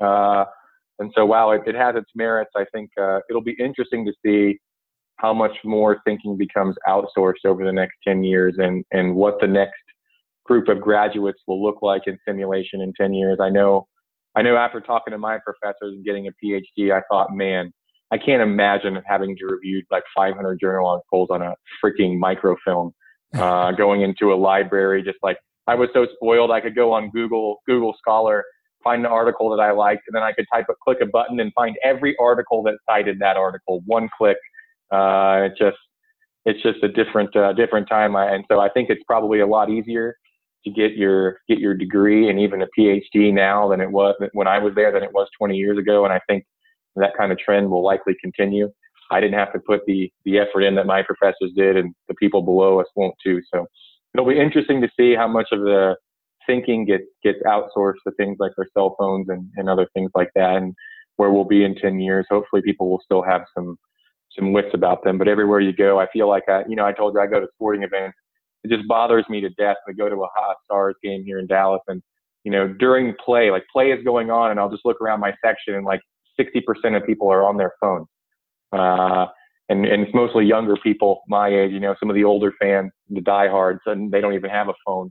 Uh, 0.00 0.44
and 1.02 1.12
so, 1.16 1.26
while 1.26 1.50
it, 1.50 1.62
it 1.66 1.74
has 1.74 1.96
its 1.96 2.10
merits, 2.14 2.52
I 2.56 2.64
think 2.72 2.90
uh, 3.00 3.18
it'll 3.28 3.42
be 3.42 3.56
interesting 3.58 4.06
to 4.06 4.12
see 4.24 4.58
how 5.16 5.34
much 5.34 5.56
more 5.64 6.00
thinking 6.04 6.36
becomes 6.36 6.76
outsourced 6.88 7.44
over 7.44 7.64
the 7.64 7.72
next 7.72 7.94
10 8.06 8.22
years, 8.22 8.54
and 8.58 8.84
and 8.92 9.16
what 9.16 9.40
the 9.40 9.48
next 9.48 9.82
group 10.44 10.68
of 10.68 10.80
graduates 10.80 11.40
will 11.48 11.60
look 11.60 11.82
like 11.82 12.02
in 12.06 12.16
simulation 12.26 12.80
in 12.80 12.92
10 12.92 13.14
years. 13.14 13.38
I 13.40 13.48
know, 13.48 13.88
I 14.36 14.42
know 14.42 14.56
after 14.56 14.80
talking 14.80 15.10
to 15.10 15.18
my 15.18 15.38
professors 15.38 15.94
and 15.94 16.04
getting 16.04 16.28
a 16.28 16.30
PhD, 16.44 16.92
I 16.92 17.02
thought, 17.10 17.34
man, 17.34 17.72
I 18.12 18.18
can't 18.18 18.42
imagine 18.42 19.00
having 19.04 19.36
to 19.38 19.46
review 19.46 19.82
like 19.90 20.04
500 20.14 20.60
journal 20.60 20.86
articles 20.86 21.30
on 21.32 21.42
a 21.42 21.54
freaking 21.84 22.16
microfilm, 22.18 22.92
uh, 23.34 23.72
going 23.76 24.02
into 24.02 24.32
a 24.32 24.36
library, 24.36 25.02
just 25.02 25.18
like 25.20 25.38
I 25.66 25.74
was 25.74 25.88
so 25.94 26.06
spoiled. 26.14 26.52
I 26.52 26.60
could 26.60 26.76
go 26.76 26.92
on 26.92 27.10
Google, 27.10 27.60
Google 27.66 27.94
Scholar, 27.98 28.44
find 28.82 29.04
an 29.04 29.12
article 29.12 29.50
that 29.50 29.62
I 29.62 29.72
liked, 29.72 30.02
and 30.08 30.14
then 30.14 30.22
I 30.22 30.32
could 30.32 30.46
type 30.52 30.66
a 30.70 30.74
click 30.82 30.98
a 31.02 31.06
button 31.06 31.40
and 31.40 31.52
find 31.54 31.76
every 31.84 32.16
article 32.20 32.62
that 32.64 32.74
cited 32.88 33.18
that 33.20 33.36
article. 33.36 33.82
One 33.86 34.08
click. 34.16 34.36
Uh, 34.90 35.48
it 35.48 35.52
just, 35.58 35.78
it's 36.44 36.62
just 36.62 36.82
a 36.82 36.88
different, 36.88 37.34
uh, 37.36 37.52
different 37.54 37.88
time. 37.88 38.14
And 38.16 38.44
so 38.50 38.60
I 38.60 38.68
think 38.68 38.90
it's 38.90 39.02
probably 39.06 39.40
a 39.40 39.46
lot 39.46 39.70
easier 39.70 40.16
to 40.64 40.70
get 40.70 40.96
your 40.96 41.38
get 41.48 41.58
your 41.58 41.74
degree 41.74 42.30
and 42.30 42.38
even 42.38 42.62
a 42.62 42.66
PhD 42.78 43.32
now 43.32 43.68
than 43.68 43.80
it 43.80 43.90
was 43.90 44.14
when 44.32 44.46
I 44.46 44.58
was 44.58 44.74
there 44.74 44.92
than 44.92 45.02
it 45.02 45.12
was 45.12 45.28
20 45.38 45.56
years 45.56 45.78
ago. 45.78 46.04
And 46.04 46.12
I 46.12 46.20
think 46.28 46.44
that 46.96 47.16
kind 47.16 47.32
of 47.32 47.38
trend 47.38 47.70
will 47.70 47.84
likely 47.84 48.14
continue. 48.20 48.70
I 49.10 49.20
didn't 49.20 49.38
have 49.38 49.52
to 49.52 49.60
put 49.60 49.80
the 49.86 50.10
the 50.24 50.38
effort 50.38 50.62
in 50.62 50.74
that 50.76 50.86
my 50.86 51.02
professors 51.02 51.52
did, 51.56 51.76
and 51.76 51.94
the 52.08 52.14
people 52.14 52.42
below 52.42 52.80
us 52.80 52.86
won't 52.96 53.14
too. 53.22 53.40
So 53.52 53.66
it'll 54.14 54.28
be 54.28 54.40
interesting 54.40 54.80
to 54.80 54.88
see 54.98 55.14
how 55.14 55.28
much 55.28 55.48
of 55.52 55.60
the 55.60 55.96
thinking 56.46 56.84
gets 56.84 57.04
gets 57.22 57.38
outsourced 57.46 58.02
to 58.06 58.12
things 58.16 58.36
like 58.40 58.52
our 58.58 58.66
cell 58.74 58.96
phones 58.98 59.28
and, 59.28 59.48
and 59.56 59.68
other 59.68 59.86
things 59.94 60.10
like 60.14 60.30
that, 60.34 60.56
and 60.56 60.74
where 61.16 61.30
we'll 61.30 61.44
be 61.44 61.64
in 61.64 61.74
10 61.74 62.00
years. 62.00 62.26
Hopefully, 62.30 62.62
people 62.62 62.90
will 62.90 63.00
still 63.04 63.22
have 63.22 63.42
some 63.56 63.76
some 64.38 64.52
wits 64.52 64.70
about 64.72 65.04
them. 65.04 65.18
But 65.18 65.28
everywhere 65.28 65.60
you 65.60 65.74
go, 65.74 66.00
I 66.00 66.06
feel 66.12 66.28
like 66.28 66.44
I, 66.48 66.62
you 66.68 66.76
know, 66.76 66.86
I 66.86 66.92
told 66.92 67.14
you 67.14 67.20
I 67.20 67.26
go 67.26 67.40
to 67.40 67.48
sporting 67.54 67.82
events 67.82 68.16
it 68.64 68.70
just 68.70 68.86
bothers 68.86 69.24
me 69.28 69.40
to 69.40 69.50
death 69.50 69.76
to 69.88 69.94
go 69.94 70.08
to 70.08 70.16
a 70.16 70.28
hot 70.34 70.56
stars 70.64 70.94
game 71.02 71.24
here 71.24 71.38
in 71.38 71.46
Dallas 71.46 71.80
and 71.88 72.02
you 72.44 72.52
know 72.52 72.68
during 72.68 73.14
play 73.24 73.50
like 73.50 73.64
play 73.72 73.90
is 73.92 74.04
going 74.04 74.30
on 74.30 74.50
and 74.50 74.60
I'll 74.60 74.70
just 74.70 74.84
look 74.84 75.00
around 75.00 75.20
my 75.20 75.32
section 75.44 75.74
and 75.74 75.84
like 75.84 76.00
60% 76.40 76.96
of 76.96 77.06
people 77.06 77.30
are 77.30 77.44
on 77.44 77.56
their 77.56 77.72
phones 77.80 78.06
uh, 78.72 79.26
and 79.68 79.84
and 79.84 80.02
it's 80.02 80.14
mostly 80.14 80.44
younger 80.44 80.76
people 80.82 81.22
my 81.28 81.48
age 81.48 81.72
you 81.72 81.80
know 81.80 81.94
some 82.00 82.10
of 82.10 82.14
the 82.14 82.24
older 82.24 82.52
fans 82.60 82.90
the 83.10 83.20
diehards 83.20 83.80
and 83.86 84.10
they 84.10 84.20
don't 84.20 84.34
even 84.34 84.50
have 84.50 84.68
a 84.68 84.74
phone 84.86 85.10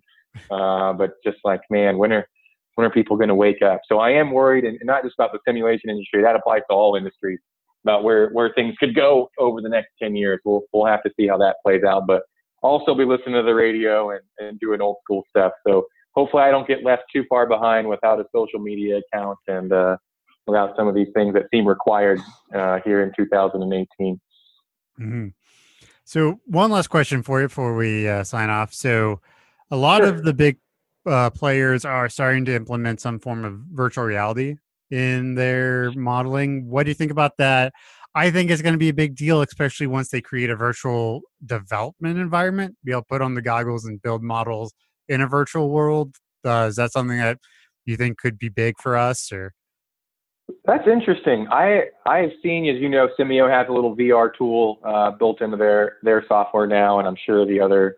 uh, 0.51 0.93
but 0.93 1.11
just 1.23 1.37
like 1.43 1.61
man 1.69 1.97
when 1.97 2.11
are 2.11 2.27
when 2.75 2.87
are 2.87 2.91
people 2.91 3.17
going 3.17 3.29
to 3.29 3.35
wake 3.35 3.61
up 3.61 3.81
so 3.87 3.99
I 3.99 4.11
am 4.11 4.31
worried 4.31 4.65
and 4.65 4.77
not 4.83 5.03
just 5.03 5.15
about 5.15 5.31
the 5.31 5.39
simulation 5.47 5.89
industry 5.89 6.21
that 6.21 6.35
applies 6.35 6.61
to 6.69 6.75
all 6.75 6.95
industries 6.95 7.39
about 7.83 8.03
where 8.03 8.29
where 8.29 8.51
things 8.53 8.75
could 8.79 8.95
go 8.95 9.29
over 9.39 9.61
the 9.61 9.69
next 9.69 9.89
10 10.01 10.15
years 10.15 10.39
we'll 10.45 10.61
we'll 10.73 10.85
have 10.85 11.03
to 11.03 11.11
see 11.19 11.27
how 11.27 11.37
that 11.37 11.55
plays 11.63 11.83
out 11.83 12.07
but 12.07 12.23
also 12.61 12.93
be 12.95 13.05
listening 13.05 13.35
to 13.35 13.43
the 13.43 13.53
radio 13.53 14.11
and, 14.11 14.21
and 14.37 14.59
doing 14.59 14.81
old 14.81 14.97
school 15.03 15.23
stuff. 15.29 15.51
So 15.67 15.85
hopefully 16.13 16.43
I 16.43 16.51
don't 16.51 16.67
get 16.67 16.83
left 16.83 17.03
too 17.13 17.23
far 17.29 17.47
behind 17.47 17.87
without 17.87 18.19
a 18.19 18.25
social 18.33 18.59
media 18.59 18.99
account 18.99 19.39
and 19.47 19.73
uh, 19.73 19.97
without 20.47 20.75
some 20.77 20.87
of 20.87 20.95
these 20.95 21.09
things 21.13 21.33
that 21.33 21.43
seem 21.51 21.67
required 21.67 22.19
uh, 22.53 22.79
here 22.85 23.03
in 23.03 23.11
2018. 23.15 24.21
Mm-hmm. 24.99 25.27
So 26.03 26.39
one 26.45 26.71
last 26.71 26.87
question 26.87 27.23
for 27.23 27.41
you 27.41 27.47
before 27.47 27.75
we 27.75 28.07
uh, 28.07 28.23
sign 28.23 28.49
off. 28.49 28.73
So 28.73 29.21
a 29.71 29.77
lot 29.77 30.01
sure. 30.01 30.09
of 30.09 30.23
the 30.23 30.33
big 30.33 30.57
uh, 31.05 31.29
players 31.29 31.85
are 31.85 32.09
starting 32.09 32.45
to 32.45 32.55
implement 32.55 33.01
some 33.01 33.19
form 33.19 33.43
of 33.45 33.59
virtual 33.71 34.03
reality 34.03 34.55
in 34.91 35.35
their 35.35 35.91
modeling. 35.93 36.69
What 36.69 36.83
do 36.83 36.89
you 36.89 36.95
think 36.95 37.11
about 37.11 37.37
that? 37.37 37.73
I 38.13 38.29
think 38.29 38.51
it's 38.51 38.61
going 38.61 38.73
to 38.73 38.79
be 38.79 38.89
a 38.89 38.93
big 38.93 39.15
deal, 39.15 39.41
especially 39.41 39.87
once 39.87 40.09
they 40.09 40.21
create 40.21 40.49
a 40.49 40.55
virtual 40.55 41.21
development 41.45 42.19
environment, 42.19 42.75
be 42.83 42.91
able 42.91 43.01
to 43.01 43.07
put 43.07 43.21
on 43.21 43.35
the 43.35 43.41
goggles 43.41 43.85
and 43.85 44.01
build 44.01 44.21
models 44.21 44.73
in 45.07 45.21
a 45.21 45.27
virtual 45.27 45.69
world. 45.69 46.15
Uh, 46.45 46.67
is 46.69 46.75
that 46.75 46.91
something 46.91 47.17
that 47.17 47.37
you 47.85 47.95
think 47.95 48.17
could 48.17 48.37
be 48.37 48.49
big 48.49 48.75
for 48.81 48.97
us 48.97 49.31
or? 49.31 49.53
That's 50.65 50.87
interesting. 50.87 51.47
I 51.49 51.85
I've 52.05 52.31
seen, 52.43 52.67
as 52.67 52.81
you 52.81 52.89
know, 52.89 53.07
Simio 53.17 53.49
has 53.49 53.67
a 53.69 53.71
little 53.71 53.95
VR 53.95 54.31
tool 54.37 54.79
uh, 54.83 55.11
built 55.11 55.41
into 55.41 55.55
their 55.55 55.97
their 56.03 56.25
software 56.27 56.67
now, 56.67 56.99
and 56.99 57.07
I'm 57.07 57.15
sure 57.25 57.45
the 57.45 57.61
other 57.61 57.97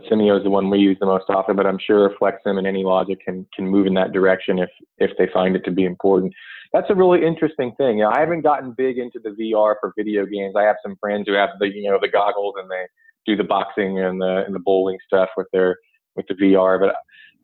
Simio 0.00 0.38
is 0.38 0.44
the 0.44 0.50
one 0.50 0.70
we 0.70 0.78
use 0.78 0.96
the 1.00 1.06
most 1.06 1.24
often, 1.28 1.54
but 1.54 1.66
I'm 1.66 1.78
sure 1.78 2.14
FlexSim 2.20 2.58
and 2.58 2.66
AnyLogic 2.66 3.20
can 3.20 3.46
can 3.54 3.68
move 3.68 3.86
in 3.86 3.94
that 3.94 4.12
direction 4.12 4.58
if 4.58 4.70
if 4.98 5.10
they 5.18 5.28
find 5.32 5.54
it 5.54 5.64
to 5.66 5.70
be 5.70 5.84
important. 5.84 6.32
That's 6.72 6.88
a 6.88 6.94
really 6.94 7.26
interesting 7.26 7.72
thing. 7.76 7.98
You 7.98 8.04
know, 8.04 8.10
I 8.10 8.20
haven't 8.20 8.40
gotten 8.40 8.72
big 8.72 8.96
into 8.96 9.20
the 9.22 9.30
VR 9.30 9.74
for 9.80 9.92
video 9.96 10.24
games. 10.24 10.54
I 10.56 10.62
have 10.62 10.76
some 10.82 10.96
friends 10.96 11.28
who 11.28 11.34
have 11.34 11.50
the 11.60 11.68
you 11.68 11.90
know 11.90 11.98
the 12.00 12.08
goggles 12.08 12.54
and 12.56 12.70
they 12.70 12.86
do 13.26 13.36
the 13.36 13.44
boxing 13.44 13.98
and 13.98 14.20
the 14.20 14.44
and 14.46 14.54
the 14.54 14.60
bowling 14.60 14.98
stuff 15.06 15.28
with 15.36 15.48
their 15.52 15.76
with 16.16 16.26
the 16.26 16.34
VR. 16.34 16.80
But 16.80 16.94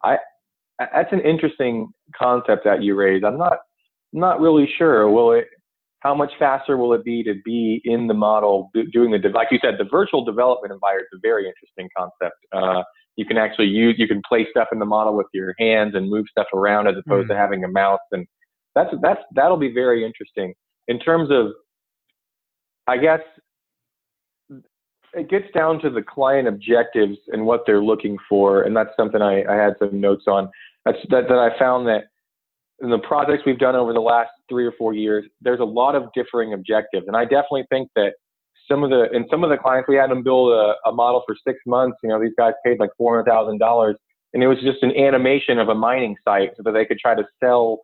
I 0.02 0.18
that's 0.78 1.12
an 1.12 1.20
interesting 1.20 1.92
concept 2.16 2.64
that 2.64 2.82
you 2.82 2.94
raised. 2.94 3.24
I'm 3.24 3.38
not 3.38 3.58
not 4.14 4.40
really 4.40 4.68
sure. 4.78 5.10
Will 5.10 5.32
it? 5.32 5.48
How 6.00 6.14
much 6.14 6.30
faster 6.38 6.76
will 6.76 6.92
it 6.92 7.04
be 7.04 7.22
to 7.24 7.34
be 7.44 7.80
in 7.84 8.06
the 8.06 8.14
model 8.14 8.70
doing 8.92 9.10
the 9.10 9.28
like 9.30 9.48
you 9.50 9.58
said 9.62 9.74
the 9.78 9.88
virtual 9.90 10.24
development 10.24 10.72
environment 10.72 11.08
is 11.12 11.18
a 11.18 11.20
very 11.20 11.46
interesting 11.46 11.88
concept. 11.96 12.36
Uh, 12.52 12.82
you 13.16 13.26
can 13.26 13.36
actually 13.36 13.66
use 13.66 13.96
you 13.98 14.06
can 14.06 14.22
play 14.28 14.46
stuff 14.50 14.68
in 14.70 14.78
the 14.78 14.86
model 14.86 15.16
with 15.16 15.26
your 15.34 15.54
hands 15.58 15.94
and 15.94 16.08
move 16.08 16.26
stuff 16.30 16.46
around 16.54 16.86
as 16.86 16.94
opposed 17.04 17.26
mm. 17.26 17.30
to 17.30 17.36
having 17.36 17.64
a 17.64 17.68
mouse 17.68 17.98
and 18.12 18.26
that's 18.74 18.94
that's 19.02 19.20
that'll 19.34 19.56
be 19.56 19.72
very 19.72 20.04
interesting 20.04 20.54
in 20.86 21.00
terms 21.00 21.30
of 21.32 21.48
I 22.86 22.96
guess 22.96 23.20
it 25.14 25.28
gets 25.28 25.46
down 25.54 25.80
to 25.80 25.90
the 25.90 26.02
client 26.02 26.48
objectives 26.48 27.18
and 27.28 27.44
what 27.44 27.62
they're 27.66 27.82
looking 27.82 28.16
for, 28.28 28.62
and 28.62 28.76
that's 28.76 28.90
something 28.96 29.22
I, 29.22 29.44
I 29.44 29.56
had 29.56 29.74
some 29.78 30.00
notes 30.00 30.24
on. 30.26 30.50
That's 30.84 30.98
that, 31.10 31.28
that 31.28 31.38
I 31.38 31.58
found 31.58 31.86
that 31.88 32.04
in 32.80 32.90
the 32.90 32.98
projects 32.98 33.42
we've 33.44 33.58
done 33.58 33.74
over 33.74 33.92
the 33.92 34.00
last 34.00 34.30
three 34.48 34.64
or 34.64 34.72
four 34.72 34.94
years, 34.94 35.24
there's 35.40 35.60
a 35.60 35.64
lot 35.64 35.94
of 35.94 36.04
differing 36.14 36.52
objectives. 36.52 37.06
And 37.06 37.16
I 37.16 37.24
definitely 37.24 37.64
think 37.70 37.88
that 37.96 38.12
some 38.70 38.84
of 38.84 38.90
the, 38.90 39.08
and 39.12 39.24
some 39.30 39.42
of 39.44 39.50
the 39.50 39.56
clients, 39.56 39.88
we 39.88 39.96
had 39.96 40.10
them 40.10 40.22
build 40.22 40.52
a, 40.52 40.74
a 40.88 40.92
model 40.92 41.22
for 41.26 41.34
six 41.46 41.58
months. 41.66 41.96
You 42.02 42.10
know, 42.10 42.20
these 42.20 42.34
guys 42.36 42.52
paid 42.64 42.78
like 42.78 42.90
$400,000 43.00 43.94
and 44.34 44.42
it 44.42 44.46
was 44.46 44.58
just 44.60 44.82
an 44.82 44.94
animation 44.96 45.58
of 45.58 45.68
a 45.68 45.74
mining 45.74 46.16
site 46.24 46.50
so 46.56 46.62
that 46.64 46.72
they 46.72 46.84
could 46.84 46.98
try 46.98 47.14
to 47.14 47.24
sell 47.42 47.80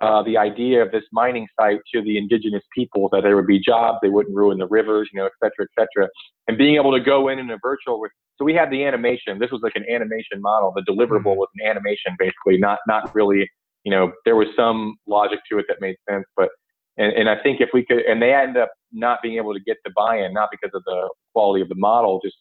uh, 0.00 0.22
the 0.22 0.36
idea 0.36 0.80
of 0.80 0.92
this 0.92 1.02
mining 1.12 1.46
site 1.58 1.80
to 1.92 2.00
the 2.02 2.16
indigenous 2.16 2.62
people 2.72 3.08
that 3.10 3.22
there 3.22 3.34
would 3.34 3.48
be 3.48 3.58
jobs, 3.58 3.98
they 4.00 4.08
wouldn't 4.08 4.36
ruin 4.36 4.58
the 4.58 4.68
rivers, 4.68 5.08
you 5.12 5.18
know, 5.18 5.26
et 5.26 5.32
cetera, 5.42 5.66
et 5.66 5.68
cetera. 5.76 6.08
And 6.46 6.56
being 6.56 6.76
able 6.76 6.92
to 6.92 7.00
go 7.00 7.28
in 7.28 7.40
in 7.40 7.50
a 7.50 7.58
virtual, 7.60 8.00
so 8.36 8.44
we 8.44 8.54
had 8.54 8.70
the 8.70 8.84
animation. 8.84 9.40
This 9.40 9.50
was 9.50 9.60
like 9.62 9.72
an 9.74 9.84
animation 9.92 10.40
model. 10.40 10.72
The 10.74 10.82
deliverable 10.82 11.34
mm-hmm. 11.34 11.38
was 11.40 11.48
an 11.58 11.68
animation, 11.68 12.14
basically, 12.16 12.58
not 12.58 12.78
not 12.86 13.12
really 13.12 13.50
you 13.88 13.94
know, 13.96 14.12
there 14.26 14.36
was 14.36 14.48
some 14.54 14.96
logic 15.06 15.38
to 15.50 15.58
it 15.58 15.64
that 15.66 15.78
made 15.80 15.96
sense. 16.06 16.26
But 16.36 16.50
and, 16.98 17.10
and 17.14 17.30
I 17.30 17.42
think 17.42 17.62
if 17.62 17.70
we 17.72 17.86
could, 17.86 18.00
and 18.00 18.20
they 18.20 18.34
end 18.34 18.58
up 18.58 18.70
not 18.92 19.20
being 19.22 19.36
able 19.36 19.54
to 19.54 19.60
get 19.60 19.78
the 19.82 19.90
buy-in, 19.96 20.34
not 20.34 20.50
because 20.50 20.74
of 20.74 20.84
the 20.84 21.08
quality 21.32 21.62
of 21.62 21.70
the 21.70 21.74
model, 21.74 22.20
just 22.22 22.36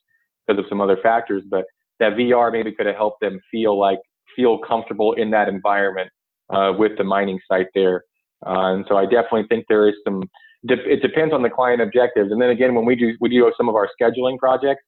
because 0.46 0.60
of 0.60 0.66
some 0.68 0.82
other 0.82 0.98
factors, 1.02 1.44
but 1.50 1.64
that 2.02 2.14
VR 2.14 2.52
maybe 2.52 2.74
could 2.74 2.86
have 2.86 2.98
helped 2.98 3.22
them 3.22 3.40
feel 3.50 3.80
like 3.80 4.00
feel 4.36 4.60
comfortable 4.60 5.14
in 5.14 5.32
that 5.32 5.48
environment 5.48 6.10
uh, 6.50 6.74
with 6.78 6.98
the 6.98 7.06
mining 7.06 7.40
site 7.50 7.68
there. 7.74 8.04
Uh, 8.46 8.74
and 8.74 8.86
so 8.90 8.98
I 8.98 9.06
definitely 9.06 9.46
think 9.48 9.68
there 9.70 9.88
is 9.88 9.96
some. 10.04 10.24
It 10.64 11.02
depends 11.02 11.34
on 11.34 11.44
the 11.44 11.50
client 11.50 11.82
objectives. 11.82 12.30
And 12.30 12.42
then 12.42 12.50
again, 12.50 12.76
when 12.76 12.84
we 12.84 12.98
do 12.98 13.14
we 13.22 13.30
do 13.30 13.50
some 13.56 13.70
of 13.70 13.76
our 13.76 13.88
scheduling 14.00 14.38
projects, 14.38 14.84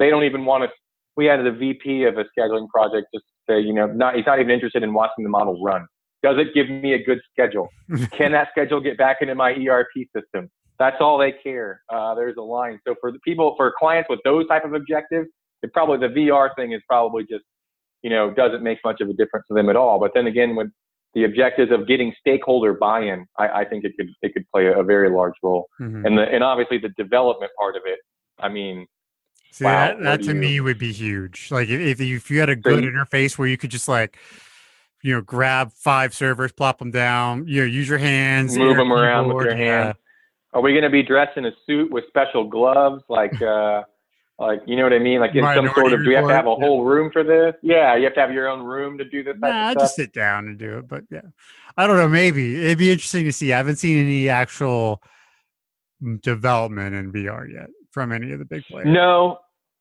they 0.00 0.10
don't 0.10 0.24
even 0.24 0.44
want 0.44 0.64
to. 0.64 0.70
We 1.16 1.26
had 1.26 1.46
a 1.46 1.52
VP 1.52 2.04
of 2.04 2.18
a 2.18 2.24
scheduling 2.36 2.66
project 2.70 3.06
just 3.14 3.24
say, 3.48 3.60
you 3.60 3.72
know, 3.72 3.86
not 3.86 4.16
he's 4.16 4.26
not 4.26 4.40
even 4.40 4.50
interested 4.50 4.82
in 4.82 4.92
watching 4.92 5.24
the 5.24 5.30
model 5.30 5.62
run. 5.62 5.86
Does 6.22 6.36
it 6.38 6.54
give 6.54 6.68
me 6.68 6.94
a 6.94 7.02
good 7.02 7.20
schedule? 7.32 7.68
Can 8.12 8.32
that 8.32 8.48
schedule 8.52 8.80
get 8.80 8.96
back 8.96 9.18
into 9.20 9.34
my 9.34 9.52
ERP 9.52 9.90
system? 10.16 10.50
That's 10.78 10.96
all 11.00 11.18
they 11.18 11.32
care. 11.32 11.82
Uh, 11.92 12.14
there's 12.14 12.36
a 12.36 12.42
line. 12.42 12.80
So 12.86 12.94
for 13.00 13.12
the 13.12 13.18
people, 13.24 13.54
for 13.56 13.72
clients 13.78 14.08
with 14.08 14.20
those 14.24 14.46
type 14.48 14.64
of 14.64 14.74
objectives, 14.74 15.28
it 15.62 15.72
probably 15.72 15.98
the 15.98 16.12
VR 16.12 16.50
thing 16.56 16.72
is 16.72 16.80
probably 16.88 17.24
just, 17.24 17.44
you 18.02 18.10
know, 18.10 18.32
doesn't 18.32 18.62
make 18.62 18.78
much 18.84 19.00
of 19.00 19.08
a 19.08 19.12
difference 19.12 19.46
to 19.48 19.54
them 19.54 19.68
at 19.68 19.76
all. 19.76 20.00
But 20.00 20.12
then 20.14 20.26
again, 20.26 20.56
with 20.56 20.68
the 21.14 21.24
objectives 21.24 21.70
of 21.70 21.86
getting 21.86 22.12
stakeholder 22.18 22.74
buy-in, 22.74 23.26
I, 23.38 23.48
I 23.48 23.64
think 23.64 23.84
it 23.84 23.92
could 23.96 24.08
it 24.22 24.32
could 24.32 24.44
play 24.52 24.66
a 24.66 24.82
very 24.82 25.10
large 25.10 25.34
role. 25.42 25.68
Mm-hmm. 25.80 26.06
And 26.06 26.18
the 26.18 26.22
and 26.22 26.42
obviously 26.42 26.78
the 26.78 26.88
development 26.96 27.52
part 27.58 27.76
of 27.76 27.82
it. 27.84 28.00
I 28.40 28.48
mean, 28.48 28.86
See, 29.52 29.64
wow, 29.64 29.88
that, 29.88 30.02
that 30.02 30.22
to 30.22 30.28
you... 30.28 30.34
me 30.34 30.60
would 30.60 30.78
be 30.78 30.92
huge. 30.92 31.48
Like 31.50 31.68
if, 31.68 32.00
if 32.00 32.30
you 32.30 32.40
had 32.40 32.48
a 32.48 32.56
good 32.56 32.82
so 32.82 32.90
interface 32.90 33.36
where 33.36 33.46
you 33.46 33.58
could 33.58 33.70
just 33.70 33.86
like, 33.86 34.18
you 35.02 35.14
know, 35.14 35.20
grab 35.20 35.72
five 35.72 36.14
servers, 36.14 36.52
plop 36.52 36.78
them 36.78 36.90
down, 36.90 37.46
you 37.46 37.60
know, 37.60 37.66
use 37.66 37.88
your 37.88 37.98
hands, 37.98 38.56
move 38.56 38.76
them 38.76 38.92
around 38.92 39.32
with 39.32 39.44
your 39.44 39.56
hands. 39.56 39.96
Are 40.52 40.60
we 40.60 40.72
going 40.72 40.84
to 40.84 40.90
be 40.90 41.02
dressed 41.02 41.36
in 41.36 41.46
a 41.46 41.52
suit 41.66 41.90
with 41.90 42.04
special 42.08 42.44
gloves, 42.44 43.02
like, 43.08 43.40
uh, 43.42 43.82
like 44.38 44.60
you 44.66 44.76
know 44.76 44.84
what 44.84 44.92
I 44.92 44.98
mean? 44.98 45.20
Like 45.20 45.34
in 45.34 45.44
some 45.44 45.70
sort 45.74 45.92
of, 45.92 46.04
do 46.04 46.10
you 46.10 46.16
have 46.16 46.26
to 46.26 46.34
have 46.34 46.46
a 46.46 46.54
whole 46.54 46.84
room 46.84 47.10
for 47.12 47.22
this? 47.22 47.54
Yeah, 47.62 47.96
you 47.96 48.04
have 48.04 48.14
to 48.14 48.20
have 48.20 48.32
your 48.32 48.48
own 48.48 48.64
room 48.64 48.98
to 48.98 49.04
do 49.04 49.22
this. 49.22 49.34
Nah, 49.38 49.68
I 49.68 49.74
just 49.74 49.94
sit 49.94 50.12
down 50.12 50.46
and 50.46 50.58
do 50.58 50.78
it. 50.78 50.88
But 50.88 51.04
yeah, 51.10 51.20
I 51.76 51.86
don't 51.86 51.96
know. 51.96 52.08
Maybe 52.08 52.64
it'd 52.64 52.78
be 52.78 52.90
interesting 52.90 53.24
to 53.24 53.32
see. 53.32 53.52
I 53.52 53.58
haven't 53.58 53.76
seen 53.76 53.98
any 53.98 54.28
actual 54.28 55.02
mm, 56.02 56.20
development 56.22 56.94
in 56.94 57.12
VR 57.12 57.52
yet 57.52 57.68
from 57.90 58.10
any 58.10 58.32
of 58.32 58.38
the 58.38 58.44
big 58.44 58.64
players. 58.64 58.88
No, 58.88 59.38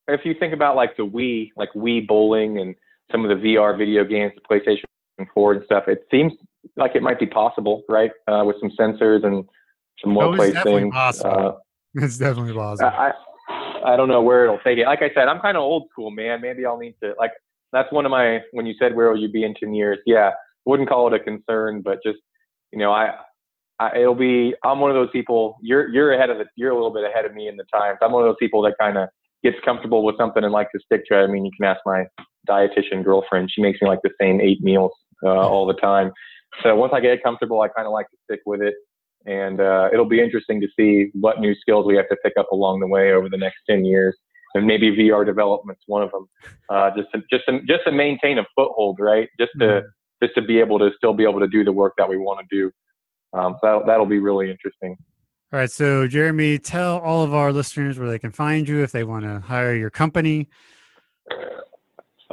if 0.07 0.21
you 0.25 0.35
think 0.39 0.53
about 0.53 0.75
like 0.75 0.95
the 0.95 1.07
Wii, 1.07 1.51
like 1.55 1.69
Wii 1.75 2.05
bowling 2.05 2.59
and 2.59 2.75
some 3.11 3.25
of 3.25 3.29
the 3.29 3.43
VR 3.43 3.77
video 3.77 4.03
games, 4.03 4.33
the 4.35 4.41
PlayStation 4.41 4.83
4 5.33 5.53
and 5.53 5.65
stuff, 5.65 5.85
it 5.87 6.05
seems 6.11 6.33
like 6.75 6.95
it 6.95 7.01
might 7.01 7.19
be 7.19 7.25
possible, 7.25 7.83
right? 7.89 8.11
Uh, 8.27 8.43
with 8.45 8.57
some 8.59 8.71
sensors 8.79 9.25
and 9.25 9.45
some 10.01 10.13
more 10.13 10.25
oh, 10.25 10.35
place 10.35 10.55
things. 10.63 10.93
Possible. 10.93 11.31
Uh, 11.31 11.51
it's 11.95 12.17
definitely 12.17 12.53
possible. 12.53 12.89
I, 12.89 13.11
I 13.85 13.97
don't 13.97 14.07
know 14.07 14.21
where 14.21 14.45
it'll 14.45 14.59
take 14.59 14.77
it. 14.77 14.85
Like 14.85 15.01
I 15.01 15.11
said, 15.13 15.27
I'm 15.27 15.39
kind 15.39 15.57
of 15.57 15.63
old 15.63 15.87
school, 15.91 16.11
man. 16.11 16.41
Maybe 16.41 16.65
I'll 16.65 16.77
need 16.77 16.95
to 17.03 17.13
like. 17.17 17.31
That's 17.73 17.91
one 17.91 18.05
of 18.05 18.11
my 18.11 18.39
when 18.51 18.65
you 18.65 18.73
said 18.79 18.95
where 18.95 19.09
will 19.09 19.19
you 19.19 19.29
be 19.29 19.43
in 19.43 19.53
10 19.55 19.73
years? 19.73 19.97
Yeah, 20.05 20.31
wouldn't 20.65 20.89
call 20.89 21.07
it 21.07 21.13
a 21.13 21.23
concern, 21.23 21.81
but 21.81 21.99
just 22.05 22.19
you 22.71 22.79
know, 22.79 22.91
I, 22.91 23.11
I 23.79 23.97
it'll 23.99 24.15
be. 24.15 24.53
I'm 24.63 24.79
one 24.79 24.91
of 24.91 24.95
those 24.95 25.09
people. 25.11 25.57
You're 25.61 25.89
you're 25.89 26.13
ahead 26.13 26.29
of 26.29 26.37
the. 26.37 26.45
You're 26.55 26.71
a 26.71 26.75
little 26.75 26.93
bit 26.93 27.03
ahead 27.03 27.25
of 27.25 27.33
me 27.33 27.47
in 27.47 27.57
the 27.57 27.65
times. 27.73 27.97
I'm 28.01 28.11
one 28.11 28.23
of 28.23 28.29
those 28.29 28.37
people 28.39 28.61
that 28.63 28.75
kind 28.79 28.97
of 28.97 29.09
gets 29.43 29.57
comfortable 29.65 30.03
with 30.03 30.17
something 30.17 30.43
and 30.43 30.53
likes 30.53 30.71
to 30.75 30.79
stick 30.85 31.05
to 31.07 31.19
it. 31.19 31.23
I 31.23 31.27
mean, 31.27 31.45
you 31.45 31.51
can 31.59 31.65
ask 31.65 31.81
my 31.85 32.05
dietitian 32.47 33.03
girlfriend. 33.03 33.49
She 33.51 33.61
makes 33.61 33.81
me 33.81 33.87
like 33.87 34.01
the 34.03 34.11
same 34.19 34.39
eight 34.39 34.61
meals 34.61 34.91
uh, 35.23 35.29
all 35.29 35.65
the 35.65 35.73
time. 35.75 36.11
So 36.63 36.75
once 36.75 36.91
I 36.93 36.99
get 36.99 37.23
comfortable, 37.23 37.61
I 37.61 37.67
kind 37.69 37.87
of 37.87 37.93
like 37.93 38.09
to 38.09 38.17
stick 38.25 38.41
with 38.45 38.61
it. 38.61 38.75
And 39.25 39.61
uh, 39.61 39.89
it'll 39.93 40.07
be 40.07 40.21
interesting 40.21 40.59
to 40.61 40.67
see 40.77 41.11
what 41.13 41.39
new 41.39 41.53
skills 41.55 41.85
we 41.85 41.95
have 41.95 42.09
to 42.09 42.17
pick 42.23 42.33
up 42.37 42.51
along 42.51 42.79
the 42.79 42.87
way 42.87 43.11
over 43.13 43.29
the 43.29 43.37
next 43.37 43.57
10 43.69 43.85
years. 43.85 44.15
And 44.53 44.65
maybe 44.65 44.91
VR 44.91 45.25
development's 45.25 45.83
one 45.85 46.01
of 46.01 46.11
them. 46.11 46.27
Uh, 46.69 46.89
just 46.95 47.07
to, 47.13 47.21
just 47.31 47.45
to, 47.47 47.59
just 47.67 47.85
to 47.85 47.91
maintain 47.91 48.37
a 48.39 48.45
foothold, 48.55 48.97
right? 48.99 49.29
Just 49.39 49.51
to 49.59 49.65
mm-hmm. 49.65 50.25
just 50.25 50.35
to 50.35 50.41
be 50.41 50.59
able 50.59 50.77
to 50.79 50.89
still 50.97 51.13
be 51.13 51.23
able 51.23 51.39
to 51.39 51.47
do 51.47 51.63
the 51.63 51.71
work 51.71 51.93
that 51.97 52.09
we 52.09 52.17
want 52.17 52.39
to 52.39 52.55
do. 52.55 52.71
Um, 53.33 53.55
so 53.61 53.67
that'll, 53.67 53.85
that'll 53.85 54.05
be 54.05 54.19
really 54.19 54.51
interesting. 54.51 54.97
All 55.53 55.59
right. 55.59 55.71
So, 55.71 56.07
Jeremy, 56.07 56.57
tell 56.59 56.97
all 56.99 57.23
of 57.23 57.33
our 57.33 57.53
listeners 57.53 57.97
where 57.97 58.09
they 58.09 58.19
can 58.19 58.31
find 58.31 58.67
you 58.67 58.83
if 58.83 58.91
they 58.91 59.03
want 59.03 59.23
to 59.23 59.39
hire 59.39 59.73
your 59.73 59.89
company. 59.89 60.49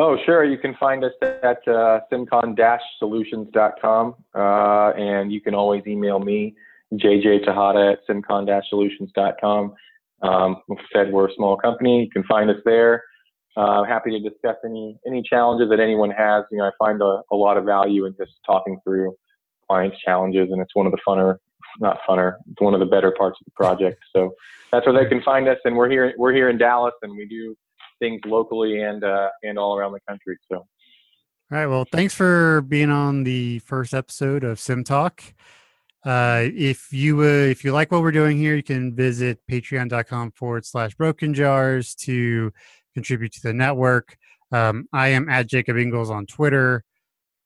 Oh, 0.00 0.16
sure. 0.24 0.44
You 0.44 0.58
can 0.58 0.76
find 0.76 1.02
us 1.04 1.12
at 1.22 1.66
uh, 1.66 1.98
simcon-solutions.com. 2.12 4.14
Uh, 4.32 4.92
and 4.96 5.32
you 5.32 5.40
can 5.40 5.56
always 5.56 5.84
email 5.88 6.20
me, 6.20 6.54
JJ 6.94 7.48
at 7.48 8.06
simcon-solutions.com. 8.08 9.74
Um, 10.22 10.56
said, 10.92 11.12
we're 11.12 11.28
a 11.28 11.34
small 11.34 11.56
company. 11.56 12.04
You 12.04 12.10
can 12.10 12.22
find 12.24 12.48
us 12.48 12.58
there. 12.64 13.02
Uh, 13.56 13.82
happy 13.82 14.10
to 14.10 14.20
discuss 14.20 14.54
any 14.64 14.96
any 15.04 15.20
challenges 15.20 15.68
that 15.70 15.80
anyone 15.80 16.12
has. 16.12 16.44
You 16.52 16.58
know, 16.58 16.66
I 16.66 16.70
find 16.78 17.02
a, 17.02 17.22
a 17.32 17.36
lot 17.36 17.56
of 17.56 17.64
value 17.64 18.06
in 18.06 18.14
just 18.16 18.34
talking 18.46 18.78
through 18.84 19.16
clients' 19.68 19.98
challenges, 20.04 20.52
and 20.52 20.60
it's 20.60 20.76
one 20.76 20.86
of 20.86 20.92
the 20.92 20.98
funner 21.06 21.38
not 21.80 21.98
funner. 22.08 22.34
It's 22.50 22.60
one 22.60 22.74
of 22.74 22.80
the 22.80 22.86
better 22.86 23.12
parts 23.12 23.38
of 23.40 23.44
the 23.44 23.50
project. 23.52 24.02
So 24.14 24.34
that's 24.72 24.86
where 24.86 25.02
they 25.02 25.08
can 25.08 25.22
find 25.22 25.48
us. 25.48 25.58
And 25.64 25.76
we're 25.76 25.88
here, 25.88 26.12
we're 26.16 26.32
here 26.32 26.48
in 26.48 26.58
Dallas 26.58 26.94
and 27.02 27.16
we 27.16 27.26
do 27.26 27.56
things 27.98 28.20
locally 28.24 28.82
and, 28.82 29.04
uh, 29.04 29.28
and 29.42 29.58
all 29.58 29.76
around 29.76 29.92
the 29.92 30.00
country. 30.08 30.38
So. 30.50 30.58
All 30.58 30.66
right. 31.50 31.66
Well, 31.66 31.86
thanks 31.90 32.14
for 32.14 32.60
being 32.62 32.90
on 32.90 33.24
the 33.24 33.60
first 33.60 33.94
episode 33.94 34.44
of 34.44 34.60
Sim 34.60 34.84
Talk. 34.84 35.22
Uh, 36.04 36.44
if 36.54 36.92
you 36.92 37.20
uh, 37.20 37.24
if 37.24 37.64
you 37.64 37.72
like 37.72 37.90
what 37.90 38.02
we're 38.02 38.12
doing 38.12 38.36
here, 38.36 38.54
you 38.54 38.62
can 38.62 38.94
visit 38.94 39.38
patreon.com 39.50 40.32
forward 40.32 40.64
slash 40.64 40.94
broken 40.94 41.34
jars 41.34 41.94
to 41.94 42.52
contribute 42.94 43.32
to 43.32 43.42
the 43.42 43.52
network. 43.52 44.16
Um, 44.52 44.88
I 44.92 45.08
am 45.08 45.28
at 45.28 45.46
Jacob 45.48 45.76
Ingles 45.76 46.10
on 46.10 46.26
Twitter. 46.26 46.84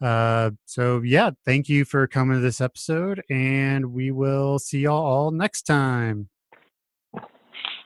Uh, 0.00 0.50
so 0.66 1.00
yeah, 1.02 1.30
thank 1.44 1.68
you 1.68 1.84
for 1.84 2.06
coming 2.06 2.36
to 2.36 2.40
this 2.40 2.60
episode, 2.60 3.22
and 3.30 3.92
we 3.92 4.10
will 4.10 4.58
see 4.58 4.80
y'all 4.80 5.04
all 5.04 5.30
next 5.30 5.62
time. 5.62 6.28